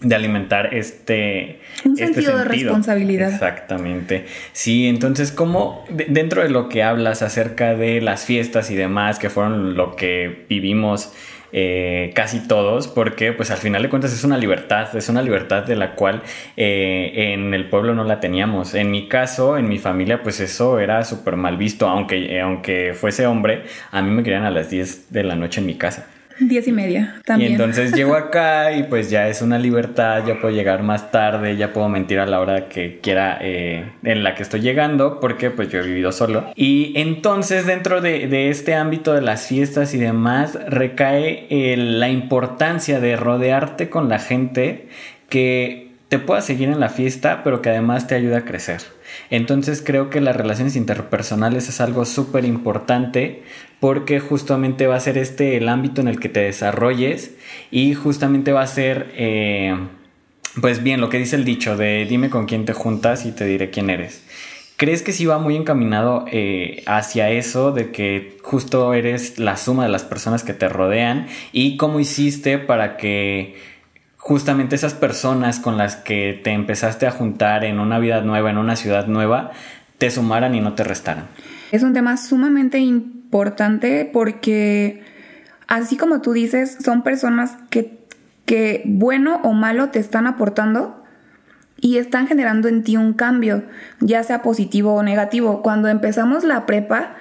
de 0.00 0.14
alimentar 0.14 0.74
este, 0.74 1.60
Un 1.84 1.92
este 1.92 2.06
sentido, 2.14 2.38
de 2.38 2.44
responsabilidad. 2.44 3.32
Exactamente. 3.32 4.26
Sí, 4.52 4.86
entonces, 4.86 5.32
como 5.32 5.84
dentro 5.88 6.42
de 6.42 6.50
lo 6.50 6.68
que 6.68 6.82
hablas 6.82 7.22
acerca 7.22 7.74
de 7.74 8.00
las 8.00 8.24
fiestas 8.24 8.70
y 8.70 8.76
demás, 8.76 9.18
que 9.18 9.30
fueron 9.30 9.74
lo 9.74 9.96
que 9.96 10.44
vivimos 10.48 11.12
eh, 11.50 12.12
casi 12.14 12.46
todos, 12.46 12.88
porque 12.88 13.32
pues 13.32 13.50
al 13.50 13.56
final 13.56 13.82
de 13.82 13.88
cuentas 13.88 14.12
es 14.12 14.22
una 14.22 14.36
libertad, 14.36 14.94
es 14.94 15.08
una 15.08 15.22
libertad 15.22 15.64
de 15.64 15.76
la 15.76 15.94
cual 15.94 16.22
eh, 16.56 17.32
en 17.32 17.54
el 17.54 17.68
pueblo 17.70 17.94
no 17.94 18.04
la 18.04 18.20
teníamos. 18.20 18.74
En 18.74 18.90
mi 18.90 19.08
caso, 19.08 19.56
en 19.56 19.68
mi 19.68 19.78
familia, 19.78 20.22
pues 20.22 20.40
eso 20.40 20.78
era 20.78 21.04
súper 21.04 21.36
mal 21.36 21.56
visto, 21.56 21.88
aunque, 21.88 22.36
eh, 22.36 22.40
aunque 22.40 22.92
fuese 22.94 23.26
hombre, 23.26 23.64
a 23.90 24.02
mí 24.02 24.10
me 24.10 24.22
querían 24.22 24.44
a 24.44 24.50
las 24.50 24.68
10 24.68 25.10
de 25.10 25.24
la 25.24 25.36
noche 25.36 25.60
en 25.60 25.66
mi 25.66 25.74
casa. 25.76 26.06
Diez 26.40 26.68
y 26.68 26.72
media 26.72 27.20
también. 27.24 27.52
Y 27.52 27.54
entonces 27.54 27.92
llego 27.92 28.14
acá 28.16 28.72
y 28.72 28.84
pues 28.84 29.10
ya 29.10 29.28
es 29.28 29.42
una 29.42 29.58
libertad, 29.58 30.24
ya 30.26 30.40
puedo 30.40 30.54
llegar 30.54 30.82
más 30.82 31.10
tarde, 31.10 31.56
ya 31.56 31.72
puedo 31.72 31.88
mentir 31.88 32.20
a 32.20 32.26
la 32.26 32.40
hora 32.40 32.68
que 32.68 33.00
quiera 33.02 33.38
eh, 33.40 33.84
en 34.02 34.22
la 34.22 34.34
que 34.34 34.42
estoy 34.42 34.60
llegando, 34.60 35.20
porque 35.20 35.50
pues 35.50 35.68
yo 35.70 35.80
he 35.80 35.82
vivido 35.82 36.12
solo. 36.12 36.52
Y 36.54 36.92
entonces 36.96 37.66
dentro 37.66 38.00
de, 38.00 38.48
este 38.50 38.74
ámbito 38.74 39.14
de 39.14 39.22
las 39.22 39.46
fiestas 39.46 39.94
y 39.94 39.98
demás 39.98 40.58
recae 40.68 41.46
la 41.76 42.08
importancia 42.08 43.00
de 43.00 43.16
rodearte 43.16 43.88
con 43.88 44.08
la 44.08 44.18
gente 44.18 44.88
que 45.28 45.87
te 46.08 46.18
pueda 46.18 46.40
seguir 46.40 46.68
en 46.70 46.80
la 46.80 46.88
fiesta, 46.88 47.42
pero 47.44 47.60
que 47.60 47.68
además 47.68 48.06
te 48.06 48.14
ayuda 48.14 48.38
a 48.38 48.44
crecer. 48.44 48.80
Entonces 49.30 49.82
creo 49.84 50.08
que 50.08 50.20
las 50.20 50.36
relaciones 50.36 50.74
interpersonales 50.74 51.68
es 51.68 51.80
algo 51.80 52.04
súper 52.04 52.44
importante 52.44 53.42
porque 53.78 54.18
justamente 54.18 54.86
va 54.86 54.96
a 54.96 55.00
ser 55.00 55.18
este 55.18 55.56
el 55.56 55.68
ámbito 55.68 56.00
en 56.00 56.08
el 56.08 56.18
que 56.18 56.28
te 56.28 56.40
desarrolles 56.40 57.34
y 57.70 57.94
justamente 57.94 58.52
va 58.52 58.62
a 58.62 58.66
ser, 58.66 59.12
eh, 59.16 59.76
pues 60.60 60.82
bien, 60.82 61.00
lo 61.00 61.10
que 61.10 61.18
dice 61.18 61.36
el 61.36 61.44
dicho 61.44 61.76
de 61.76 62.06
dime 62.08 62.30
con 62.30 62.46
quién 62.46 62.64
te 62.64 62.72
juntas 62.72 63.26
y 63.26 63.32
te 63.32 63.44
diré 63.44 63.70
quién 63.70 63.90
eres. 63.90 64.24
¿Crees 64.76 65.02
que 65.02 65.12
sí 65.12 65.26
va 65.26 65.38
muy 65.38 65.56
encaminado 65.56 66.24
eh, 66.30 66.84
hacia 66.86 67.30
eso 67.30 67.72
de 67.72 67.90
que 67.90 68.38
justo 68.42 68.94
eres 68.94 69.38
la 69.40 69.56
suma 69.56 69.82
de 69.82 69.90
las 69.90 70.04
personas 70.04 70.44
que 70.44 70.54
te 70.54 70.68
rodean 70.68 71.26
y 71.52 71.76
cómo 71.76 71.98
hiciste 71.98 72.58
para 72.58 72.96
que 72.96 73.56
justamente 74.28 74.76
esas 74.76 74.92
personas 74.92 75.58
con 75.58 75.78
las 75.78 75.96
que 75.96 76.38
te 76.44 76.50
empezaste 76.50 77.06
a 77.06 77.10
juntar 77.10 77.64
en 77.64 77.80
una 77.80 77.98
vida 77.98 78.20
nueva, 78.20 78.50
en 78.50 78.58
una 78.58 78.76
ciudad 78.76 79.06
nueva, 79.06 79.52
te 79.96 80.10
sumaran 80.10 80.54
y 80.54 80.60
no 80.60 80.74
te 80.74 80.84
restaran? 80.84 81.24
Es 81.72 81.82
un 81.82 81.94
tema 81.94 82.18
sumamente 82.18 82.78
importante 82.78 84.08
porque, 84.12 85.02
así 85.66 85.96
como 85.96 86.20
tú 86.20 86.34
dices, 86.34 86.76
son 86.84 87.02
personas 87.02 87.56
que, 87.70 88.00
que 88.44 88.82
bueno 88.84 89.40
o 89.44 89.54
malo 89.54 89.88
te 89.88 89.98
están 89.98 90.26
aportando 90.26 91.02
y 91.80 91.96
están 91.96 92.26
generando 92.26 92.68
en 92.68 92.84
ti 92.84 92.98
un 92.98 93.14
cambio, 93.14 93.62
ya 94.00 94.22
sea 94.24 94.42
positivo 94.42 94.92
o 94.92 95.02
negativo. 95.02 95.62
Cuando 95.62 95.88
empezamos 95.88 96.44
la 96.44 96.66
prepa, 96.66 97.14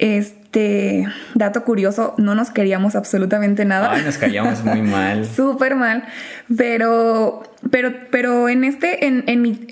este 0.00 1.06
dato 1.34 1.64
curioso, 1.64 2.14
no 2.18 2.34
nos 2.34 2.50
queríamos 2.50 2.96
absolutamente 2.96 3.64
nada. 3.64 3.92
Ay, 3.92 4.02
nos 4.04 4.18
caíamos 4.18 4.64
muy 4.64 4.82
mal. 4.82 5.26
Súper 5.26 5.76
mal. 5.76 6.04
Pero, 6.56 7.42
pero, 7.70 7.92
pero 8.10 8.48
en 8.48 8.64
este, 8.64 9.06
en, 9.06 9.24
en, 9.26 9.42
mi, 9.42 9.66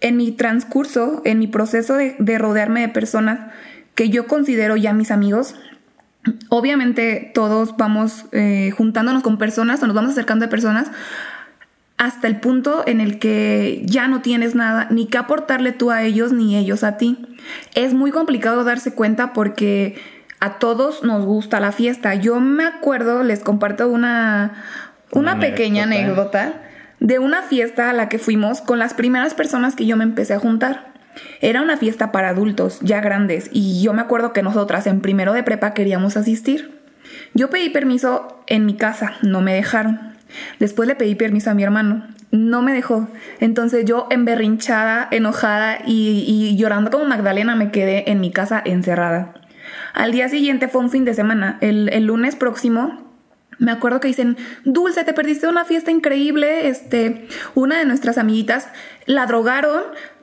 en 0.00 0.16
mi 0.16 0.32
transcurso, 0.32 1.22
en 1.24 1.38
mi 1.38 1.46
proceso 1.46 1.94
de, 1.94 2.16
de 2.18 2.38
rodearme 2.38 2.80
de 2.80 2.88
personas 2.88 3.52
que 3.94 4.08
yo 4.08 4.26
considero 4.26 4.76
ya 4.76 4.92
mis 4.92 5.10
amigos, 5.10 5.54
obviamente 6.48 7.30
todos 7.34 7.76
vamos 7.76 8.24
eh, 8.32 8.72
juntándonos 8.76 9.22
con 9.22 9.38
personas 9.38 9.82
o 9.82 9.86
nos 9.86 9.94
vamos 9.94 10.12
acercando 10.12 10.44
de 10.44 10.50
personas 10.50 10.90
hasta 12.00 12.28
el 12.28 12.40
punto 12.40 12.82
en 12.86 13.02
el 13.02 13.18
que 13.18 13.82
ya 13.84 14.08
no 14.08 14.22
tienes 14.22 14.54
nada 14.54 14.88
ni 14.90 15.04
que 15.04 15.18
aportarle 15.18 15.72
tú 15.72 15.90
a 15.90 16.02
ellos 16.02 16.32
ni 16.32 16.56
ellos 16.56 16.82
a 16.82 16.96
ti. 16.96 17.18
Es 17.74 17.92
muy 17.92 18.10
complicado 18.10 18.64
darse 18.64 18.94
cuenta 18.94 19.34
porque 19.34 20.00
a 20.40 20.58
todos 20.58 21.04
nos 21.04 21.26
gusta 21.26 21.60
la 21.60 21.72
fiesta. 21.72 22.14
Yo 22.14 22.40
me 22.40 22.64
acuerdo, 22.64 23.22
les 23.22 23.40
comparto 23.40 23.86
una, 23.90 24.64
una, 25.12 25.38
pequeña 25.40 25.82
anécdota 25.82 26.62
de 27.00 27.18
una 27.18 27.42
fiesta 27.42 27.90
a 27.90 27.92
la 27.92 28.08
que 28.08 28.18
fuimos 28.18 28.62
con 28.62 28.78
las 28.78 28.94
primeras 28.94 29.34
personas 29.34 29.76
que 29.76 29.84
yo 29.84 29.98
me 29.98 30.04
empecé 30.04 30.32
a 30.32 30.38
juntar. 30.38 30.94
Era 31.42 31.60
una 31.60 31.76
fiesta 31.76 32.12
para 32.12 32.30
adultos 32.30 32.78
ya 32.80 33.02
grandes 33.02 33.50
y 33.52 33.82
yo 33.82 33.92
me 33.92 34.00
acuerdo 34.00 34.32
que 34.32 34.42
nosotras 34.42 34.86
en 34.86 35.02
primero 35.02 35.34
de 35.34 35.42
prepa 35.42 35.74
queríamos 35.74 36.16
asistir. 36.16 36.80
Yo 37.34 37.50
pedí 37.50 37.68
permiso 37.68 38.42
en 38.46 38.64
mi 38.64 38.74
casa, 38.74 39.16
no 39.20 39.42
me 39.42 39.52
dejaron. 39.52 40.09
Después 40.58 40.88
le 40.88 40.94
pedí 40.94 41.14
permiso 41.14 41.50
a 41.50 41.54
mi 41.54 41.62
hermano. 41.62 42.06
No 42.30 42.62
me 42.62 42.72
dejó. 42.72 43.08
Entonces 43.40 43.84
yo 43.84 44.06
emberrinchada, 44.10 45.08
enojada 45.10 45.78
y, 45.86 46.56
llorando 46.56 46.90
como 46.90 47.04
Magdalena 47.04 47.56
me 47.56 47.70
quedé 47.70 48.10
en 48.10 48.20
mi 48.20 48.30
casa 48.30 48.62
encerrada. 48.64 49.34
Al 49.92 50.12
día 50.12 50.28
siguiente 50.28 50.68
fue 50.68 50.80
un 50.80 50.90
fin 50.90 51.04
de 51.04 51.14
semana. 51.14 51.58
El, 51.60 51.88
el 51.88 52.04
lunes 52.04 52.36
próximo 52.36 53.10
me 53.60 53.72
acuerdo 53.72 54.00
que 54.00 54.08
dicen, 54.08 54.38
Dulce, 54.64 55.04
te 55.04 55.12
perdiste 55.12 55.46
una 55.46 55.66
fiesta 55.66 55.90
increíble. 55.90 56.68
Este, 56.68 57.28
una 57.54 57.78
de 57.78 57.84
nuestras 57.84 58.16
amiguitas 58.16 58.68
la 59.04 59.26
drogaron, 59.26 59.82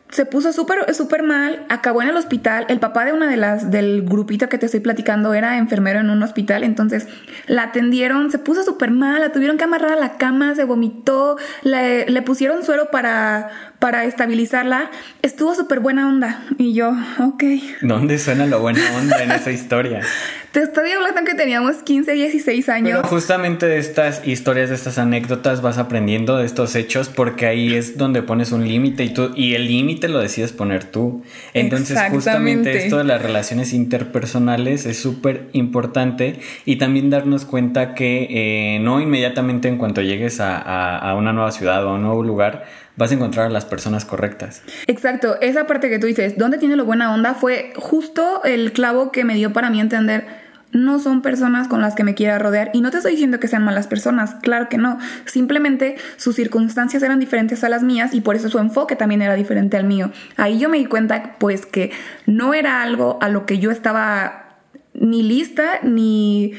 se 0.09 0.25
puso 0.25 0.53
súper 0.53 0.93
súper 0.93 1.23
mal, 1.23 1.65
acabó 1.69 2.01
en 2.01 2.09
el 2.09 2.15
hospital. 2.15 2.65
El 2.69 2.79
papá 2.79 3.05
de 3.05 3.13
una 3.13 3.27
de 3.27 3.37
las 3.37 3.71
del 3.71 4.03
grupito 4.03 4.47
que 4.47 4.57
te 4.57 4.65
estoy 4.65 4.79
platicando 4.79 5.33
era 5.33 5.57
enfermero 5.57 5.99
en 5.99 6.09
un 6.09 6.23
hospital, 6.23 6.63
entonces 6.63 7.07
la 7.47 7.63
atendieron, 7.63 8.31
se 8.31 8.39
puso 8.39 8.63
súper 8.63 8.91
mal, 8.91 9.19
la 9.19 9.31
tuvieron 9.31 9.57
que 9.57 9.65
amarrar 9.65 9.93
a 9.93 9.99
la 9.99 10.17
cama, 10.17 10.55
se 10.55 10.63
vomitó, 10.63 11.37
le, 11.63 12.09
le 12.09 12.21
pusieron 12.21 12.63
suero 12.63 12.89
para, 12.89 13.49
para 13.79 14.05
estabilizarla. 14.05 14.91
Estuvo 15.21 15.55
súper 15.55 15.81
buena 15.81 16.07
onda. 16.07 16.41
Y 16.57 16.73
yo, 16.73 16.93
ok. 17.19 17.43
¿Dónde 17.81 18.17
suena 18.17 18.45
lo 18.45 18.61
buena 18.61 18.81
onda 18.97 19.21
en 19.23 19.31
esa 19.31 19.51
historia? 19.51 20.01
Te 20.57 20.63
estoy 20.63 20.89
hablando 20.89 21.23
que 21.23 21.35
teníamos 21.35 21.83
15, 21.83 22.13
16 22.13 22.69
años. 22.69 22.97
Pero 23.03 23.07
justamente 23.07 23.67
de 23.67 23.77
estas 23.77 24.27
historias, 24.27 24.69
de 24.69 24.75
estas 24.75 24.97
anécdotas, 24.97 25.61
vas 25.61 25.77
aprendiendo 25.77 26.35
de 26.35 26.47
estos 26.47 26.75
hechos 26.75 27.09
porque 27.09 27.45
ahí 27.45 27.75
es 27.75 27.95
donde 27.99 28.23
pones 28.23 28.51
un 28.51 28.67
límite 28.67 29.03
y 29.03 29.13
tú, 29.13 29.31
y 29.35 29.53
el 29.53 29.67
límite 29.67 30.07
lo 30.07 30.17
decides 30.17 30.53
poner 30.53 30.85
tú. 30.85 31.21
Entonces, 31.53 31.99
justamente 32.09 32.75
esto 32.75 32.97
de 32.97 33.03
las 33.03 33.21
relaciones 33.21 33.71
interpersonales 33.71 34.87
es 34.87 34.97
súper 34.97 35.47
importante 35.53 36.39
y 36.65 36.77
también 36.77 37.11
darnos 37.11 37.45
cuenta 37.45 37.93
que 37.93 38.27
eh, 38.27 38.79
no 38.79 38.99
inmediatamente 38.99 39.67
en 39.67 39.77
cuanto 39.77 40.01
llegues 40.01 40.39
a, 40.39 40.57
a 40.97 41.13
una 41.13 41.33
nueva 41.33 41.51
ciudad 41.51 41.85
o 41.85 41.89
a 41.89 41.93
un 41.93 42.01
nuevo 42.01 42.23
lugar, 42.23 42.65
vas 42.95 43.11
a 43.11 43.13
encontrar 43.13 43.45
a 43.45 43.49
las 43.49 43.65
personas 43.65 44.05
correctas. 44.05 44.63
Exacto, 44.87 45.39
esa 45.39 45.67
parte 45.67 45.87
que 45.87 45.99
tú 45.99 46.07
dices, 46.07 46.35
¿dónde 46.35 46.57
tiene 46.57 46.75
lo 46.75 46.83
buena 46.83 47.13
onda? 47.13 47.35
Fue 47.35 47.73
justo 47.75 48.43
el 48.43 48.73
clavo 48.73 49.11
que 49.11 49.23
me 49.23 49.35
dio 49.35 49.53
para 49.53 49.69
mí 49.69 49.79
entender 49.79 50.46
no 50.71 50.99
son 50.99 51.21
personas 51.21 51.67
con 51.67 51.81
las 51.81 51.95
que 51.95 52.03
me 52.03 52.15
quiera 52.15 52.37
rodear. 52.39 52.71
Y 52.73 52.81
no 52.81 52.91
te 52.91 52.97
estoy 52.97 53.13
diciendo 53.13 53.39
que 53.39 53.47
sean 53.47 53.63
malas 53.63 53.87
personas, 53.87 54.35
claro 54.35 54.69
que 54.69 54.77
no. 54.77 54.97
Simplemente 55.25 55.95
sus 56.17 56.35
circunstancias 56.35 57.03
eran 57.03 57.19
diferentes 57.19 57.63
a 57.63 57.69
las 57.69 57.83
mías 57.83 58.13
y 58.13 58.21
por 58.21 58.35
eso 58.35 58.49
su 58.49 58.59
enfoque 58.59 58.95
también 58.95 59.21
era 59.21 59.35
diferente 59.35 59.77
al 59.77 59.85
mío. 59.85 60.11
Ahí 60.35 60.59
yo 60.59 60.69
me 60.69 60.77
di 60.77 60.85
cuenta 60.85 61.35
pues 61.39 61.65
que 61.65 61.91
no 62.25 62.53
era 62.53 62.81
algo 62.81 63.17
a 63.21 63.29
lo 63.29 63.45
que 63.45 63.59
yo 63.59 63.71
estaba 63.71 64.55
ni 64.93 65.23
lista 65.23 65.79
ni 65.83 66.53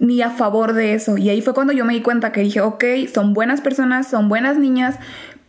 ni 0.00 0.22
a 0.22 0.30
favor 0.30 0.72
de 0.72 0.94
eso. 0.94 1.16
Y 1.16 1.28
ahí 1.28 1.40
fue 1.40 1.54
cuando 1.54 1.72
yo 1.72 1.84
me 1.84 1.94
di 1.94 2.02
cuenta 2.02 2.32
que 2.32 2.40
dije, 2.40 2.60
ok, 2.60 2.84
son 3.12 3.32
buenas 3.32 3.60
personas, 3.60 4.08
son 4.08 4.28
buenas 4.28 4.58
niñas, 4.58 4.96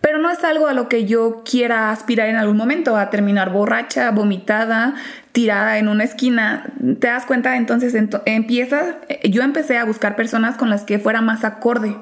pero 0.06 0.20
no 0.20 0.30
es 0.30 0.44
algo 0.44 0.68
a 0.68 0.74
lo 0.74 0.88
que 0.88 1.06
yo 1.06 1.42
quiera 1.44 1.90
aspirar 1.90 2.30
en 2.30 2.36
algún 2.36 2.58
momento, 2.58 2.96
a 2.96 3.10
terminar 3.10 3.52
borracha, 3.52 4.12
vomitada, 4.12 4.94
tirada 5.32 5.80
en 5.80 5.88
una 5.88 6.04
esquina. 6.04 6.72
¿Te 7.00 7.08
das 7.08 7.26
cuenta? 7.26 7.58
Entonces 7.58 7.96
empieza, 8.28 8.98
yo 9.24 9.42
empecé 9.42 9.80
a 9.80 9.84
buscar 9.84 10.16
personas 10.16 10.58
con 10.58 10.70
las 10.70 10.84
que 10.84 11.00
fuera 11.00 11.22
más 11.22 11.44
acorde, 11.44 11.98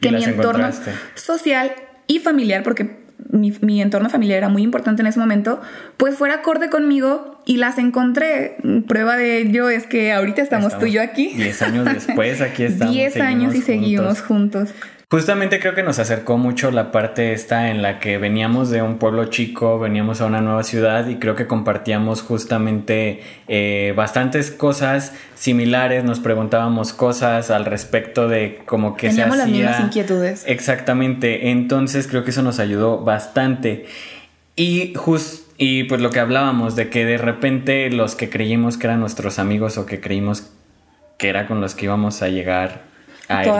que 0.00 0.12
mi 0.12 0.22
entorno 0.22 0.70
social 1.16 1.72
y 2.06 2.20
familiar, 2.20 2.62
porque 2.62 2.98
mi, 3.30 3.82
entorno 3.82 4.08
familiar 4.08 4.38
era 4.38 4.48
muy 4.48 4.62
importante 4.62 5.02
en 5.02 5.08
ese 5.08 5.18
momento, 5.18 5.60
pues 5.96 6.14
fuera 6.14 6.34
acorde 6.36 6.70
conmigo 6.70 7.42
y 7.46 7.56
las 7.56 7.78
encontré. 7.78 8.58
Prueba 8.86 9.16
de 9.16 9.38
ello 9.38 9.70
es 9.70 9.88
que 9.88 10.12
ahorita 10.12 10.40
estamos, 10.40 10.78
tú 10.78 10.86
y 10.86 10.92
yo 10.92 11.02
aquí. 11.02 11.32
Diez 11.34 11.62
años 11.62 11.84
después, 11.84 12.40
aquí 12.40 12.62
estamos. 12.62 12.94
Diez 12.94 13.16
años 13.16 13.56
y 13.56 13.60
seguimos 13.60 14.20
juntos. 14.20 14.72
Justamente 15.12 15.60
creo 15.60 15.74
que 15.74 15.82
nos 15.82 15.98
acercó 15.98 16.38
mucho 16.38 16.70
la 16.70 16.90
parte 16.90 17.34
esta 17.34 17.68
en 17.68 17.82
la 17.82 17.98
que 17.98 18.16
veníamos 18.16 18.70
de 18.70 18.80
un 18.80 18.96
pueblo 18.96 19.26
chico, 19.26 19.78
veníamos 19.78 20.22
a 20.22 20.24
una 20.24 20.40
nueva 20.40 20.62
ciudad 20.62 21.06
y 21.06 21.16
creo 21.16 21.36
que 21.36 21.46
compartíamos 21.46 22.22
justamente 22.22 23.20
eh, 23.46 23.92
bastantes 23.94 24.50
cosas 24.50 25.12
similares, 25.34 26.02
nos 26.02 26.18
preguntábamos 26.18 26.94
cosas 26.94 27.50
al 27.50 27.66
respecto 27.66 28.26
de 28.26 28.62
cómo 28.64 28.96
que 28.96 29.10
Teníamos 29.10 29.36
se 29.36 29.42
hacía. 29.42 29.54
las 29.54 29.70
mismas 29.70 29.80
inquietudes. 29.80 30.44
Exactamente, 30.46 31.50
entonces 31.50 32.06
creo 32.06 32.24
que 32.24 32.30
eso 32.30 32.40
nos 32.40 32.58
ayudó 32.58 33.04
bastante. 33.04 33.84
Y 34.56 34.94
just, 34.94 35.46
y 35.58 35.84
pues 35.84 36.00
lo 36.00 36.08
que 36.08 36.20
hablábamos 36.20 36.74
de 36.74 36.88
que 36.88 37.04
de 37.04 37.18
repente 37.18 37.90
los 37.90 38.14
que 38.14 38.30
creímos 38.30 38.78
que 38.78 38.86
eran 38.86 39.00
nuestros 39.00 39.38
amigos 39.38 39.76
o 39.76 39.84
que 39.84 40.00
creímos 40.00 40.50
que 41.18 41.28
era 41.28 41.46
con 41.46 41.60
los 41.60 41.74
que 41.74 41.84
íbamos 41.84 42.22
a 42.22 42.28
llegar 42.28 42.91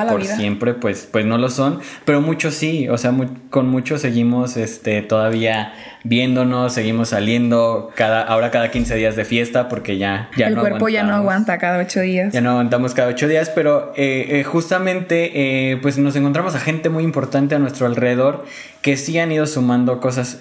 por 0.09 0.25
siempre, 0.25 0.75
pues, 0.75 1.09
pues 1.11 1.25
no 1.25 1.39
lo 1.39 1.49
son, 1.49 1.81
pero 2.05 2.21
muchos 2.21 2.55
sí, 2.55 2.89
o 2.89 2.99
sea, 2.99 3.15
con 3.51 3.69
muchos 3.69 4.01
seguimos 4.01 4.57
este, 4.57 5.03
todavía 5.03 5.73
viéndonos, 6.05 6.73
seguimos 6.73 7.11
saliendo 7.11 7.91
cada, 7.95 8.23
ahora 8.23 8.51
cada 8.51 8.71
15 8.71 8.95
días 8.97 9.17
de 9.17 9.25
fiesta 9.25 9.69
porque 9.69 9.99
ya, 9.99 10.31
ya 10.37 10.49
El 10.49 10.57
cuerpo 10.57 10.89
ya 10.89 11.03
no 11.03 11.15
aguanta 11.15 11.59
cada 11.59 11.79
8 11.79 12.01
días. 12.01 12.33
Ya 12.33 12.41
no 12.41 12.51
aguantamos 12.51 12.95
cada 12.95 13.09
8 13.09 13.29
días, 13.29 13.51
pero 13.51 13.93
eh, 13.97 14.41
eh, 14.41 14.45
justamente 14.45 15.71
eh, 15.73 15.77
pues 15.81 15.99
nos 15.99 16.17
encontramos 16.17 16.55
a 16.55 16.61
gente 16.61 16.89
muy 16.89 17.05
importante 17.05 17.55
a 17.55 17.59
nuestro 17.59 17.87
alrededor 17.87 18.45
que 18.81 18.97
sí 18.97 19.19
han 19.19 19.31
ido 19.31 19.47
sumando 19.47 20.01
cosas 20.01 20.41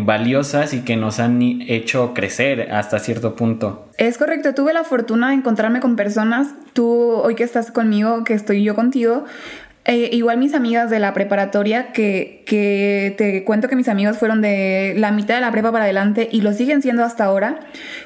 valiosas 0.00 0.74
y 0.74 0.80
que 0.80 0.96
nos 0.96 1.18
han 1.18 1.40
hecho 1.62 2.12
crecer 2.12 2.72
hasta 2.72 2.98
cierto 2.98 3.34
punto. 3.36 3.88
Es 4.00 4.16
correcto, 4.16 4.54
tuve 4.54 4.72
la 4.72 4.82
fortuna 4.82 5.28
de 5.28 5.34
encontrarme 5.34 5.80
con 5.80 5.94
personas, 5.94 6.54
tú 6.72 6.86
hoy 6.86 7.34
que 7.34 7.44
estás 7.44 7.70
conmigo, 7.70 8.24
que 8.24 8.32
estoy 8.32 8.64
yo 8.64 8.74
contigo, 8.74 9.26
eh, 9.84 10.08
igual 10.10 10.38
mis 10.38 10.54
amigas 10.54 10.88
de 10.88 10.98
la 10.98 11.12
preparatoria, 11.12 11.92
que, 11.92 12.42
te 13.18 13.44
cuento 13.44 13.68
que 13.68 13.76
mis 13.76 13.88
amigos 13.88 14.16
fueron 14.16 14.40
de 14.40 14.94
la 14.96 15.12
mitad 15.12 15.34
de 15.34 15.42
la 15.42 15.52
prepa 15.52 15.70
para 15.70 15.84
adelante 15.84 16.30
y 16.32 16.40
lo 16.40 16.54
siguen 16.54 16.80
siendo 16.80 17.04
hasta 17.04 17.24
ahora, 17.24 17.60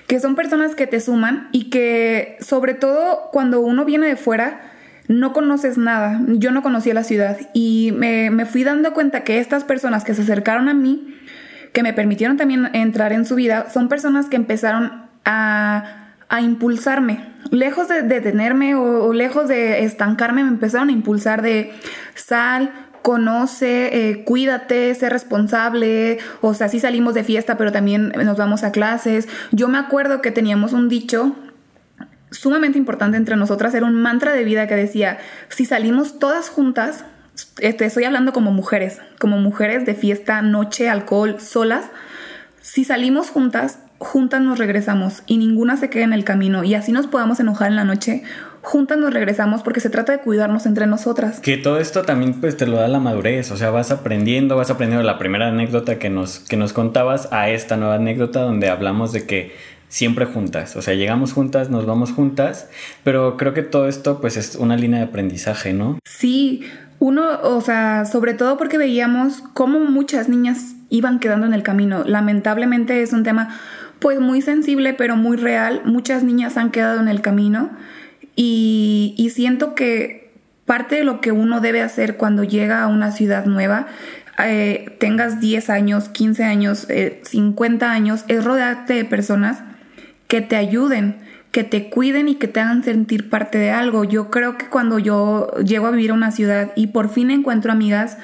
que 0.09 0.19
son 0.19 0.35
personas 0.35 0.75
que 0.75 0.89
te 0.89 0.99
suman 0.99 1.49
y 1.53 1.71
que 1.71 2.39
sobre 2.41 2.75
todo 2.75 3.29
cuando 3.31 3.61
uno 3.61 3.85
viene 3.85 4.09
de 4.09 4.17
fuera, 4.17 4.63
no 5.07 5.33
conoces 5.33 5.79
nada. 5.79 6.21
Yo 6.27 6.51
no 6.51 6.65
conocía 6.65 6.93
la 6.93 7.05
ciudad 7.05 7.39
y 7.55 7.95
me, 7.97 8.31
me 8.31 8.47
fui 8.47 8.65
dando 8.65 8.95
cuenta 8.95 9.23
que 9.23 9.39
estas 9.39 9.63
personas 9.63 10.03
que 10.03 10.15
se 10.15 10.23
acercaron 10.23 10.69
a 10.69 10.75
mí, 10.75 11.15
que 11.73 11.85
me 11.85 11.93
permitieron 11.93 12.37
también 12.37 12.69
entrar 12.73 13.13
en 13.13 13.25
su 13.25 13.37
vida, 13.37 13.71
son 13.71 13.89
personas 13.89 14.27
que 14.27 14.35
empezaron 14.35 15.04
a, 15.25 16.15
a 16.29 16.41
impulsarme 16.41 17.35
lejos 17.51 17.89
de 17.89 18.03
detenerme 18.03 18.75
o, 18.75 19.13
lejos 19.13 19.49
de 19.49 19.85
estancarme, 19.85 20.45
me 20.45 20.51
empezaron 20.51 20.89
a 20.89 20.93
impulsar 20.93 21.43
de 21.43 21.73
sal, 22.15 22.73
conoce, 23.03 24.11
eh, 24.11 24.25
cuídate, 24.25 24.95
sé 24.95 25.11
responsable, 25.11 26.19
o 26.41 26.55
sea, 26.55 26.69
sí 26.69 26.81
salimos 26.81 27.15
de 27.15 27.25
fiesta, 27.25 27.57
pero 27.57 27.73
también 27.73 28.13
nos 28.25 28.37
vamos 28.37 28.65
a 28.65 28.73
clases. 28.73 29.29
Yo 29.53 29.69
me 29.69 29.79
acuerdo 29.79 30.23
que 30.23 30.31
teníamos 30.31 30.73
un 30.73 30.89
dicho 30.89 31.37
sumamente 32.31 32.79
importante 32.79 33.17
entre 33.17 33.37
nosotras, 33.37 33.75
era 33.75 33.87
un 33.87 33.95
mantra 33.95 34.33
de 34.33 34.43
vida 34.43 34.67
que 34.67 34.75
decía, 34.75 35.19
si 35.49 35.65
salimos 35.67 36.19
todas 36.19 36.49
juntas, 36.49 37.05
este, 37.59 37.85
estoy 37.85 38.05
hablando 38.05 38.33
como 38.33 38.51
mujeres, 38.51 39.01
como 39.21 39.39
mujeres 39.39 39.87
de 39.87 39.95
fiesta, 39.95 40.43
noche, 40.43 40.89
alcohol, 40.89 41.41
solas, 41.41 41.85
si 42.61 42.85
salimos 42.85 43.31
juntas, 43.31 43.79
juntas 43.99 44.41
nos 44.41 44.59
regresamos 44.59 45.23
y 45.27 45.39
ninguna 45.39 45.77
se 45.77 45.91
queda 45.91 46.05
en 46.05 46.13
el 46.13 46.25
camino 46.25 46.65
y 46.65 46.75
así 46.75 46.93
nos 46.93 47.07
podamos 47.07 47.41
enojar 47.41 47.69
en 47.69 47.77
la 47.77 47.85
noche, 47.85 48.23
juntas 48.61 48.99
nos 48.99 49.13
regresamos 49.13 49.63
porque 49.63 49.81
se 49.81 49.91
trata 49.91 50.13
de 50.13 50.19
cuidarnos 50.19 50.67
entre 50.67 50.87
nosotras. 50.87 51.41
Que 51.41 51.57
todo 51.57 51.79
esto 51.79 52.03
también 52.03 52.41
pues 52.41 52.57
te 52.57 52.67
lo 52.67 52.77
da 52.77 52.89
la 52.89 53.01
madurez, 53.01 53.51
o 53.51 53.57
sea, 53.57 53.71
vas 53.71 53.91
aprendiendo, 53.91 54.57
vas 54.57 54.71
aprendiendo 54.71 55.05
la 55.05 55.19
primera 55.19 55.49
anécdota 55.49 55.99
que 55.99 56.11
nos, 56.11 56.41
que 56.41 56.57
nos 56.57 56.73
contabas 56.73 57.33
a 57.33 57.51
esta 57.51 57.77
nueva 57.77 57.95
anécdota 57.97 58.41
donde 58.41 58.69
hablamos 58.69 59.13
de 59.13 59.27
que 59.27 59.53
siempre 59.89 60.27
juntas, 60.27 60.75
o 60.77 60.83
sea, 60.83 60.95
llegamos 60.95 61.33
juntas, 61.33 61.71
nos 61.71 61.87
vamos 61.87 62.11
juntas, 62.11 62.69
pero 63.05 63.37
creo 63.37 63.55
que 63.55 63.63
todo 63.63 63.87
esto 63.87 64.21
pues 64.21 64.37
es 64.37 64.57
una 64.57 64.77
línea 64.77 64.99
de 64.99 65.07
aprendizaje, 65.07 65.73
¿no? 65.73 65.99
Sí, 66.05 66.65
uno, 66.99 67.41
o 67.43 67.61
sea, 67.61 68.05
sobre 68.05 68.35
todo 68.35 68.57
porque 68.57 68.79
veíamos 68.79 69.43
cómo 69.53 69.79
muchas 69.81 70.29
niñas 70.29 70.75
iban 70.95 71.19
quedando 71.19 71.47
en 71.47 71.55
el 71.55 71.63
camino. 71.63 72.05
Lamentablemente 72.05 73.03
es 73.03 73.13
un 73.13 73.25
tema 73.25 73.49
pues 73.99 74.21
muy 74.21 74.43
sensible 74.43 74.95
pero 74.95 75.17
muy 75.17 75.37
real. 75.37 75.83
Muchas 75.85 76.23
niñas 76.23 76.57
han 76.57 76.71
quedado 76.71 77.01
en 77.01 77.09
el 77.09 77.21
camino 77.21 77.71
y, 78.37 79.31
siento 79.35 79.75
que 79.75 80.33
parte 80.67 80.97
de 80.97 81.05
lo 81.05 81.21
que 81.21 81.33
uno 81.33 81.61
debe 81.61 81.83
hacer 81.83 82.17
cuando 82.17 82.45
llega 82.45 82.83
a 82.83 82.87
una 82.87 83.13
ciudad 83.13 83.45
nueva, 83.47 83.87
eh, 84.45 84.97
tengas 84.99 85.41
10 85.41 85.71
años, 85.71 86.09
15 86.09 86.45
años, 86.45 86.89
50 87.23 87.87
eh, 87.87 87.89
años, 87.89 88.25
es 88.29 88.45
rodearte 88.45 88.95
de 88.95 89.05
personas 89.05 89.63
que 90.27 90.41
te 90.41 90.57
ayuden, 90.57 91.17
que 91.53 91.65
te 91.65 91.91
cuiden 91.91 92.29
y 92.29 92.37
que 92.37 92.49
te 92.49 92.61
hagan 92.61 92.83
sentir 92.83 93.31
parte 93.31 93.59
de 93.59 93.71
algo. 93.71 94.05
Yo 94.05 94.31
creo 94.31 94.59
que 94.59 94.67
cuando 94.67 94.99
yo 94.99 95.51
llego 95.65 95.87
a 95.87 95.91
vivir 95.91 96.11
a 96.11 96.15
una 96.15 96.31
ciudad 96.31 96.73
y 96.75 96.89
por 96.89 97.09
fin 97.09 97.31
encuentro 97.31 97.71
amigas, 97.71 98.19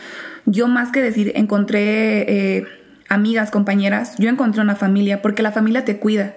yo 0.47 0.69
más 0.69 0.91
que 0.91 1.03
decir 1.03 1.33
encontré... 1.35 2.57
Eh, 2.59 2.67
amigas, 3.11 3.51
compañeras, 3.51 4.15
yo 4.19 4.31
encontré 4.31 4.63
una 4.63 4.77
familia 4.77 5.21
porque 5.21 5.43
la 5.43 5.51
familia 5.51 5.85
te 5.85 5.99
cuida, 5.99 6.37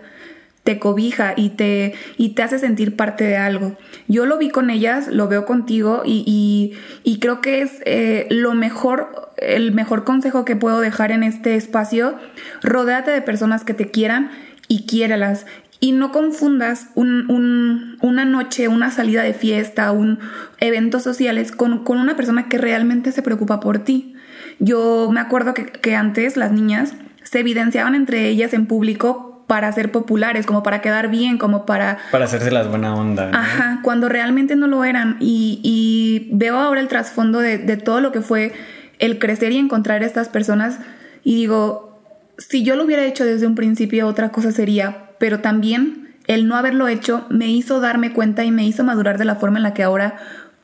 te 0.64 0.80
cobija 0.80 1.34
y 1.38 1.50
te, 1.50 1.94
y 2.18 2.30
te 2.30 2.42
hace 2.42 2.58
sentir 2.58 2.96
parte 2.96 3.24
de 3.24 3.38
algo. 3.38 3.78
Yo 4.08 4.26
lo 4.26 4.38
vi 4.40 4.50
con 4.50 4.70
ellas, 4.72 5.08
lo 5.08 5.28
veo 5.28 5.46
contigo 5.46 6.02
y, 6.04 6.74
y, 7.04 7.20
creo 7.20 7.42
que 7.42 7.62
es 7.62 7.74
eh, 7.86 8.28
lo 8.32 8.54
mejor, 8.56 9.34
el 9.38 9.72
mejor 9.72 10.04
consejo 10.04 10.46
que 10.46 10.56
puedo 10.56 10.82
dejar 10.82 11.12
en 11.12 11.22
este 11.24 11.56
espacio. 11.56 12.18
Rodéate 12.64 13.12
de 13.12 13.22
personas 13.22 13.64
que 13.64 13.76
te 13.76 13.92
quieran 13.92 14.32
y 14.68 14.88
quiérelas. 14.88 15.46
Y 15.84 15.92
no 15.92 16.14
confundas 16.14 16.88
un, 16.96 17.30
un, 17.30 17.98
una 18.00 18.24
noche, 18.24 18.70
una 18.70 18.90
salida 18.90 19.22
de 19.22 19.34
fiesta, 19.34 19.92
un 19.92 20.18
eventos 20.62 21.04
sociales 21.04 21.52
con, 21.52 21.84
con 21.84 21.98
una 21.98 22.16
persona 22.16 22.48
que 22.48 22.58
realmente 22.58 23.12
se 23.12 23.22
preocupa 23.22 23.60
por 23.60 23.80
ti. 23.80 24.16
Yo 24.60 25.10
me 25.12 25.20
acuerdo 25.20 25.54
que, 25.54 25.96
antes 25.98 26.38
las 26.38 26.54
niñas 26.54 26.94
se 27.24 27.42
evidenciaban 27.42 27.96
entre 27.96 28.30
ellas 28.30 28.54
en 28.54 28.66
público 28.66 29.44
para 29.46 29.70
ser 29.74 29.92
populares, 29.92 30.46
como 30.46 30.64
para 30.64 30.80
quedar 30.80 31.10
bien, 31.10 31.38
como 31.38 31.66
para... 31.66 31.98
Para 32.12 32.24
hacerse 32.24 32.50
las 32.50 32.70
buena 32.70 32.96
onda. 32.96 33.32
Ajá, 33.34 33.82
cuando 33.84 34.08
realmente 34.08 34.56
no 34.56 34.68
lo 34.68 34.86
eran. 34.86 35.18
Y, 35.20 36.30
veo 36.32 36.60
ahora 36.60 36.80
el 36.80 36.88
trasfondo 36.88 37.40
de, 37.40 37.58
de, 37.58 37.76
todo 37.76 38.00
lo 38.00 38.14
que 38.14 38.22
fue 38.22 38.54
el 39.00 39.20
crecer 39.20 39.52
y 39.52 39.58
encontrar 39.58 40.02
estas 40.02 40.30
personas. 40.30 40.80
Y 41.26 41.36
digo, 41.36 42.02
si 42.38 42.64
yo 42.64 42.78
lo 42.78 42.86
hubiera 42.86 43.04
hecho 43.04 43.26
desde 43.26 43.48
un 43.48 43.56
principio, 43.56 44.08
otra 44.08 44.32
cosa 44.32 44.54
sería, 44.54 45.03
pero 45.24 45.40
también 45.40 46.10
el 46.28 46.50
no 46.50 46.58
haberlo 46.58 46.90
hecho 46.90 47.26
me 47.30 47.48
hizo 47.48 47.80
darme 47.80 48.12
cuenta 48.12 48.44
y 48.44 48.52
me 48.52 48.66
hizo 48.66 48.84
madurar 48.84 49.18
de 49.18 49.24
la 49.24 49.38
forma 49.38 49.56
en 49.56 49.64
la 49.64 49.74
que 49.74 49.82
ahora 49.82 50.18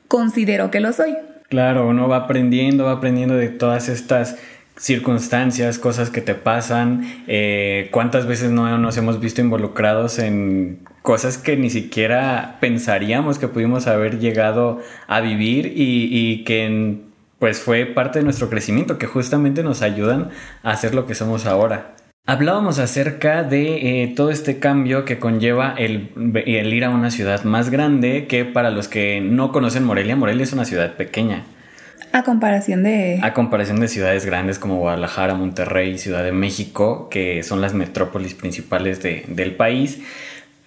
considero 0.10 0.69
que 0.69 0.82
lo 0.82 0.91
soy. 0.91 1.15
Claro, 1.48 1.88
uno 1.88 2.10
va 2.10 2.17
aprendiendo, 2.17 2.84
va 2.84 2.91
aprendiendo 2.91 3.36
de 3.36 3.48
todas 3.48 3.88
estas 3.88 4.38
circunstancias, 4.76 5.80
cosas 5.80 6.10
que 6.10 6.19
te 6.19 6.36
pasan, 6.36 7.06
eh, 7.28 7.88
cuántas 7.91 8.28
veces 8.28 8.52
no 8.52 8.78
nos 8.78 8.98
hemos 8.98 9.22
visto 9.22 9.39
involucrados 9.39 10.19
en 10.19 10.80
cosas 11.04 11.38
que 11.38 11.56
ni 11.56 11.69
siquiera 11.69 12.58
pensaríamos 12.60 13.39
que 13.39 13.48
pudimos 13.48 13.88
haber 13.88 14.19
llegado 14.19 14.82
a 15.08 15.22
vivir 15.22 15.67
y, 15.67 16.10
y 16.12 16.43
que 16.43 16.98
pues 17.39 17.62
fue 17.62 17.86
parte 17.86 18.19
de 18.19 18.26
nuestro 18.26 18.50
crecimiento, 18.50 18.98
que 18.98 19.08
justamente 19.08 19.63
nos 19.63 19.82
ayudan 19.82 20.32
a 20.63 20.72
hacer 20.72 20.93
lo 20.93 21.06
que 21.06 21.15
somos 21.15 21.45
ahora. 21.45 21.95
Hablábamos 22.30 22.78
acerca 22.78 23.42
de 23.42 24.04
eh, 24.04 24.13
todo 24.15 24.30
este 24.30 24.60
cambio 24.60 25.04
que 25.04 25.18
conlleva 25.18 25.74
el, 25.76 26.12
ir 26.46 26.86
a 26.86 26.92
una 26.92 27.10
ciudad 27.10 27.44
más 27.44 27.72
grande 27.72 28.28
que 28.28 28.46
para 28.46 28.70
los 28.70 28.88
que 28.88 29.20
no 29.20 29.52
conocen 29.52 29.84
Morelia, 29.84 30.15
Morelia 30.15 30.44
es 30.44 30.54
una 30.54 30.63
ciudad 30.63 30.94
pequeña. 30.94 31.42
A 32.13 32.22
comparación 32.22 32.84
de... 32.84 33.20
A 33.24 33.34
comparación 33.34 33.80
de 33.80 33.88
ciudades 33.88 34.28
grandes 34.28 34.60
como 34.60 34.78
Guadalajara, 34.78 35.34
Monterrey, 35.34 35.98
Ciudad 35.98 36.24
de 36.24 36.32
México, 36.32 37.10
que 37.10 37.42
son 37.42 37.62
las 37.62 37.74
metrópolis 37.74 38.36
principales 38.36 39.02
del 39.02 39.56
país. 39.56 40.00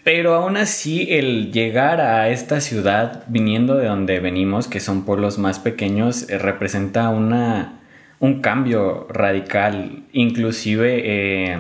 Pero 0.03 0.35
aún 0.35 0.57
así 0.57 1.07
el 1.11 1.53
llegar 1.53 2.01
a 2.01 2.29
esta 2.31 2.61
ciudad 2.61 3.23
viniendo 3.29 3.77
de 3.77 3.87
donde 3.87 4.19
venimos, 4.19 4.67
que 4.67 4.81
son 4.81 5.05
pueblos 5.05 5.39
más 5.39 5.61
pequeños, 5.61 6.29
eh, 6.29 6.39
representa 6.39 7.09
una 7.11 7.82
un 8.23 8.41
cambio 8.41 9.09
radical. 9.11 10.05
Inclusive 10.13 11.03
eh, 11.05 11.59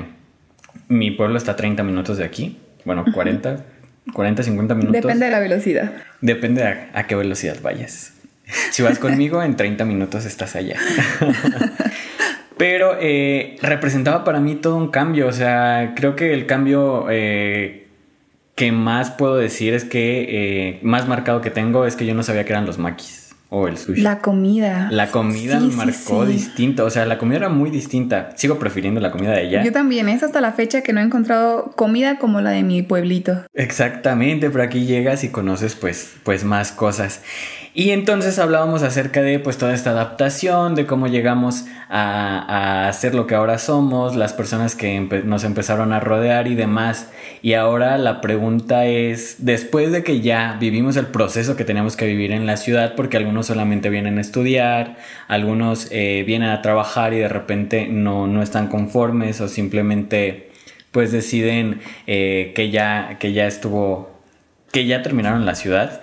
mi 0.86 1.10
pueblo 1.10 1.36
está 1.36 1.52
a 1.52 1.56
30 1.56 1.82
minutos 1.82 2.18
de 2.18 2.24
aquí. 2.24 2.56
Bueno, 2.84 3.04
40, 3.12 3.64
40, 4.12 4.42
50 4.44 4.74
minutos. 4.76 5.02
Depende 5.02 5.24
de 5.26 5.32
la 5.32 5.40
velocidad. 5.40 5.92
Depende 6.20 6.62
a, 6.94 7.06
qué 7.08 7.16
velocidad 7.16 7.56
vayas. 7.62 8.14
Si 8.70 8.82
vas 8.82 9.00
conmigo, 9.00 9.42
en 9.42 9.56
30 9.56 9.84
minutos 9.84 10.24
estás 10.24 10.54
allá. 10.54 10.76
Pero 12.56 12.96
eh, 13.00 13.56
representaba 13.60 14.22
para 14.22 14.38
mí 14.38 14.54
todo 14.54 14.76
un 14.76 14.88
cambio. 14.88 15.26
O 15.26 15.32
sea, 15.32 15.94
creo 15.96 16.14
que 16.14 16.32
el 16.32 16.46
cambio 16.46 17.08
eh, 17.10 17.88
que 18.54 18.70
más 18.70 19.10
puedo 19.10 19.36
decir 19.36 19.74
es 19.74 19.84
que 19.84 20.78
más 20.82 21.08
marcado 21.08 21.40
que 21.40 21.50
tengo 21.50 21.86
es 21.86 21.96
que 21.96 22.06
yo 22.06 22.14
no 22.14 22.22
sabía 22.22 22.44
que 22.44 22.52
eran 22.52 22.66
los 22.66 22.78
maquis 22.78 23.31
o 23.54 23.68
el 23.68 23.76
sushi. 23.76 24.00
La 24.00 24.20
comida. 24.20 24.88
La 24.90 25.10
comida 25.10 25.60
marcó 25.60 26.24
distinto, 26.24 26.86
o 26.86 26.90
sea, 26.90 27.04
la 27.04 27.18
comida 27.18 27.36
era 27.36 27.48
muy 27.50 27.70
distinta. 27.70 28.30
Sigo 28.34 28.58
prefiriendo 28.58 28.98
la 28.98 29.10
comida 29.10 29.32
de 29.32 29.46
ella. 29.46 29.62
Yo 29.62 29.72
también, 29.72 30.08
es 30.08 30.22
hasta 30.22 30.40
la 30.40 30.52
fecha 30.52 30.80
que 30.82 30.94
no 30.94 31.00
he 31.00 31.04
encontrado 31.04 31.72
comida 31.76 32.18
como 32.18 32.40
la 32.40 32.50
de 32.50 32.62
mi 32.62 32.80
pueblito. 32.80 33.44
Exactamente, 33.52 34.48
pero 34.48 34.64
aquí 34.64 34.86
llegas 34.86 35.22
y 35.22 35.28
conoces 35.28 35.74
pues, 35.74 36.14
pues 36.24 36.44
más 36.44 36.72
cosas. 36.72 37.20
Y 37.74 37.90
entonces 37.90 38.38
hablábamos 38.38 38.82
acerca 38.82 39.22
de 39.22 39.38
pues 39.38 39.56
toda 39.56 39.72
esta 39.72 39.90
adaptación, 39.90 40.74
de 40.74 40.84
cómo 40.84 41.06
llegamos 41.06 41.64
a, 41.88 42.86
a 42.86 42.92
ser 42.92 43.14
lo 43.14 43.26
que 43.26 43.34
ahora 43.34 43.56
somos, 43.56 44.14
las 44.14 44.34
personas 44.34 44.74
que 44.74 45.00
nos 45.24 45.44
empezaron 45.44 45.94
a 45.94 46.00
rodear 46.00 46.48
y 46.48 46.54
demás. 46.54 47.10
Y 47.40 47.54
ahora 47.54 47.96
la 47.96 48.20
pregunta 48.20 48.84
es, 48.84 49.36
después 49.38 49.90
de 49.90 50.04
que 50.04 50.20
ya 50.20 50.58
vivimos 50.60 50.98
el 50.98 51.06
proceso 51.06 51.56
que 51.56 51.64
teníamos 51.64 51.96
que 51.96 52.06
vivir 52.06 52.32
en 52.32 52.44
la 52.44 52.58
ciudad, 52.58 52.94
porque 52.94 53.16
algunos 53.16 53.46
solamente 53.46 53.88
vienen 53.88 54.18
a 54.18 54.20
estudiar, 54.20 54.98
algunos 55.26 55.88
eh, 55.90 56.24
vienen 56.26 56.50
a 56.50 56.60
trabajar 56.60 57.14
y 57.14 57.20
de 57.20 57.28
repente 57.28 57.88
no, 57.88 58.26
no 58.26 58.42
están 58.42 58.68
conformes 58.68 59.40
o 59.40 59.48
simplemente 59.48 60.50
pues 60.90 61.10
deciden 61.10 61.80
eh, 62.06 62.52
que, 62.54 62.70
ya, 62.70 63.16
que 63.18 63.32
ya 63.32 63.46
estuvo, 63.46 64.20
que 64.72 64.84
ya 64.84 65.02
terminaron 65.02 65.46
la 65.46 65.54
ciudad. 65.54 66.02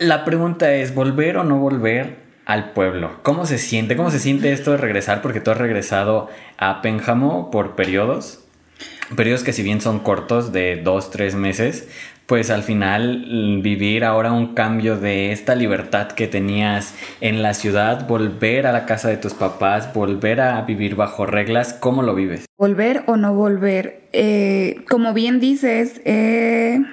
La 0.00 0.24
pregunta 0.24 0.72
es, 0.74 0.94
¿volver 0.94 1.38
o 1.38 1.42
no 1.42 1.58
volver 1.58 2.18
al 2.46 2.70
pueblo? 2.70 3.18
¿Cómo 3.24 3.46
se 3.46 3.58
siente? 3.58 3.96
¿Cómo 3.96 4.12
se 4.12 4.20
siente 4.20 4.52
esto 4.52 4.70
de 4.70 4.76
regresar? 4.76 5.22
Porque 5.22 5.40
tú 5.40 5.50
has 5.50 5.58
regresado 5.58 6.28
a 6.56 6.82
Pénjamo 6.82 7.50
por 7.50 7.74
periodos. 7.74 8.44
Periodos 9.16 9.42
que 9.42 9.52
si 9.52 9.64
bien 9.64 9.80
son 9.80 9.98
cortos, 9.98 10.52
de 10.52 10.76
dos, 10.76 11.10
tres 11.10 11.34
meses, 11.34 11.88
pues 12.26 12.50
al 12.50 12.62
final 12.62 13.26
mm, 13.28 13.62
vivir 13.62 14.04
ahora 14.04 14.30
un 14.30 14.54
cambio 14.54 14.96
de 14.96 15.32
esta 15.32 15.56
libertad 15.56 16.12
que 16.12 16.28
tenías 16.28 16.94
en 17.20 17.42
la 17.42 17.52
ciudad, 17.52 18.06
volver 18.06 18.68
a 18.68 18.72
la 18.72 18.86
casa 18.86 19.08
de 19.08 19.16
tus 19.16 19.34
papás, 19.34 19.92
volver 19.92 20.40
a 20.40 20.62
vivir 20.62 20.94
bajo 20.94 21.26
reglas, 21.26 21.74
¿cómo 21.74 22.02
lo 22.02 22.14
vives? 22.14 22.44
Volver 22.56 23.02
o 23.06 23.16
no 23.16 23.34
volver. 23.34 24.02
Eh, 24.12 24.84
como 24.88 25.12
bien 25.12 25.40
dices, 25.40 26.00
he 26.04 26.84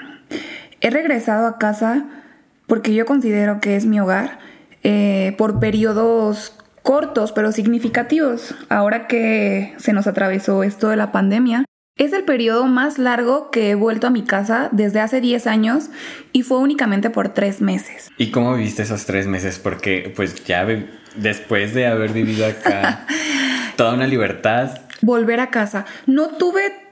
regresado 0.81 1.45
a 1.45 1.59
casa 1.59 2.23
porque 2.67 2.93
yo 2.93 3.05
considero 3.05 3.59
que 3.59 3.75
es 3.75 3.85
mi 3.85 3.99
hogar, 3.99 4.39
eh, 4.83 5.33
por 5.37 5.59
periodos 5.59 6.53
cortos 6.83 7.31
pero 7.31 7.51
significativos. 7.51 8.55
Ahora 8.69 9.07
que 9.07 9.73
se 9.77 9.93
nos 9.93 10.07
atravesó 10.07 10.63
esto 10.63 10.89
de 10.89 10.97
la 10.97 11.11
pandemia, 11.11 11.65
es 11.97 12.11
el 12.11 12.25
periodo 12.25 12.67
más 12.67 12.97
largo 12.97 13.49
que 13.51 13.71
he 13.71 13.75
vuelto 13.75 14.07
a 14.07 14.09
mi 14.09 14.23
casa 14.23 14.69
desde 14.73 14.99
hace 14.99 15.21
10 15.21 15.47
años 15.47 15.89
y 16.33 16.43
fue 16.43 16.59
únicamente 16.59 17.09
por 17.09 17.29
tres 17.29 17.61
meses. 17.61 18.11
¿Y 18.17 18.31
cómo 18.31 18.53
viviste 18.53 18.83
esos 18.83 19.05
tres 19.05 19.27
meses? 19.27 19.59
Porque 19.59 20.11
pues 20.15 20.43
ya 20.43 20.67
después 21.15 21.73
de 21.73 21.87
haber 21.87 22.11
vivido 22.11 22.45
acá 22.45 23.07
toda 23.77 23.93
una 23.93 24.07
libertad. 24.07 24.77
Volver 25.01 25.39
a 25.39 25.49
casa. 25.49 25.85
No 26.05 26.29
tuve 26.29 26.84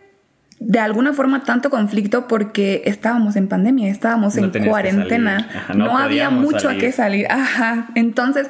de 0.66 0.80
alguna 0.80 1.12
forma 1.14 1.44
tanto 1.44 1.70
conflicto 1.70 2.28
porque 2.28 2.84
estábamos 2.86 3.36
en 3.36 3.48
pandemia, 3.48 3.92
estábamos 3.92 4.38
en 4.38 4.50
cuarentena, 4.66 5.66
no, 5.76 5.98
había 5.98 6.30
mucho 6.30 6.70
a 6.70 6.76
qué 6.76 6.92
salir. 6.92 7.28
Ajá. 7.30 7.88
Entonces, 7.96 8.50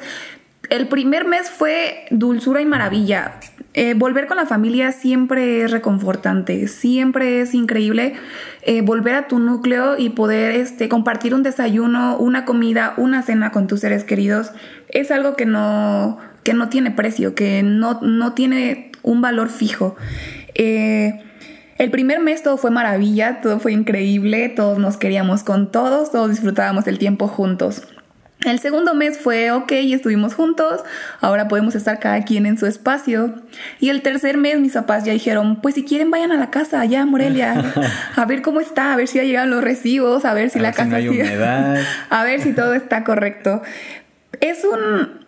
el 0.70 0.86
primer 0.86 1.26
mes 1.26 1.50
fue 1.50 2.06
dulzura 2.10 2.60
y 2.60 2.66
maravilla. 2.66 3.34
Eh, 3.74 3.94
volver 3.94 4.28
con 4.28 4.36
la 4.36 4.46
familia 4.46 4.92
siempre 4.92 5.62
es 5.62 5.72
reconfortante, 5.72 6.68
siempre 6.68 7.40
es 7.40 7.54
increíble 7.54 8.14
eh, 8.62 8.82
volver 8.82 9.16
a 9.16 9.26
tu 9.26 9.40
núcleo 9.40 9.98
y 9.98 10.10
poder 10.10 10.52
este, 10.52 10.88
compartir 10.88 11.34
un 11.34 11.42
desayuno, 11.42 12.16
una 12.16 12.44
comida, 12.44 12.94
una 12.96 13.22
cena 13.22 13.50
con 13.50 13.66
tus 13.66 13.80
seres 13.80 14.04
queridos. 14.04 14.52
Es 14.88 15.10
algo 15.10 15.34
que 15.34 15.46
no, 15.46 16.18
que 16.44 16.54
no 16.54 16.68
tiene 16.68 16.92
precio, 16.92 17.34
que 17.34 17.64
no, 17.64 18.00
no 18.00 18.34
tiene 18.34 18.92
un 19.02 19.20
valor 19.20 19.48
fijo. 19.48 19.96
Eh, 20.54 21.23
el 21.78 21.90
primer 21.90 22.20
mes 22.20 22.42
todo 22.42 22.56
fue 22.56 22.70
maravilla, 22.70 23.40
todo 23.40 23.58
fue 23.58 23.72
increíble, 23.72 24.48
todos 24.48 24.78
nos 24.78 24.96
queríamos 24.96 25.42
con 25.42 25.72
todos, 25.72 26.12
todos 26.12 26.30
disfrutábamos 26.30 26.86
el 26.86 26.98
tiempo 26.98 27.28
juntos. 27.28 27.82
El 28.44 28.58
segundo 28.58 28.94
mes 28.94 29.18
fue 29.18 29.50
ok, 29.52 29.72
estuvimos 29.72 30.34
juntos, 30.34 30.82
ahora 31.20 31.48
podemos 31.48 31.74
estar 31.74 31.98
cada 31.98 32.22
quien 32.24 32.44
en 32.44 32.58
su 32.58 32.66
espacio. 32.66 33.34
Y 33.80 33.88
el 33.88 34.02
tercer 34.02 34.36
mes 34.36 34.60
mis 34.60 34.74
papás 34.74 35.04
ya 35.04 35.14
dijeron, 35.14 35.62
pues 35.62 35.76
si 35.76 35.84
quieren 35.84 36.10
vayan 36.10 36.30
a 36.30 36.36
la 36.36 36.50
casa 36.50 36.80
allá 36.80 37.02
a 37.02 37.06
Morelia, 37.06 37.72
a 38.16 38.24
ver 38.26 38.42
cómo 38.42 38.60
está, 38.60 38.92
a 38.92 38.96
ver 38.96 39.08
si 39.08 39.16
ya 39.18 39.24
llegaron 39.24 39.50
los 39.50 39.64
recibos, 39.64 40.26
a 40.26 40.34
ver 40.34 40.50
si 40.50 40.58
la 40.58 40.72
casa... 40.72 40.96
a 42.10 42.24
ver 42.24 42.40
si 42.40 42.52
todo 42.52 42.74
está 42.74 43.02
correcto. 43.02 43.62
Es 44.40 44.64
un, 44.64 45.23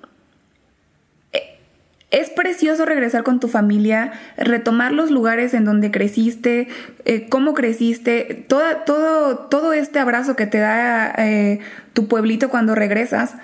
es 2.17 2.31
precioso 2.31 2.87
regresar 2.87 3.25
con 3.25 3.41
tu 3.41 3.49
familia, 3.49 4.11
retomar 4.39 4.91
los 4.91 5.11
lugares 5.11 5.53
en 5.53 5.67
donde 5.67 5.91
creciste, 5.91 6.67
eh, 7.05 7.27
cómo 7.29 7.53
creciste, 7.53 8.47
todo, 8.49 9.37
todo 9.51 9.75
este 9.75 9.99
abrazo 9.99 10.35
que 10.35 10.47
te 10.47 10.57
da 10.57 11.13
eh, 11.19 11.61
tu 11.93 12.09
pueblito 12.09 12.49
cuando 12.49 12.75
regresas. 12.75 13.35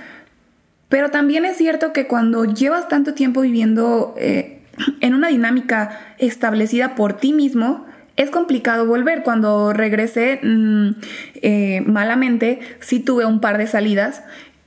Pero 0.89 1.11
también 1.11 1.45
es 1.45 1.59
cierto 1.59 1.93
que 1.93 2.07
cuando 2.07 2.47
llevas 2.47 2.89
tanto 2.89 3.13
tiempo 3.13 3.43
viviendo 3.43 4.15
eh, 4.17 4.63
en 5.03 5.13
una 5.13 5.29
dinámica 5.29 6.01
establecida 6.17 6.95
por 6.95 7.13
ti 7.19 7.35
mismo, 7.35 7.85
es 8.17 8.31
complicado 8.31 8.87
volver. 8.87 9.23
Cuando 9.23 9.75
regresé 9.75 10.41
mm, 10.43 11.91
malamente, 11.93 12.61
sí 12.81 13.01
tuve 13.01 13.27
un 13.27 13.43
par 13.43 13.59
de 13.59 13.67
salidas 13.67 14.23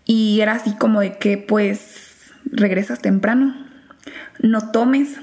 y 0.05 0.41
era 0.41 0.51
así 0.51 0.75
como 0.75 1.01
de 1.01 1.17
que 1.17 1.39
pues 1.39 2.31
regresas 2.51 3.01
temprano 3.01 3.64
no 4.39 4.71
tomes, 4.71 5.19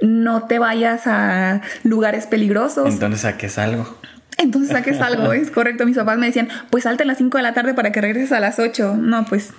no 0.00 0.44
te 0.44 0.58
vayas 0.58 1.06
a 1.06 1.62
lugares 1.82 2.26
peligrosos. 2.26 2.92
Entonces, 2.92 3.24
¿a 3.24 3.36
qué 3.36 3.48
salgo? 3.48 3.98
Entonces, 4.36 4.74
¿a 4.74 4.82
qué 4.82 4.94
salgo? 4.94 5.32
es 5.32 5.50
correcto. 5.50 5.86
Mis 5.86 5.96
papás 5.96 6.18
me 6.18 6.26
decían, 6.26 6.48
pues 6.70 6.84
salte 6.84 7.04
a 7.04 7.06
las 7.06 7.18
5 7.18 7.36
de 7.36 7.42
la 7.42 7.54
tarde 7.54 7.74
para 7.74 7.92
que 7.92 8.00
regreses 8.00 8.32
a 8.32 8.40
las 8.40 8.58
8. 8.58 8.96
No, 8.96 9.24
pues 9.26 9.52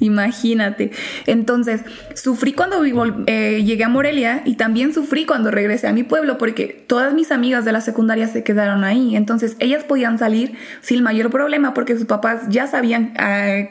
imagínate. 0.00 0.90
Entonces, 1.26 1.82
sufrí 2.14 2.52
cuando 2.52 2.82
eh, 3.26 3.62
llegué 3.64 3.84
a 3.84 3.88
Morelia 3.88 4.42
y 4.44 4.56
también 4.56 4.92
sufrí 4.92 5.24
cuando 5.24 5.50
regresé 5.50 5.86
a 5.86 5.92
mi 5.92 6.02
pueblo 6.02 6.38
porque 6.38 6.84
todas 6.86 7.14
mis 7.14 7.32
amigas 7.32 7.64
de 7.64 7.72
la 7.72 7.80
secundaria 7.80 8.28
se 8.28 8.44
quedaron 8.44 8.84
ahí. 8.84 9.16
Entonces, 9.16 9.56
ellas 9.60 9.84
podían 9.84 10.18
salir 10.18 10.56
sin 10.80 11.02
mayor 11.02 11.30
problema 11.30 11.74
porque 11.74 11.96
sus 11.96 12.06
papás 12.06 12.42
ya 12.48 12.66
sabían... 12.66 13.14
Ah, 13.18 13.64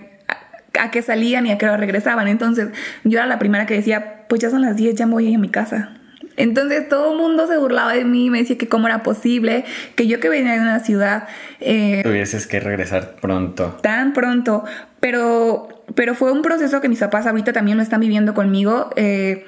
a 0.80 0.92
qué 0.92 1.02
salían 1.02 1.46
y 1.46 1.52
a 1.52 1.58
qué 1.58 1.66
hora 1.66 1.78
regresaban. 1.78 2.28
Entonces 2.28 2.70
yo 3.04 3.20
era 3.20 3.28
la 3.28 3.40
primera 3.40 3.66
que 3.66 3.76
decía, 3.76 4.26
pues 4.28 4.42
ya 4.42 4.50
son 4.50 4.62
las 4.62 4.76
10, 4.76 4.96
ya 4.96 5.06
me 5.06 5.13
voy 5.13 5.28
a, 5.28 5.30
ir 5.30 5.36
a 5.36 5.40
mi 5.40 5.50
casa. 5.50 5.98
Entonces 6.38 6.88
todo 6.88 7.13
el 7.13 7.18
mundo 7.18 7.48
se 7.48 7.58
burlaba 7.58 7.94
de 7.94 8.06
mí, 8.06 8.30
me 8.30 8.40
decía 8.40 8.58
que 8.58 8.70
cómo 8.70 8.88
era 8.88 9.02
posible, 9.02 9.66
que 9.96 10.08
yo 10.08 10.20
que 10.20 10.30
venía 10.30 10.54
de 10.54 10.60
una 10.60 10.80
ciudad... 10.80 11.28
Eh, 11.60 12.02
Tuvieses 12.04 12.46
que 12.46 12.60
regresar 12.60 13.16
pronto. 13.16 13.80
Tan 13.82 14.13
pronto, 14.13 14.63
pero, 15.00 15.68
pero 15.96 16.13
fue 16.13 16.32
un 16.32 16.44
proceso 16.44 16.80
que 16.80 16.90
mis 16.90 17.00
papás 17.00 17.26
ahorita 17.26 17.54
también 17.54 17.78
lo 17.78 17.84
están 17.84 18.02
viviendo 18.02 18.36
conmigo. 18.36 18.92
Eh, 18.96 19.46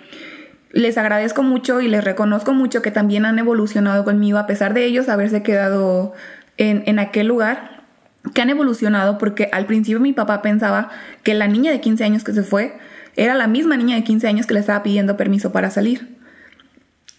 les 0.71 0.97
agradezco 0.97 1.43
mucho 1.43 1.79
y 1.79 1.87
les 1.87 2.03
reconozco 2.03 2.53
mucho 2.53 2.81
que 2.81 2.89
también 2.89 3.25
han 3.25 3.37
evolucionado 3.37 4.03
conmigo 4.03 4.39
a 4.39 4.47
pesar 4.47 4.73
de 4.73 4.85
ellos 4.85 5.09
haberse 5.09 5.43
quedado 5.43 6.13
en, 6.57 6.83
en 6.87 6.97
aquel 6.97 7.27
lugar 7.27 7.78
que 8.33 8.41
han 8.41 8.49
evolucionado 8.49 9.17
porque 9.17 9.49
al 9.51 9.65
principio 9.65 9.99
mi 9.99 10.13
papá 10.13 10.41
pensaba 10.41 10.89
que 11.23 11.33
la 11.33 11.47
niña 11.47 11.71
de 11.71 11.81
15 11.81 12.03
años 12.03 12.23
que 12.23 12.33
se 12.33 12.43
fue 12.43 12.77
era 13.15 13.35
la 13.35 13.47
misma 13.47 13.77
niña 13.77 13.95
de 13.95 14.03
15 14.03 14.27
años 14.27 14.45
que 14.45 14.53
le 14.53 14.59
estaba 14.59 14.83
pidiendo 14.83 15.17
permiso 15.17 15.51
para 15.51 15.69
salir. 15.69 16.17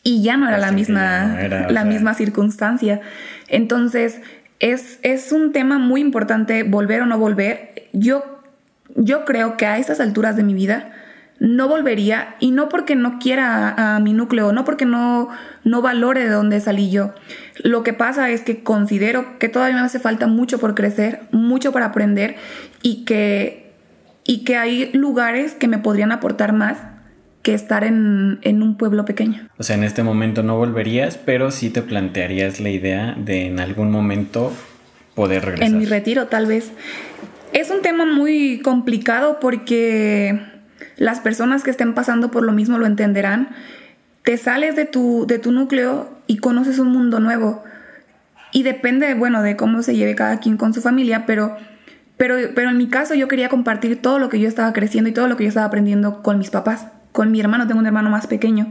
Y 0.02 0.22
ya 0.22 0.36
no 0.36 0.48
era 0.48 0.56
la 0.56 0.72
misma, 0.72 1.36
la 1.68 1.84
misma 1.84 2.14
circunstancia. 2.14 3.02
Entonces, 3.48 4.20
es, 4.60 4.98
es 5.02 5.32
un 5.32 5.52
tema 5.52 5.78
muy 5.78 6.00
importante 6.00 6.62
volver 6.62 7.02
o 7.02 7.06
no 7.06 7.18
volver. 7.18 7.88
Yo, 7.92 8.40
yo 8.94 9.26
creo 9.26 9.58
que 9.58 9.66
a 9.66 9.78
estas 9.78 10.00
alturas 10.00 10.36
de 10.36 10.42
mi 10.42 10.54
vida, 10.54 10.92
no 11.40 11.68
volvería 11.68 12.36
y 12.38 12.50
no 12.50 12.68
porque 12.68 12.94
no 12.94 13.18
quiera 13.18 13.96
a, 13.96 13.98
mi 13.98 14.12
núcleo, 14.12 14.52
no 14.52 14.64
porque 14.64 14.84
no, 14.84 15.30
no 15.64 15.82
valore 15.82 16.24
de 16.24 16.30
dónde 16.30 16.60
salí 16.60 16.90
yo. 16.90 17.14
Lo 17.56 17.82
que 17.82 17.94
pasa 17.94 18.30
es 18.30 18.42
que 18.42 18.62
considero 18.62 19.38
que 19.38 19.48
todavía 19.48 19.76
me 19.76 19.82
hace 19.82 19.98
falta 19.98 20.26
mucho 20.26 20.58
por 20.58 20.74
crecer, 20.74 21.22
mucho 21.32 21.72
para 21.72 21.86
aprender 21.86 22.36
y 22.82 23.06
que, 23.06 23.72
y 24.24 24.44
que 24.44 24.58
hay 24.58 24.90
lugares 24.92 25.54
que 25.54 25.66
me 25.66 25.78
podrían 25.78 26.12
aportar 26.12 26.52
más 26.52 26.76
que 27.42 27.54
estar 27.54 27.84
en, 27.84 28.38
en, 28.42 28.62
un 28.62 28.76
pueblo 28.76 29.06
pequeño. 29.06 29.48
O 29.56 29.62
sea, 29.62 29.76
en 29.76 29.84
este 29.84 30.02
momento 30.02 30.42
no 30.42 30.58
volverías, 30.58 31.16
pero 31.16 31.50
sí 31.50 31.70
te 31.70 31.80
plantearías 31.80 32.60
la 32.60 32.68
idea 32.68 33.14
de 33.18 33.46
en 33.46 33.60
algún 33.60 33.90
momento 33.90 34.52
poder 35.14 35.46
regresar. 35.46 35.68
En 35.68 35.78
mi 35.78 35.86
retiro, 35.86 36.26
tal 36.26 36.44
vez. 36.44 36.70
Es 37.54 37.70
un 37.70 37.80
tema 37.80 38.04
muy 38.04 38.60
complicado 38.62 39.40
porque 39.40 40.38
las 41.00 41.18
personas 41.18 41.62
que 41.62 41.70
estén 41.70 41.94
pasando 41.94 42.30
por 42.30 42.44
lo 42.44 42.52
mismo 42.52 42.76
lo 42.76 42.84
entenderán. 42.84 43.48
Te 44.22 44.36
sales 44.36 44.76
de 44.76 44.84
tu, 44.84 45.26
de 45.26 45.38
tu 45.38 45.50
núcleo 45.50 46.10
y 46.26 46.36
conoces 46.36 46.78
un 46.78 46.92
mundo 46.92 47.20
nuevo. 47.20 47.64
Y 48.52 48.64
depende, 48.64 49.14
bueno, 49.14 49.40
de 49.42 49.56
cómo 49.56 49.82
se 49.82 49.96
lleve 49.96 50.14
cada 50.14 50.40
quien 50.40 50.58
con 50.58 50.74
su 50.74 50.82
familia, 50.82 51.24
pero, 51.24 51.56
pero, 52.18 52.36
pero 52.54 52.68
en 52.68 52.76
mi 52.76 52.88
caso 52.88 53.14
yo 53.14 53.28
quería 53.28 53.48
compartir 53.48 54.02
todo 54.02 54.18
lo 54.18 54.28
que 54.28 54.38
yo 54.40 54.46
estaba 54.46 54.74
creciendo 54.74 55.08
y 55.08 55.14
todo 55.14 55.26
lo 55.26 55.38
que 55.38 55.44
yo 55.44 55.48
estaba 55.48 55.64
aprendiendo 55.64 56.22
con 56.22 56.36
mis 56.36 56.50
papás, 56.50 56.88
con 57.12 57.32
mi 57.32 57.40
hermano, 57.40 57.66
tengo 57.66 57.80
un 57.80 57.86
hermano 57.86 58.10
más 58.10 58.26
pequeño. 58.26 58.70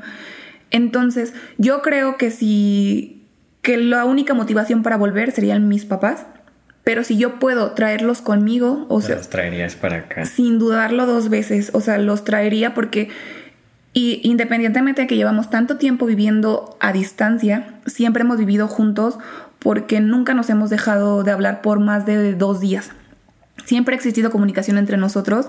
Entonces, 0.70 1.34
yo 1.58 1.82
creo 1.82 2.18
que 2.18 2.30
si, 2.30 3.24
que 3.64 3.78
la 3.78 4.06
única 4.06 4.36
motivación 4.36 4.84
para 4.84 4.98
volver 4.98 5.32
serían 5.32 5.68
mis 5.68 5.86
papás 5.86 6.28
pero 6.90 7.04
si 7.04 7.18
yo 7.18 7.38
puedo 7.38 7.74
traerlos 7.74 8.24
conmigo, 8.24 8.88
o 8.90 9.00
sea... 9.00 9.18
Los 9.18 9.30
traerías 9.30 9.76
para 9.76 9.98
acá. 9.98 10.26
Sin 10.26 10.58
dudarlo 10.58 11.06
dos 11.06 11.30
veces, 11.30 11.70
o 11.76 11.82
sea, 11.82 12.00
los 12.00 12.24
traería 12.24 12.74
porque... 12.74 13.10
Y 13.94 14.22
independientemente 14.24 15.02
de 15.04 15.08
que 15.08 15.16
llevamos 15.16 15.52
tanto 15.52 15.78
tiempo 15.78 16.08
viviendo 16.08 16.76
a 16.80 16.92
distancia, 16.92 17.76
siempre 17.86 18.24
hemos 18.24 18.40
vivido 18.40 18.68
juntos 18.68 19.20
porque 19.60 20.02
nunca 20.02 20.34
nos 20.34 20.50
hemos 20.50 20.72
dejado 20.72 21.22
de 21.24 21.30
hablar 21.30 21.62
por 21.62 21.80
más 21.80 22.08
de 22.08 22.34
dos 22.34 22.60
días. 22.60 22.90
Siempre 23.66 23.94
ha 23.94 23.98
existido 23.98 24.32
comunicación 24.32 24.80
entre 24.80 24.98
nosotros 24.98 25.46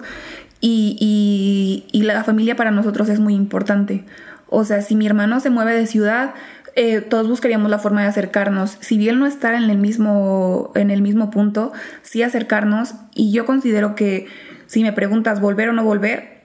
y, 0.60 0.98
y, 1.00 1.98
y 1.98 2.02
la 2.02 2.22
familia 2.22 2.54
para 2.54 2.70
nosotros 2.70 3.08
es 3.08 3.18
muy 3.18 3.34
importante. 3.34 4.04
O 4.50 4.64
sea, 4.64 4.82
si 4.82 4.94
mi 4.94 5.06
hermano 5.06 5.40
se 5.40 5.48
mueve 5.48 5.72
de 5.72 5.86
ciudad, 5.86 6.34
eh, 6.76 7.00
todos 7.00 7.28
buscaríamos 7.28 7.70
la 7.70 7.78
forma 7.78 8.02
de 8.02 8.08
acercarnos. 8.08 8.76
Si 8.80 8.98
bien 8.98 9.18
no 9.18 9.26
estar 9.26 9.54
en 9.54 9.70
el 9.70 9.78
mismo, 9.78 10.72
en 10.74 10.90
el 10.90 11.02
mismo 11.02 11.30
punto, 11.30 11.72
sí 12.02 12.22
acercarnos. 12.22 12.94
Y 13.14 13.32
yo 13.32 13.46
considero 13.46 13.94
que 13.94 14.26
si 14.66 14.82
me 14.82 14.92
preguntas 14.92 15.40
volver 15.40 15.68
o 15.68 15.72
no 15.72 15.84
volver, 15.84 16.40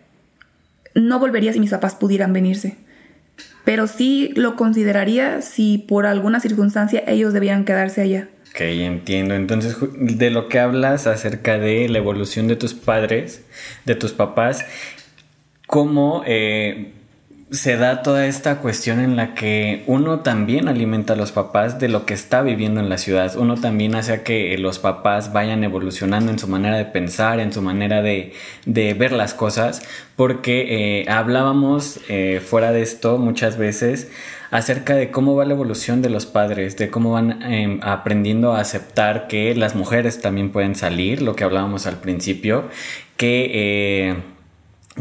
no 0.95 1.19
volvería 1.19 1.53
si 1.53 1.59
mis 1.59 1.71
papás 1.71 1.95
pudieran 1.95 2.33
venirse. 2.33 2.77
Pero 3.63 3.87
sí 3.87 4.31
lo 4.35 4.55
consideraría 4.55 5.41
si 5.41 5.77
por 5.77 6.05
alguna 6.05 6.39
circunstancia 6.39 7.03
ellos 7.07 7.33
debieran 7.33 7.65
quedarse 7.65 8.01
allá. 8.01 8.29
Ok, 8.51 8.61
entiendo. 8.61 9.35
Entonces, 9.35 9.77
de 9.97 10.29
lo 10.29 10.47
que 10.47 10.59
hablas 10.59 11.07
acerca 11.07 11.59
de 11.59 11.89
la 11.89 11.97
evolución 11.97 12.47
de 12.47 12.55
tus 12.55 12.73
padres, 12.73 13.43
de 13.85 13.95
tus 13.95 14.13
papás, 14.13 14.65
¿cómo 15.67 16.23
eh, 16.25 16.93
se 17.51 17.77
da 17.77 18.01
toda 18.01 18.25
esta 18.25 18.57
cuestión 18.57 18.99
en 18.99 19.15
la 19.15 19.35
que 19.35 19.83
uno 19.85 20.21
también 20.21 20.67
alimenta 20.67 21.13
a 21.13 21.15
los 21.15 21.31
papás 21.31 21.79
de 21.79 21.89
lo 21.89 22.05
que 22.05 22.15
está 22.15 22.41
viviendo 22.41 22.79
en 22.79 22.89
la 22.89 22.97
ciudad. 22.97 23.35
Uno 23.37 23.55
también 23.55 23.93
hace 23.93 24.23
que 24.23 24.57
los 24.57 24.79
papás 24.79 25.31
vayan 25.31 25.63
evolucionando 25.63 26.31
en 26.31 26.39
su 26.39 26.47
manera 26.47 26.77
de 26.77 26.85
pensar, 26.85 27.39
en 27.39 27.53
su 27.53 27.61
manera 27.61 28.01
de, 28.01 28.33
ver 28.65 29.11
las 29.11 29.35
cosas, 29.35 29.83
porque 30.15 31.01
eh, 31.01 31.05
hablábamos 31.07 31.99
eh, 32.09 32.41
fuera 32.43 32.71
de 32.71 32.81
esto 32.81 33.19
muchas 33.19 33.57
veces 33.57 34.09
acerca 34.49 34.95
de 34.95 35.11
cómo 35.11 35.35
va 35.35 35.45
la 35.45 35.53
evolución 35.53 36.01
de 36.01 36.09
los 36.09 36.25
padres, 36.25 36.77
de 36.77 36.89
cómo 36.89 37.11
van 37.11 37.43
em, 37.43 37.79
aprendiendo 37.83 38.53
a 38.53 38.61
aceptar 38.61 39.27
que 39.27 39.53
las 39.53 39.75
mujeres 39.75 40.19
también 40.19 40.51
pueden 40.51 40.73
salir, 40.73 41.21
lo 41.21 41.35
que 41.35 41.43
hablábamos 41.43 41.85
al 41.85 41.99
principio, 41.99 42.69
que... 43.17 44.34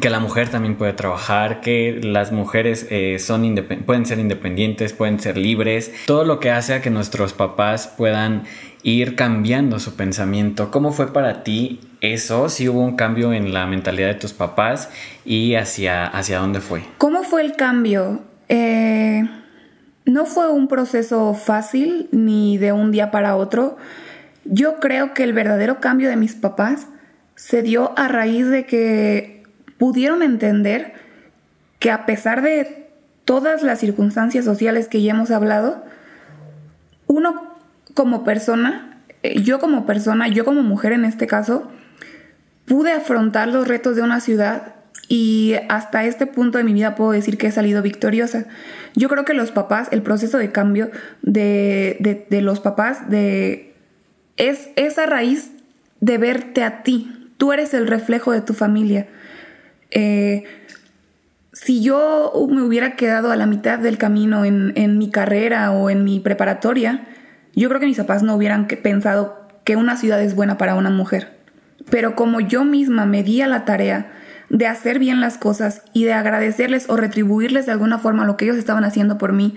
Que 0.01 0.11
la 0.11 0.19
mujer 0.19 0.49
también 0.49 0.77
puede 0.77 0.93
trabajar, 0.93 1.61
que 1.61 2.01
las 2.03 2.33
mujeres 2.33 2.87
eh, 2.91 3.19
son 3.21 3.55
pueden 3.87 4.07
ser 4.07 4.19
independientes, 4.19 4.93
pueden 4.93 5.21
ser 5.21 5.37
libres, 5.37 5.93
todo 6.07 6.25
lo 6.25 6.41
que 6.41 6.51
hace 6.51 6.75
a 6.75 6.83
que 6.83 6.91
nuestros 6.91 7.33
papás 7.33 7.87
puedan 7.87 8.43
ir 8.83 9.17
cambiando 9.17 9.79
su 9.79 9.97
pensamiento. 9.97 10.71
¿Cómo 10.71 10.93
fue 10.93 11.13
para 11.13 11.43
ti 11.43 11.81
eso? 12.01 12.49
Si 12.49 12.69
hubo 12.69 12.81
un 12.81 12.97
cambio 12.97 13.33
en 13.33 13.55
la 13.55 13.67
mentalidad 13.67 14.09
de 14.09 14.15
tus 14.15 14.33
papás 14.33 14.91
y 15.25 15.55
hacia, 15.55 16.07
hacia 16.07 16.39
dónde 16.39 16.61
fue. 16.61 16.83
¿Cómo 16.99 17.23
fue 17.23 17.43
el 17.43 17.53
cambio? 17.53 18.23
Eh, 18.49 19.23
no 20.05 20.27
fue 20.27 20.53
un 20.53 20.69
proceso 20.69 21.35
fácil 21.35 22.09
ni 22.13 22.59
de 22.59 22.73
un 22.73 22.93
día 22.93 23.11
para 23.11 23.37
otro. 23.37 23.77
Yo 24.45 24.81
creo 24.81 25.15
que 25.15 25.25
el 25.25 25.33
verdadero 25.33 25.81
cambio 25.81 26.11
de 26.11 26.17
mis 26.17 26.35
papás 26.35 26.89
se 27.37 27.63
dio 27.63 27.99
a 27.99 28.09
raíz 28.09 28.49
de 28.49 28.67
que 28.67 29.34
pudieron 29.79 30.23
entender 30.23 30.95
que 31.79 31.91
a 31.91 32.07
pesar 32.07 32.43
de 32.43 32.89
todas 33.25 33.63
las 33.63 33.81
circunstancias 33.81 34.45
sociales 34.45 34.89
que 34.89 35.03
ya 35.03 35.13
hemos 35.13 35.31
hablado, 35.31 35.85
uno 37.07 37.55
como 37.95 38.25
persona, 38.25 38.99
eh, 39.23 39.41
yo 39.43 39.59
como 39.59 39.87
persona, 39.87 40.29
yo 40.29 40.45
como 40.45 40.63
mujer 40.63 40.93
en 40.93 41.05
este 41.05 41.27
caso, 41.27 41.71
pude 42.67 42.93
afrontar 42.93 43.49
los 43.49 43.69
retos 43.69 43.97
de 43.97 44.03
una 44.03 44.21
ciudad 44.21 44.75
y 45.09 45.55
hasta 45.69 46.05
este 46.05 46.27
punto 46.27 46.59
de 46.59 46.65
mi 46.65 46.73
vida 46.73 46.95
puedo 46.95 47.13
decir 47.13 47.37
que 47.37 47.49
he 47.49 47.53
salido 47.53 47.83
victoriosa. 47.83 48.47
Yo 48.95 49.09
creo 49.09 49.25
que 49.25 49.35
los 49.35 49.51
papás, 49.51 49.89
el 49.91 50.03
proceso 50.03 50.39
de 50.39 50.51
cambio 50.51 50.91
de, 51.23 52.27
de, 52.31 52.41
los 52.41 52.61
papás 52.61 53.11
de, 53.11 53.75
es 54.37 54.69
esa 54.77 55.07
raíz 55.07 55.51
de 56.01 56.19
verte 56.19 56.63
a 56.63 56.83
ti. 56.83 57.33
Tú 57.37 57.53
eres 57.53 57.75
el 57.75 57.87
reflejo 57.87 58.33
de 58.33 58.41
tu 58.41 58.55
familia. 58.55 59.09
Eh, 59.95 60.45
si 61.53 61.83
yo 61.83 62.33
me 62.51 62.63
hubiera 62.63 62.97
quedado 62.97 63.31
a 63.31 63.37
la 63.37 63.47
mitad 63.47 63.79
del 63.79 63.97
camino 63.97 64.45
en, 64.45 64.99
mi 64.99 65.11
carrera 65.11 65.71
o 65.71 65.89
en 65.89 66.05
mi 66.05 66.21
preparatoria, 66.21 67.07
yo 67.55 67.69
creo 67.69 67.81
que 67.81 67.87
mis 67.87 67.97
papás 67.97 68.23
no 68.23 68.35
hubieran 68.35 68.67
pensado 68.67 69.49
que 69.63 69.77
una 69.77 69.97
ciudad 69.97 70.21
es 70.21 70.35
buena 70.35 70.59
para 70.59 70.75
una 70.75 70.91
mujer. 70.91 71.39
Pero 71.91 72.17
como 72.17 72.41
yo 72.41 72.65
misma 72.65 73.07
me 73.07 73.23
di 73.23 73.41
a 73.41 73.47
la 73.47 73.65
tarea 73.65 74.13
de 74.51 74.67
hacer 74.67 74.99
bien 74.99 75.21
las 75.21 75.39
cosas 75.39 75.83
y 75.93 76.05
de 76.05 76.13
agradecerles 76.13 76.91
o 76.91 76.97
retribuirles 76.97 77.67
de 77.67 77.73
alguna 77.73 77.99
forma 77.99 78.27
lo 78.27 78.37
que 78.37 78.47
ellos 78.47 78.57
estaban 78.57 78.85
haciendo 78.85 79.17
por 79.17 79.33
mí, 79.33 79.55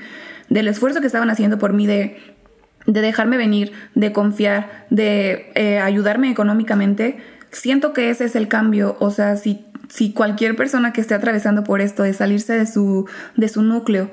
del 0.50 0.68
esfuerzo 0.68 1.02
que 1.02 1.08
estaban 1.08 1.32
haciendo 1.32 1.58
por 1.58 1.74
mí 1.74 1.88
de, 1.88 2.18
dejarme 2.86 3.38
venir, 3.38 3.74
de 3.96 4.14
confiar, 4.14 4.86
de 4.92 5.52
eh, 5.56 5.80
ayudarme 5.80 6.30
económicamente, 6.30 7.18
siento 7.52 7.94
que 7.94 8.10
ese 8.10 8.26
es 8.26 8.36
el 8.36 8.48
cambio. 8.48 8.96
O 9.00 9.10
sea, 9.10 9.36
si 9.36 9.66
si 9.90 10.14
cualquier 10.14 10.56
persona 10.56 10.94
que 10.94 11.02
esté 11.02 11.14
atravesando 11.14 11.64
por 11.64 11.82
esto 11.82 12.04
de 12.04 12.14
salirse 12.14 12.54
de 12.58 12.66
su, 12.66 13.08
de 13.36 13.48
su 13.48 13.62
núcleo 13.62 14.12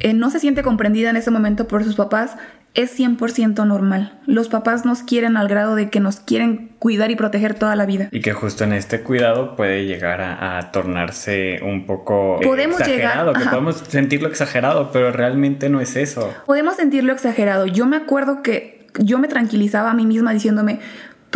eh, 0.00 0.14
no 0.14 0.30
se 0.30 0.40
siente 0.40 0.62
comprendida 0.62 1.10
en 1.10 1.16
ese 1.16 1.30
momento 1.30 1.68
por 1.68 1.84
sus 1.84 1.96
papás, 1.96 2.36
es 2.74 2.98
100% 2.98 3.66
normal. 3.66 4.20
Los 4.26 4.48
papás 4.48 4.84
nos 4.84 5.02
quieren 5.02 5.38
al 5.38 5.48
grado 5.48 5.74
de 5.74 5.88
que 5.88 5.98
nos 5.98 6.20
quieren 6.20 6.72
cuidar 6.78 7.10
y 7.10 7.16
proteger 7.16 7.54
toda 7.54 7.74
la 7.74 7.86
vida. 7.86 8.08
Y 8.12 8.20
que 8.20 8.34
justo 8.34 8.64
en 8.64 8.74
este 8.74 9.00
cuidado 9.00 9.56
puede 9.56 9.86
llegar 9.86 10.20
a, 10.20 10.70
tornarse 10.72 11.60
un 11.62 11.86
poco 11.86 12.38
podemos 12.42 12.80
exagerado, 12.80 13.32
llegar, 13.32 13.42
que 13.42 13.48
podemos 13.48 13.76
sentirlo 13.88 14.28
exagerado, 14.28 14.90
pero 14.92 15.10
realmente 15.10 15.70
no 15.70 15.80
es 15.80 15.96
eso. 15.96 16.34
Podemos 16.44 16.76
sentirlo 16.76 17.12
exagerado. 17.14 17.66
Yo 17.66 17.86
me 17.86 17.96
acuerdo 17.96 18.42
que 18.42 18.86
yo 18.98 19.18
me 19.18 19.28
tranquilizaba 19.28 19.90
a 19.90 19.94
mí 19.94 20.06
misma 20.06 20.32
diciéndome, 20.32 20.80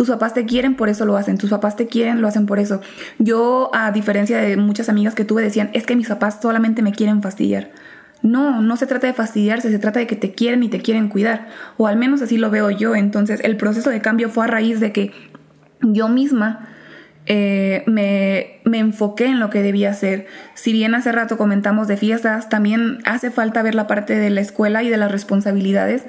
tus 0.01 0.09
papás 0.09 0.33
te 0.33 0.47
quieren, 0.47 0.75
por 0.75 0.89
eso 0.89 1.05
lo 1.05 1.15
hacen. 1.15 1.37
Tus 1.37 1.51
papás 1.51 1.75
te 1.75 1.85
quieren, 1.85 2.21
lo 2.21 2.27
hacen 2.27 2.47
por 2.47 2.57
eso. 2.57 2.81
Yo, 3.19 3.69
a 3.71 3.91
diferencia 3.91 4.39
de 4.39 4.57
muchas 4.57 4.89
amigas 4.89 5.13
que 5.13 5.25
tuve, 5.25 5.43
decían, 5.43 5.69
es 5.73 5.85
que 5.85 5.95
mis 5.95 6.07
papás 6.07 6.39
solamente 6.41 6.81
me 6.81 6.91
quieren 6.91 7.21
fastidiar. 7.21 7.69
No, 8.23 8.63
no 8.63 8.77
se 8.77 8.87
trata 8.87 9.05
de 9.05 9.13
fastidiarse, 9.13 9.69
se 9.69 9.77
trata 9.77 9.99
de 9.99 10.07
que 10.07 10.15
te 10.15 10.31
quieren 10.31 10.63
y 10.63 10.69
te 10.69 10.81
quieren 10.81 11.07
cuidar. 11.07 11.49
O 11.77 11.85
al 11.85 11.97
menos 11.97 12.23
así 12.23 12.39
lo 12.39 12.49
veo 12.49 12.71
yo. 12.71 12.95
Entonces, 12.95 13.41
el 13.43 13.57
proceso 13.57 13.91
de 13.91 14.01
cambio 14.01 14.29
fue 14.29 14.45
a 14.45 14.47
raíz 14.47 14.79
de 14.79 14.91
que 14.91 15.11
yo 15.81 16.07
misma 16.07 16.67
eh, 17.27 17.83
me, 17.85 18.59
me, 18.65 18.79
enfoqué 18.79 19.25
en 19.25 19.39
lo 19.39 19.51
que 19.51 19.61
debía 19.61 19.91
hacer. 19.91 20.25
Si 20.55 20.73
bien 20.73 20.95
hace 20.95 21.11
rato 21.11 21.37
comentamos 21.37 21.87
de 21.87 21.97
fiestas, 21.97 22.49
también 22.49 23.03
hace 23.05 23.29
falta 23.29 23.61
ver 23.61 23.75
la 23.75 23.85
parte 23.85 24.17
de 24.17 24.31
la 24.31 24.41
escuela 24.41 24.81
y 24.81 24.89
de 24.89 24.97
las 24.97 25.11
responsabilidades 25.11 26.05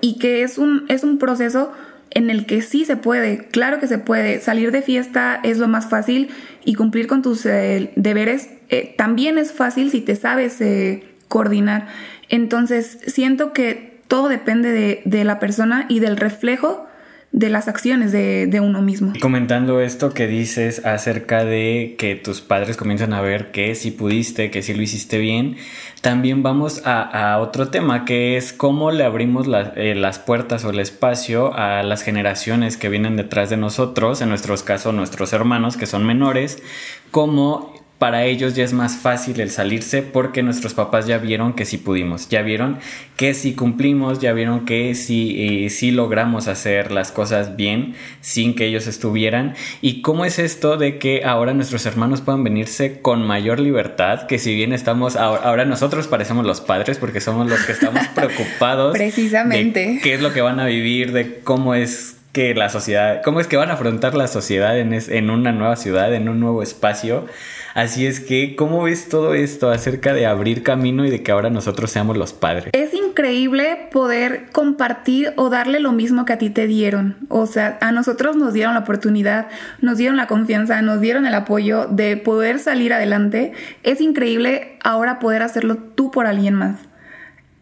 y 0.00 0.18
que 0.18 0.42
es 0.42 0.58
un, 0.58 0.84
es 0.88 1.04
un 1.04 1.18
proceso 1.18 1.72
en 2.10 2.30
el 2.30 2.46
que 2.46 2.62
sí 2.62 2.84
se 2.84 2.96
puede, 2.96 3.48
claro 3.48 3.80
que 3.80 3.86
se 3.86 3.98
puede, 3.98 4.40
salir 4.40 4.72
de 4.72 4.82
fiesta 4.82 5.40
es 5.42 5.58
lo 5.58 5.68
más 5.68 5.88
fácil 5.88 6.30
y 6.64 6.74
cumplir 6.74 7.06
con 7.06 7.22
tus 7.22 7.44
eh, 7.46 7.92
deberes 7.96 8.48
eh, 8.70 8.94
también 8.96 9.38
es 9.38 9.52
fácil 9.52 9.90
si 9.90 10.00
te 10.00 10.16
sabes 10.16 10.60
eh, 10.60 11.04
coordinar. 11.28 11.88
Entonces 12.28 12.98
siento 13.06 13.52
que 13.52 14.00
todo 14.08 14.28
depende 14.28 14.72
de, 14.72 15.02
de 15.04 15.24
la 15.24 15.38
persona 15.38 15.86
y 15.88 16.00
del 16.00 16.16
reflejo 16.16 16.87
de 17.32 17.50
las 17.50 17.68
acciones 17.68 18.10
de, 18.10 18.60
uno 18.60 18.80
mismo. 18.82 19.12
Comentando 19.20 19.80
esto 19.80 20.12
que 20.14 20.26
dices 20.26 20.84
acerca 20.84 21.44
de 21.44 21.94
que 21.98 22.16
tus 22.16 22.40
padres 22.40 22.76
comienzan 22.76 23.12
a 23.12 23.20
ver 23.20 23.50
que 23.52 23.74
si 23.74 23.90
pudiste, 23.90 24.50
que 24.50 24.62
si 24.62 24.74
lo 24.74 24.82
hiciste 24.82 25.18
bien, 25.18 25.56
también 26.00 26.42
vamos 26.42 26.82
a, 26.84 27.38
otro 27.40 27.68
tema 27.68 28.04
que 28.04 28.36
es 28.36 28.52
cómo 28.52 28.90
le 28.90 29.04
abrimos 29.04 29.46
eh, 29.76 29.94
las 29.94 30.18
puertas 30.18 30.64
o 30.64 30.70
el 30.70 30.80
espacio 30.80 31.54
a 31.54 31.82
las 31.82 32.02
generaciones 32.02 32.76
que 32.76 32.88
vienen 32.88 33.16
detrás 33.16 33.50
de 33.50 33.56
nosotros, 33.56 34.20
en 34.20 34.30
nuestros 34.30 34.62
casos 34.62 34.94
nuestros 34.94 35.32
hermanos 35.32 35.76
que 35.76 35.86
son 35.86 36.04
menores, 36.04 36.62
cómo 37.10 37.77
para 37.98 38.24
ellos 38.24 38.54
ya 38.54 38.64
es 38.64 38.72
más 38.72 38.96
fácil 38.96 39.40
el 39.40 39.50
salirse 39.50 40.02
porque 40.02 40.42
nuestros 40.44 40.72
papás 40.74 41.06
ya 41.06 41.18
vieron 41.18 41.54
que 41.54 41.64
sí 41.64 41.78
pudimos, 41.78 42.28
ya 42.28 42.42
vieron 42.42 42.78
que 43.16 43.34
sí 43.34 43.54
cumplimos, 43.54 44.20
ya 44.20 44.32
vieron 44.32 44.64
que 44.64 44.94
sí, 44.94 45.64
eh, 45.64 45.70
sí 45.70 45.90
logramos 45.90 46.46
hacer 46.46 46.92
las 46.92 47.10
cosas 47.10 47.56
bien 47.56 47.94
sin 48.20 48.54
que 48.54 48.66
ellos 48.66 48.86
estuvieran. 48.86 49.54
¿Y 49.80 50.02
cómo 50.02 50.24
es 50.24 50.38
esto 50.38 50.76
de 50.76 50.98
que 50.98 51.24
ahora 51.24 51.54
nuestros 51.54 51.84
hermanos 51.86 52.20
puedan 52.20 52.44
venirse 52.44 53.00
con 53.00 53.26
mayor 53.26 53.58
libertad? 53.58 54.26
Que 54.28 54.38
si 54.38 54.54
bien 54.54 54.72
estamos, 54.72 55.16
ahora, 55.16 55.64
nosotros 55.64 56.06
parecemos 56.06 56.46
los 56.46 56.60
padres 56.60 56.98
porque 56.98 57.20
somos 57.20 57.48
los 57.48 57.60
que 57.64 57.72
estamos 57.72 58.06
preocupados. 58.14 58.96
Precisamente. 58.96 59.94
De 59.94 60.00
qué 60.00 60.14
es 60.14 60.22
lo 60.22 60.32
que 60.32 60.40
van 60.40 60.60
a 60.60 60.66
vivir, 60.66 61.10
de 61.10 61.40
cómo 61.40 61.74
es 61.74 62.17
que 62.38 62.54
la 62.54 62.68
sociedad, 62.68 63.20
cómo 63.24 63.40
es 63.40 63.48
que 63.48 63.56
van 63.56 63.68
a 63.68 63.72
afrontar 63.72 64.14
la 64.14 64.28
sociedad 64.28 64.78
en, 64.78 64.94
en 64.94 65.28
una 65.28 65.50
nueva 65.50 65.74
ciudad, 65.74 66.14
en 66.14 66.28
un 66.28 66.38
nuevo 66.38 66.62
espacio. 66.62 67.26
Así 67.74 68.06
es 68.06 68.20
que, 68.20 68.54
¿cómo 68.54 68.84
ves 68.84 69.08
todo 69.08 69.34
esto 69.34 69.70
acerca 69.70 70.14
de 70.14 70.24
abrir 70.24 70.62
camino 70.62 71.04
y 71.04 71.10
de 71.10 71.24
que 71.24 71.32
ahora 71.32 71.50
nosotros 71.50 71.90
seamos 71.90 72.16
los 72.16 72.32
padres? 72.32 72.66
Es 72.74 72.94
increíble 72.94 73.88
poder 73.90 74.50
compartir 74.52 75.32
o 75.34 75.50
darle 75.50 75.80
lo 75.80 75.90
mismo 75.90 76.26
que 76.26 76.32
a 76.32 76.38
ti 76.38 76.48
te 76.48 76.68
dieron. 76.68 77.16
O 77.28 77.46
sea, 77.46 77.76
a 77.80 77.90
nosotros 77.90 78.36
nos 78.36 78.52
dieron 78.52 78.74
la 78.74 78.80
oportunidad, 78.80 79.48
nos 79.80 79.98
dieron 79.98 80.16
la 80.16 80.28
confianza, 80.28 80.80
nos 80.80 81.00
dieron 81.00 81.26
el 81.26 81.34
apoyo 81.34 81.88
de 81.88 82.16
poder 82.16 82.60
salir 82.60 82.92
adelante. 82.92 83.52
Es 83.82 84.00
increíble 84.00 84.78
ahora 84.84 85.18
poder 85.18 85.42
hacerlo 85.42 85.76
tú 85.76 86.12
por 86.12 86.28
alguien 86.28 86.54
más. 86.54 86.87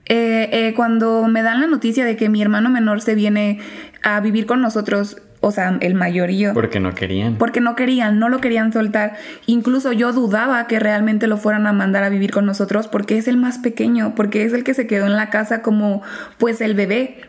Eh, 0.08 0.48
eh, 0.52 0.74
cuando 0.74 1.26
me 1.26 1.42
dan 1.42 1.60
la 1.60 1.66
noticia 1.66 2.04
de 2.04 2.16
que 2.16 2.28
mi 2.28 2.40
hermano 2.40 2.70
menor 2.70 3.00
se 3.00 3.16
viene 3.16 3.58
a 4.02 4.20
vivir 4.20 4.46
con 4.46 4.60
nosotros, 4.60 5.20
o 5.40 5.50
sea, 5.50 5.76
el 5.80 5.94
mayor 5.94 6.30
y 6.30 6.38
yo. 6.38 6.54
Porque 6.54 6.78
no 6.78 6.94
querían. 6.94 7.36
Porque 7.36 7.60
no 7.60 7.74
querían, 7.74 8.20
no 8.20 8.28
lo 8.28 8.40
querían 8.40 8.72
soltar. 8.72 9.16
Incluso 9.46 9.92
yo 9.92 10.12
dudaba 10.12 10.66
que 10.68 10.78
realmente 10.78 11.26
lo 11.26 11.38
fueran 11.38 11.66
a 11.66 11.72
mandar 11.72 12.04
a 12.04 12.08
vivir 12.08 12.30
con 12.30 12.46
nosotros 12.46 12.86
porque 12.86 13.18
es 13.18 13.26
el 13.26 13.36
más 13.36 13.58
pequeño, 13.58 14.14
porque 14.14 14.44
es 14.44 14.52
el 14.52 14.62
que 14.62 14.74
se 14.74 14.86
quedó 14.86 15.06
en 15.06 15.16
la 15.16 15.28
casa 15.30 15.60
como 15.62 16.02
pues 16.38 16.60
el 16.60 16.74
bebé. 16.74 17.22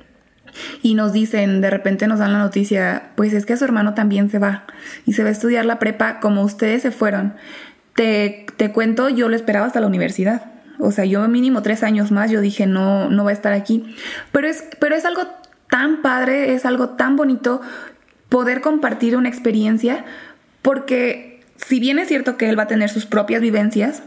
Y 0.81 0.93
nos 0.93 1.13
dicen, 1.13 1.61
de 1.61 1.69
repente 1.69 2.07
nos 2.07 2.19
dan 2.19 2.33
la 2.33 2.39
noticia, 2.39 3.09
pues 3.15 3.33
es 3.33 3.45
que 3.45 3.57
su 3.57 3.65
hermano 3.65 3.93
también 3.93 4.29
se 4.29 4.39
va 4.39 4.65
y 5.05 5.13
se 5.13 5.23
va 5.23 5.29
a 5.29 5.31
estudiar 5.31 5.65
la 5.65 5.77
prepa 5.77 6.19
como 6.19 6.43
ustedes 6.43 6.83
se 6.83 6.91
fueron. 6.91 7.35
Te, 7.95 8.45
te 8.55 8.71
cuento, 8.71 9.09
yo 9.09 9.29
lo 9.29 9.35
esperaba 9.35 9.65
hasta 9.65 9.79
la 9.79 9.87
universidad. 9.87 10.56
O 10.79 10.91
sea, 10.91 11.05
yo 11.05 11.27
mínimo 11.27 11.61
tres 11.61 11.83
años 11.83 12.11
más, 12.11 12.31
yo 12.31 12.41
dije, 12.41 12.67
no, 12.67 13.09
no 13.09 13.23
va 13.23 13.31
a 13.31 13.33
estar 13.33 13.53
aquí. 13.53 13.95
Pero 14.31 14.47
es, 14.47 14.63
pero 14.79 14.95
es 14.95 15.05
algo 15.05 15.23
tan 15.69 16.01
padre, 16.01 16.53
es 16.53 16.65
algo 16.65 16.89
tan 16.89 17.15
bonito 17.15 17.61
poder 18.29 18.61
compartir 18.61 19.15
una 19.15 19.29
experiencia, 19.29 20.05
porque 20.61 21.41
si 21.55 21.79
bien 21.79 21.99
es 21.99 22.07
cierto 22.07 22.37
que 22.37 22.49
él 22.49 22.57
va 22.57 22.63
a 22.63 22.67
tener 22.67 22.89
sus 22.89 23.05
propias 23.05 23.41
vivencias, 23.41 24.03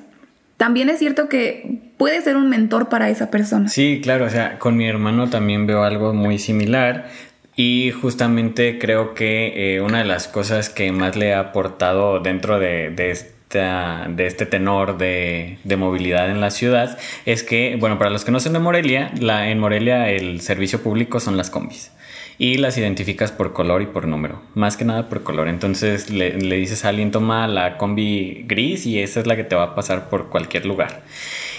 también 0.56 0.90
es 0.90 0.98
cierto 0.98 1.28
que 1.28 1.80
puede 1.96 2.20
ser 2.20 2.36
un 2.36 2.50
mentor 2.50 2.90
para 2.90 3.08
esa 3.08 3.30
persona. 3.30 3.68
Sí, 3.68 4.00
claro, 4.02 4.26
o 4.26 4.28
sea, 4.28 4.58
con 4.58 4.76
mi 4.76 4.86
hermano 4.86 5.30
también 5.30 5.66
veo 5.66 5.84
algo 5.84 6.12
muy 6.12 6.38
similar. 6.38 7.08
Y 7.56 7.90
justamente 7.90 8.78
creo 8.78 9.12
que 9.14 9.74
eh, 9.74 9.80
una 9.80 9.98
de 9.98 10.04
las 10.04 10.28
cosas 10.28 10.70
que 10.70 10.92
más 10.92 11.16
le 11.16 11.34
ha 11.34 11.40
aportado 11.40 12.20
dentro 12.20 12.58
de, 12.58 12.90
de, 12.90 13.18
de 13.58 14.26
este 14.26 14.46
tenor 14.46 14.96
de, 14.96 15.58
de, 15.64 15.76
movilidad 15.76 16.30
en 16.30 16.40
la 16.40 16.50
ciudad 16.50 16.98
es 17.26 17.42
que, 17.42 17.76
bueno, 17.80 17.98
para 17.98 18.10
los 18.10 18.24
que 18.24 18.30
no 18.30 18.38
son 18.38 18.52
de 18.52 18.60
Morelia, 18.60 19.12
en 19.20 19.58
Morelia 19.58 20.08
el 20.10 20.40
servicio 20.40 20.82
público 20.82 21.18
son 21.18 21.36
las 21.36 21.50
combis 21.50 21.90
y 22.38 22.56
las 22.56 22.78
identificas 22.78 23.32
por 23.32 23.52
color 23.52 23.82
y 23.82 23.86
por 23.86 24.08
número, 24.08 24.40
más 24.54 24.76
que 24.76 24.86
nada 24.86 25.08
por 25.08 25.22
color. 25.22 25.48
Entonces 25.48 26.10
le, 26.10 26.38
le 26.38 26.56
dices 26.56 26.84
a 26.84 26.88
alguien, 26.88 27.10
toma 27.10 27.46
la 27.48 27.76
combi 27.76 28.44
gris 28.46 28.86
y 28.86 28.98
esa 29.00 29.20
es 29.20 29.26
la 29.26 29.36
que 29.36 29.44
te 29.44 29.56
va 29.56 29.64
a 29.64 29.74
pasar 29.74 30.08
por 30.08 30.30
cualquier 30.30 30.64
lugar. 30.64 31.02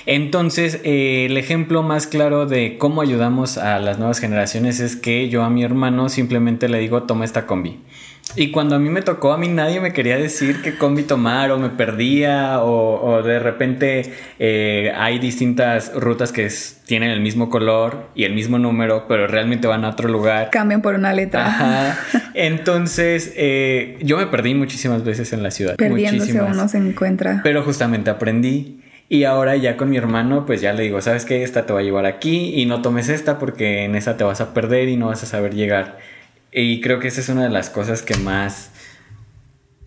Entonces, 0.06 0.80
eh, 0.84 1.28
el 1.30 1.38
ejemplo 1.38 1.84
más 1.84 2.08
claro 2.08 2.48
de 2.48 2.78
cómo 2.78 3.02
ayudamos 3.02 3.58
a 3.58 3.78
las 3.80 4.00
nuevas 4.00 4.20
generaciones 4.20 4.80
es 4.80 4.96
que 4.96 5.30
yo 5.30 5.44
a 5.44 5.50
mi 5.50 5.64
hermano 5.64 6.10
simplemente 6.10 6.68
le 6.68 6.80
digo, 6.80 7.04
toma 7.04 7.26
esta 7.26 7.46
combi. 7.46 7.80
Y 8.36 8.52
cuando 8.52 8.76
a 8.76 8.80
mí 8.80 8.90
me 8.90 9.02
tocó, 9.02 9.34
a 9.34 9.38
mí 9.38 9.48
nadie 9.48 9.82
me 9.82 9.92
quería 9.92 10.18
decir 10.18 10.62
qué 10.62 10.78
combi 10.78 11.04
tomar 11.04 11.52
o 11.52 11.60
me 11.60 11.70
perdía 11.70 12.62
o, 12.62 13.22
de 13.24 13.40
repente 13.40 14.14
eh, 14.40 14.92
hay 14.96 15.20
distintas 15.20 15.94
rutas 15.94 16.32
que 16.32 16.50
tienen 16.86 17.12
el 17.12 17.20
mismo 17.20 17.50
color 17.50 18.10
y 18.16 18.24
el 18.24 18.34
mismo 18.34 18.58
número, 18.58 19.06
pero 19.08 19.28
realmente 19.28 19.68
van 19.68 19.84
a 19.84 19.90
otro 19.90 20.08
lugar. 20.08 20.50
Cambian 20.50 20.82
por 20.82 20.96
una 20.96 21.14
letra. 21.14 21.46
Ajá. 21.46 22.00
Entonces, 22.34 23.34
eh, 23.36 24.00
yo 24.02 24.18
me 24.18 24.28
perdí 24.28 24.54
muchísimas 24.54 25.04
veces 25.04 25.34
en 25.34 25.44
la 25.44 25.52
ciudad. 25.52 25.76
Perdiéndose 25.76 26.42
uno 26.42 26.68
se 26.68 26.78
encuentra. 26.78 27.42
Pero 27.44 27.64
justamente 27.64 28.10
aprendí. 28.10 28.82
Y 29.10 29.26
ahora 29.26 29.58
ya 29.58 29.76
con 29.76 29.90
mi 29.90 29.98
hermano, 29.98 30.46
pues 30.46 30.62
ya 30.62 30.72
le 30.72 30.84
digo, 30.84 31.02
¿sabes 31.02 31.26
qué? 31.26 31.44
Esta 31.44 31.66
te 31.66 31.74
va 31.74 31.80
a 31.80 31.84
llevar 31.84 32.06
aquí 32.06 32.54
y 32.56 32.66
no 32.66 32.82
tomes 32.82 33.10
esta 33.10 33.40
porque 33.40 33.84
en 33.84 33.96
esa 33.96 34.16
te 34.16 34.24
vas 34.24 34.40
a 34.40 34.54
perder 34.54 34.88
y 34.88 34.96
no 34.96 35.08
vas 35.08 35.22
a 35.24 35.26
saber 35.26 35.54
llegar. 35.54 35.98
Y 36.52 36.82
creo 36.82 37.00
que 37.00 37.08
esa 37.08 37.22
es 37.22 37.30
una 37.30 37.44
de 37.44 37.50
las 37.50 37.70
cosas 37.70 38.02
que 38.02 38.16
más 38.18 38.72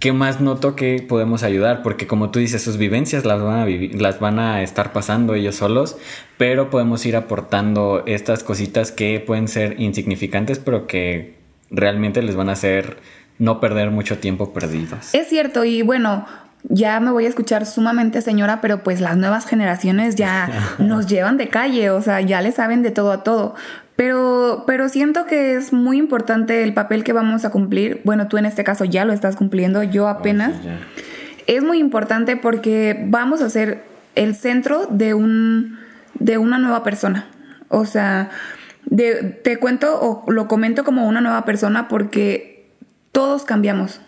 que 0.04 0.12
más 0.12 0.38
noto 0.38 0.76
que 0.76 1.02
podemos 1.08 1.44
ayudar, 1.44 1.82
porque 1.82 2.06
como 2.06 2.30
tú 2.30 2.38
dices, 2.38 2.62
sus 2.62 2.76
vivencias 2.76 3.24
las 3.24 3.40
van 3.40 3.60
a 3.60 3.64
vivir, 3.64 4.02
las 4.02 4.20
van 4.20 4.38
a 4.38 4.60
estar 4.60 4.92
pasando 4.92 5.34
ellos 5.34 5.54
solos, 5.54 5.96
pero 6.36 6.68
podemos 6.68 7.06
ir 7.06 7.16
aportando 7.16 8.02
estas 8.04 8.44
cositas 8.44 8.92
que 8.92 9.18
pueden 9.18 9.48
ser 9.48 9.80
insignificantes, 9.80 10.58
pero 10.58 10.86
que 10.86 11.38
realmente 11.70 12.20
les 12.20 12.36
van 12.36 12.50
a 12.50 12.52
hacer 12.52 12.98
no 13.38 13.60
perder 13.60 13.90
mucho 13.90 14.18
tiempo 14.18 14.52
perdidos. 14.52 15.14
Es 15.14 15.28
cierto, 15.28 15.64
y 15.64 15.80
bueno, 15.80 16.26
ya 16.64 17.00
me 17.00 17.10
voy 17.10 17.26
a 17.26 17.28
escuchar 17.28 17.66
sumamente 17.66 18.20
señora, 18.20 18.60
pero 18.60 18.82
pues 18.82 19.00
las 19.00 19.16
nuevas 19.16 19.46
generaciones 19.46 20.16
ya 20.16 20.50
nos 20.78 21.06
llevan 21.06 21.36
de 21.36 21.48
calle, 21.48 21.90
o 21.90 22.02
sea, 22.02 22.20
ya 22.20 22.42
le 22.42 22.52
saben 22.52 22.82
de 22.82 22.90
todo 22.90 23.10
a 23.10 23.22
todo. 23.22 23.54
Pero, 23.96 24.64
pero 24.66 24.88
siento 24.88 25.26
que 25.26 25.54
es 25.54 25.72
muy 25.72 25.98
importante 25.98 26.64
el 26.64 26.74
papel 26.74 27.04
que 27.04 27.12
vamos 27.12 27.44
a 27.44 27.50
cumplir. 27.50 28.00
Bueno, 28.04 28.26
tú 28.26 28.38
en 28.38 28.46
este 28.46 28.64
caso 28.64 28.84
ya 28.84 29.04
lo 29.04 29.12
estás 29.12 29.36
cumpliendo, 29.36 29.82
yo 29.82 30.08
apenas. 30.08 30.54
es 31.46 31.62
muy 31.62 31.78
importante 31.78 32.36
porque 32.36 33.04
vamos 33.06 33.40
a 33.40 33.50
ser 33.50 33.84
el 34.14 34.34
centro 34.34 34.86
de 34.86 35.14
un 35.14 35.78
de 36.14 36.38
una 36.38 36.58
nueva 36.58 36.82
persona. 36.82 37.26
O 37.68 37.84
sea, 37.86 38.30
te 38.94 39.56
cuento 39.58 39.98
o 40.00 40.30
lo 40.30 40.48
comento 40.48 40.84
como 40.84 41.06
una 41.06 41.20
nueva 41.20 41.44
persona 41.44 41.88
porque 41.88 42.68
todos 43.12 43.44
cambiamos, 43.44 44.00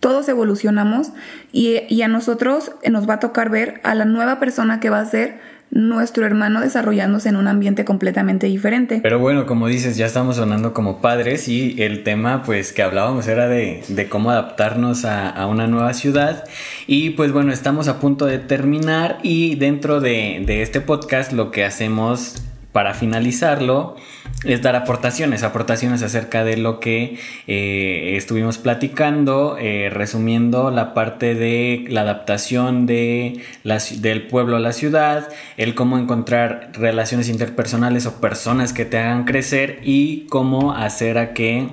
todos 0.00 0.28
evolucionamos 0.28 1.12
y, 1.52 1.80
y 1.88 2.02
a 2.02 2.08
nosotros 2.08 2.72
nos 2.90 3.08
va 3.08 3.14
a 3.14 3.20
tocar 3.20 3.50
ver 3.50 3.80
a 3.84 3.94
la 3.94 4.04
nueva 4.04 4.38
persona 4.38 4.80
que 4.80 4.90
va 4.90 5.00
a 5.00 5.06
ser 5.06 5.40
nuestro 5.70 6.24
hermano 6.26 6.60
desarrollándose 6.60 7.28
en 7.28 7.36
un 7.36 7.48
ambiente 7.48 7.84
completamente 7.84 8.46
diferente. 8.46 9.00
Pero 9.02 9.18
bueno, 9.18 9.46
como 9.46 9.68
dices, 9.68 9.96
ya 9.96 10.06
estamos 10.06 10.36
sonando 10.36 10.72
como 10.72 11.00
padres 11.00 11.48
y 11.48 11.82
el 11.82 12.02
tema 12.02 12.42
pues 12.42 12.72
que 12.72 12.82
hablábamos 12.82 13.28
era 13.28 13.48
de, 13.48 13.82
cómo 14.08 14.30
adaptarnos 14.30 15.04
a, 15.04 15.46
una 15.46 15.66
nueva 15.66 15.94
ciudad 15.94 16.44
y 16.86 17.10
pues 17.10 17.32
bueno, 17.32 17.52
estamos 17.52 17.88
a 17.88 18.00
punto 18.00 18.26
de 18.26 18.38
terminar 18.38 19.18
y 19.22 19.54
dentro 19.54 20.00
de, 20.00 20.42
de 20.44 20.62
este 20.62 20.80
podcast 20.80 21.32
lo 21.32 21.50
que 21.50 21.64
hacemos 21.64 22.42
para 22.78 22.94
finalizarlo 22.94 23.96
es 24.44 24.62
dar 24.62 24.76
aportaciones, 24.76 25.42
aportaciones 25.42 26.04
acerca 26.04 26.44
de 26.44 26.56
lo 26.56 26.78
que 26.78 27.18
eh, 27.48 28.14
estuvimos 28.16 28.56
platicando, 28.58 29.56
eh, 29.58 29.90
resumiendo 29.90 30.70
la 30.70 30.94
parte 30.94 31.34
de 31.34 31.86
la 31.88 32.02
adaptación 32.02 32.86
de 32.86 33.42
del 33.64 34.28
pueblo 34.28 34.58
a 34.58 34.60
la 34.60 34.72
ciudad, 34.72 35.28
el 35.56 35.74
cómo 35.74 35.98
encontrar 35.98 36.70
relaciones 36.74 37.28
interpersonales 37.28 38.06
o 38.06 38.20
personas 38.20 38.72
que 38.72 38.84
te 38.84 38.96
hagan 38.96 39.24
crecer 39.24 39.80
y 39.82 40.26
cómo 40.28 40.72
hacer 40.72 41.18
a 41.18 41.34
que 41.34 41.66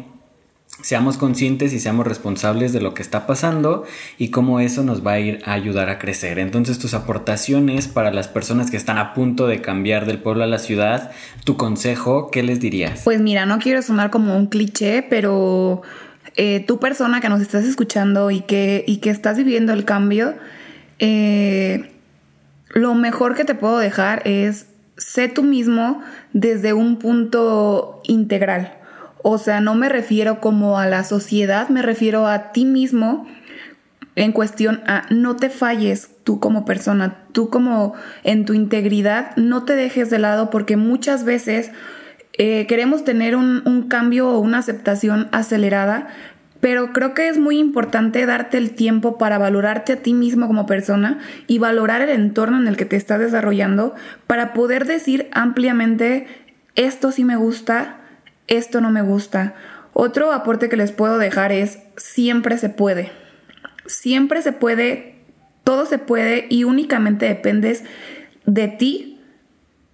seamos 0.85 1.17
conscientes 1.17 1.73
y 1.73 1.79
seamos 1.79 2.05
responsables 2.05 2.71
de 2.71 2.79
lo 2.79 2.93
que 2.93 3.01
está 3.01 3.25
pasando 3.25 3.85
y 4.19 4.29
cómo 4.29 4.59
eso 4.59 4.83
nos 4.83 5.03
va 5.03 5.13
a 5.13 5.19
ir 5.19 5.41
a 5.43 5.53
ayudar 5.53 5.89
a 5.89 5.97
crecer. 5.97 6.37
Entonces 6.37 6.77
tus 6.77 6.93
aportaciones 6.93 7.87
para 7.87 8.11
las 8.11 8.27
personas 8.27 8.69
que 8.69 8.77
están 8.77 8.99
a 8.99 9.15
punto 9.15 9.47
de 9.47 9.61
cambiar 9.61 10.05
del 10.05 10.19
pueblo 10.19 10.43
a 10.43 10.47
la 10.47 10.59
ciudad, 10.59 11.09
tu 11.43 11.57
consejo, 11.57 12.29
¿qué 12.29 12.43
les 12.43 12.59
dirías? 12.59 13.01
Pues 13.03 13.19
mira, 13.19 13.47
no 13.47 13.57
quiero 13.57 13.81
sonar 13.81 14.11
como 14.11 14.37
un 14.37 14.45
cliché, 14.45 15.01
pero 15.01 15.81
eh, 16.35 16.63
persona 16.79 17.19
que 17.19 17.29
nos 17.29 17.41
estás 17.41 17.65
escuchando 17.65 18.29
y 18.29 18.41
que, 18.41 18.83
y 18.85 18.97
que 18.97 19.09
estás 19.09 19.37
viviendo 19.37 19.73
el 19.73 19.85
cambio, 19.85 20.35
eh, 20.99 21.93
lo 22.69 22.93
mejor 22.93 23.33
que 23.33 23.43
te 23.43 23.55
puedo 23.55 23.79
dejar 23.79 24.21
es 24.27 24.67
sé 24.97 25.29
tú 25.29 25.41
mismo 25.41 26.03
desde 26.33 26.73
un 26.73 26.99
punto 26.99 28.03
integral. 28.03 28.84
O 29.27 29.39
sea, 29.39 29.59
no 29.59 29.73
me 29.73 29.89
refiero 29.89 30.39
como 30.39 30.77
a 30.77 30.85
la 30.85 31.03
sociedad, 31.03 31.69
me 31.69 31.81
refiero 31.81 32.27
a 32.27 32.51
ti 32.51 32.63
mismo 32.63 33.25
en 34.15 34.31
cuestión 34.31 34.83
a 34.85 35.07
no 35.09 35.35
te 35.35 35.49
falles 35.49 36.11
tú 36.23 36.39
como 36.39 36.63
persona, 36.63 37.23
tú 37.31 37.49
como 37.49 37.95
en 38.23 38.45
tu 38.45 38.53
integridad, 38.53 39.35
no 39.35 39.63
te 39.63 39.73
dejes 39.73 40.11
de 40.11 40.19
lado 40.19 40.51
porque 40.51 40.77
muchas 40.77 41.23
veces 41.23 41.71
eh, 42.33 42.67
queremos 42.67 43.03
tener 43.03 43.35
un, 43.35 43.63
un 43.65 43.89
cambio 43.89 44.29
o 44.29 44.37
una 44.37 44.59
aceptación 44.59 45.27
acelerada, 45.31 46.07
pero 46.59 46.93
creo 46.93 47.15
que 47.15 47.27
es 47.27 47.39
muy 47.39 47.57
importante 47.57 48.27
darte 48.27 48.59
el 48.59 48.75
tiempo 48.75 49.17
para 49.17 49.39
valorarte 49.39 49.93
a 49.93 50.03
ti 50.03 50.13
mismo 50.13 50.45
como 50.45 50.67
persona 50.67 51.17
y 51.47 51.57
valorar 51.57 52.03
el 52.03 52.09
entorno 52.09 52.59
en 52.59 52.67
el 52.67 52.77
que 52.77 52.85
te 52.85 52.95
estás 52.95 53.19
desarrollando 53.19 53.95
para 54.27 54.53
poder 54.53 54.85
decir 54.85 55.29
ampliamente 55.31 56.27
esto 56.75 57.11
sí 57.11 57.25
me 57.25 57.37
gusta, 57.37 58.01
esto 58.47 58.81
no 58.81 58.91
me 58.91 59.01
gusta. 59.01 59.55
Otro 59.93 60.31
aporte 60.31 60.69
que 60.69 60.77
les 60.77 60.91
puedo 60.91 61.17
dejar 61.17 61.51
es 61.51 61.79
siempre 61.97 62.57
se 62.57 62.69
puede. 62.69 63.11
Siempre 63.85 64.41
se 64.41 64.51
puede, 64.51 65.15
todo 65.63 65.85
se 65.85 65.97
puede 65.97 66.47
y 66.49 66.63
únicamente 66.63 67.27
dependes 67.27 67.83
de 68.45 68.67
ti 68.67 69.19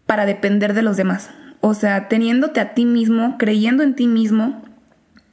para 0.05 0.25
depender 0.25 0.73
de 0.73 0.81
los 0.81 0.97
demás. 0.97 1.29
O 1.61 1.73
sea, 1.73 2.07
teniéndote 2.07 2.59
a 2.59 2.73
ti 2.73 2.85
mismo, 2.85 3.37
creyendo 3.37 3.83
en 3.83 3.95
ti 3.95 4.07
mismo, 4.07 4.63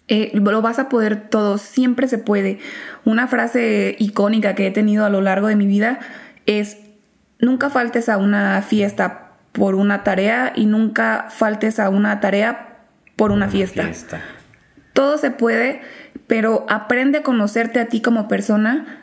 eh, 0.09 0.31
lo 0.35 0.62
vas 0.62 0.79
a 0.79 0.89
poder 0.89 1.29
todo, 1.29 1.59
siempre 1.59 2.09
se 2.09 2.19
puede. 2.19 2.59
Una 3.05 3.27
frase 3.27 3.97
icónica 3.99 4.55
que 4.55 4.66
he 4.66 4.71
tenido 4.71 5.05
a 5.05 5.11
lo 5.11 5.21
largo 5.21 5.49
de 5.49 5.57
mi 5.57 5.66
vida 5.66 5.99
es, 6.47 6.79
nunca 7.39 7.71
faltes 7.71 8.09
a 8.09 8.19
una 8.19 8.61
fiesta 8.62 9.33
por 9.53 9.75
una 9.75 10.05
tarea 10.05 10.53
y 10.55 10.66
nunca 10.66 11.27
faltes 11.31 11.79
a 11.79 11.89
una 11.89 12.21
tarea 12.21 12.68
por 13.19 13.33
una, 13.33 13.49
fiesta. 13.49 13.83
fiesta. 13.83 14.23
Todo 14.93 15.19
se 15.19 15.33
puede, 15.33 15.83
pero 16.29 16.64
aprende 16.69 17.19
a 17.19 17.23
conocerte 17.23 17.81
a 17.81 17.87
ti 17.87 18.01
como 18.01 18.29
persona 18.29 19.03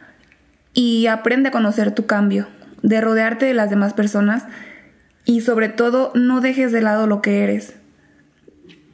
y 0.73 1.07
aprende 1.07 1.49
a 1.49 1.51
conocer 1.51 1.93
tu 1.93 2.05
cambio, 2.05 2.47
de 2.81 3.01
rodearte 3.01 3.45
de 3.45 3.53
las 3.53 3.69
demás 3.69 3.93
personas 3.93 4.45
y 5.25 5.41
sobre 5.41 5.67
todo 5.67 6.13
no 6.15 6.39
dejes 6.39 6.71
de 6.71 6.81
lado 6.81 7.07
lo 7.07 7.21
que 7.21 7.43
eres. 7.43 7.75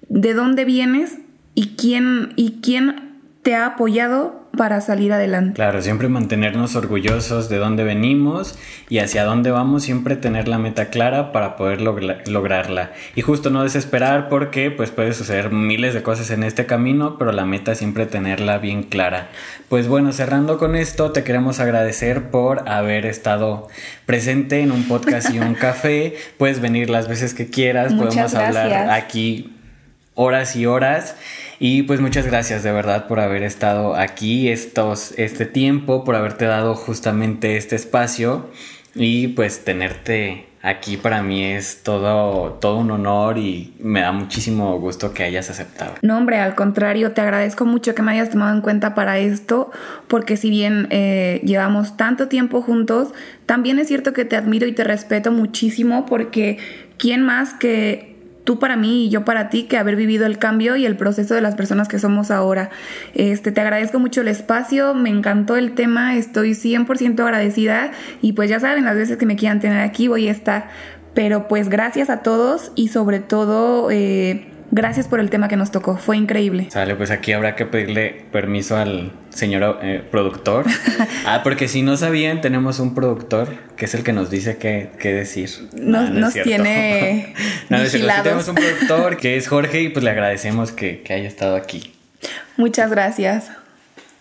De 0.10 0.34
dónde 0.34 0.66
vienes 0.66 1.20
y 1.54 1.76
quién, 1.76 2.34
y 2.36 2.60
quién 2.62 3.20
te 3.44 3.56
ha 3.56 3.68
apoyado 3.68 4.41
para 4.56 4.82
salir 4.82 5.14
adelante. 5.14 5.54
Claro, 5.54 5.82
siempre 5.82 6.10
mantenernos 6.10 6.76
orgullosos 6.76 7.50
de 7.50 7.58
dónde 7.58 7.84
venimos 7.84 8.58
y 8.90 9.00
hacia 9.00 9.24
dónde 9.24 9.52
vamos, 9.52 9.84
siempre 9.84 10.16
tener 10.16 10.48
la 10.48 10.58
meta 10.58 10.90
clara 10.90 11.32
para 11.32 11.56
poder 11.56 11.82
lograrla. 11.82 12.92
Y 13.16 13.22
justo 13.22 13.50
no 13.50 13.64
desesperar 13.64 14.30
porque 14.30 14.72
pues 14.72 14.92
puede 14.92 15.14
suceder 15.14 15.52
miles 15.52 15.94
de 15.94 16.04
cosas 16.04 16.30
en 16.32 16.44
este 16.44 16.66
camino, 16.66 17.18
pero 17.18 17.32
la 17.32 17.46
meta 17.46 17.76
siempre 17.76 18.06
tenerla 18.06 18.58
bien 18.58 18.84
clara. 18.84 19.30
Pues 19.70 19.88
bueno, 19.88 20.12
cerrando 20.12 20.58
con 20.58 20.76
esto, 20.76 21.12
te 21.12 21.24
queremos 21.24 21.60
agradecer 21.60 22.30
por 22.30 22.68
haber 22.70 23.06
estado 23.06 23.68
presente 24.06 24.62
en 24.62 24.72
un 24.72 24.84
podcast 24.88 25.34
y 25.34 25.40
un 25.40 25.54
café. 25.56 26.16
Puedes 26.38 26.60
venir 26.60 26.90
las 26.90 27.08
veces 27.08 27.34
que 27.34 27.50
quieras, 27.50 27.94
podemos 27.94 28.34
hablar 28.34 28.90
aquí 28.90 29.58
horas 30.16 30.56
y 30.56 30.66
horas. 30.66 31.16
Y 31.60 31.84
pues 31.84 32.02
muchas 32.02 32.26
gracias 32.26 32.64
de 32.64 32.72
verdad 32.72 33.08
por 33.08 33.20
haber 33.20 33.44
estado 33.44 33.96
aquí 33.96 34.50
estos, 34.50 35.14
este 35.18 35.46
tiempo, 35.46 36.04
por 36.04 36.16
haberte 36.16 36.46
dado 36.46 36.76
justamente 36.76 37.58
este 37.58 37.76
espacio 37.76 38.50
y 38.96 39.30
pues 39.30 39.64
tenerte 39.64 40.48
aquí 40.64 40.98
para 40.98 41.24
mí 41.24 41.44
es 41.44 41.82
todo, 41.84 42.54
todo 42.54 42.78
un 42.78 42.92
honor 42.92 43.38
y 43.38 43.74
me 43.80 44.02
da 44.02 44.12
muchísimo 44.12 44.80
gusto 44.80 45.14
que 45.14 45.24
hayas 45.24 45.50
aceptado. 45.50 45.96
No, 46.02 46.18
hombre, 46.18 46.38
al 46.40 46.56
contrario, 46.56 47.12
te 47.12 47.22
agradezco 47.22 47.66
mucho 47.66 47.96
que 47.96 48.02
me 48.02 48.12
hayas 48.12 48.30
tomado 48.30 48.56
en 48.56 48.62
cuenta 48.62 48.94
para 48.94 49.18
esto, 49.18 49.72
porque 50.08 50.38
si 50.38 50.50
bien 50.50 50.88
eh, 50.92 51.42
llevamos 51.44 51.98
tanto 51.98 52.28
tiempo 52.28 52.62
juntos, 52.62 53.10
también 53.46 53.80
es 53.80 53.88
cierto 53.88 54.14
que 54.14 54.26
te 54.26 54.36
admiro 54.36 54.68
y 54.68 54.74
te 54.74 54.84
respeto 54.84 55.32
muchísimo 55.32 56.06
porque 56.06 56.58
¿quién 56.98 57.24
más 57.24 57.54
que 57.54 58.11
tú 58.44 58.60
para 58.60 58.76
mí 58.76 59.06
y 59.06 59.10
yo 59.10 59.26
para 59.26 59.50
ti 59.50 59.64
que 59.64 59.78
haber 59.78 59.96
vivido 59.96 60.26
el 60.26 60.38
cambio 60.38 60.76
y 60.76 60.86
el 60.86 60.98
proceso 60.98 61.36
de 61.36 61.42
las 61.42 61.56
personas 61.56 61.88
que 61.88 62.00
somos 62.00 62.32
ahora. 62.32 62.70
Este, 63.14 63.52
te 63.52 63.62
agradezco 63.62 64.00
mucho 64.00 64.22
el 64.22 64.28
espacio, 64.28 64.94
me 64.94 65.10
encantó 65.10 65.58
el 65.58 65.74
tema, 65.74 66.16
estoy 66.16 66.52
100% 66.52 67.20
agradecida 67.20 67.92
y 68.22 68.34
pues 68.34 68.50
ya 68.50 68.60
saben, 68.60 68.86
las 68.86 68.96
veces 68.96 69.18
que 69.18 69.26
me 69.26 69.36
quieran 69.36 69.60
tener 69.60 69.82
aquí 69.82 70.08
voy 70.08 70.28
a 70.28 70.32
estar. 70.32 70.70
Pero 71.14 71.48
pues 71.48 71.70
gracias 71.70 72.10
a 72.10 72.24
todos 72.24 72.72
y 72.76 72.88
sobre 72.90 73.20
todo... 73.20 73.90
Eh, 73.92 74.48
Gracias 74.74 75.10
por 75.10 75.20
el 75.20 75.30
tema 75.30 75.50
que 75.50 75.58
nos 75.58 75.70
tocó, 75.70 75.98
fue 75.98 76.16
increíble. 76.16 76.68
Sale, 76.72 76.96
pues 76.96 77.12
aquí 77.12 77.34
habrá 77.34 77.58
que 77.58 77.66
pedirle 77.66 78.24
permiso 78.32 78.78
al 78.78 79.12
señor 79.34 79.80
eh, 79.82 80.04
productor. 80.10 80.66
ah, 81.26 81.42
porque 81.44 81.68
si 81.68 81.82
no 81.82 81.98
sabían, 81.98 82.42
tenemos 82.42 82.80
un 82.80 82.94
productor 82.94 83.50
que 83.76 83.86
es 83.86 83.94
el 83.96 84.04
que 84.04 84.14
nos 84.14 84.30
dice 84.30 84.58
qué, 84.58 84.92
qué 85.00 85.14
decir. 85.14 85.50
Nos, 85.74 86.12
nos 86.12 86.34
tiene. 86.34 87.34
no, 87.70 87.78
tenemos 88.24 88.48
un 88.48 88.56
productor 88.56 89.18
que 89.18 89.38
es 89.38 89.48
Jorge 89.48 89.82
y 89.82 89.90
pues 89.90 90.04
le 90.04 90.12
agradecemos 90.12 90.72
que, 90.72 91.02
que 91.02 91.14
haya 91.14 91.28
estado 91.28 91.56
aquí. 91.56 91.94
Muchas 92.58 92.92
gracias. 92.92 93.52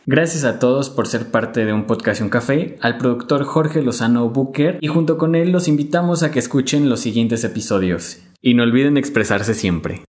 Gracias 0.07 0.45
a 0.45 0.59
todos 0.59 0.91
por 0.91 1.07
ser 1.07 1.27
parte 1.31 1.65
de 1.65 1.73
un 1.73 1.85
podcast 1.85 2.21
y 2.21 2.25
un 2.25 2.31
café, 2.31 2.79
al 2.81 2.97
productor 2.99 3.45
Jorge 3.45 3.83
Lozano 3.83 4.29
Booker 4.29 4.79
y 4.81 4.89
junto 4.89 5.19
con 5.19 5.35
él 5.35 5.53
los 5.53 5.69
invitamos 5.69 6.23
a 6.23 6.31
que 6.31 6.39
escuchen 6.39 6.89
los 6.89 7.01
siguientes 7.01 7.45
episodios. 7.45 8.19
Y 8.43 8.55
no 8.55 8.63
olviden 8.63 8.97
expresarse 8.97 9.55
siempre. 9.55 10.03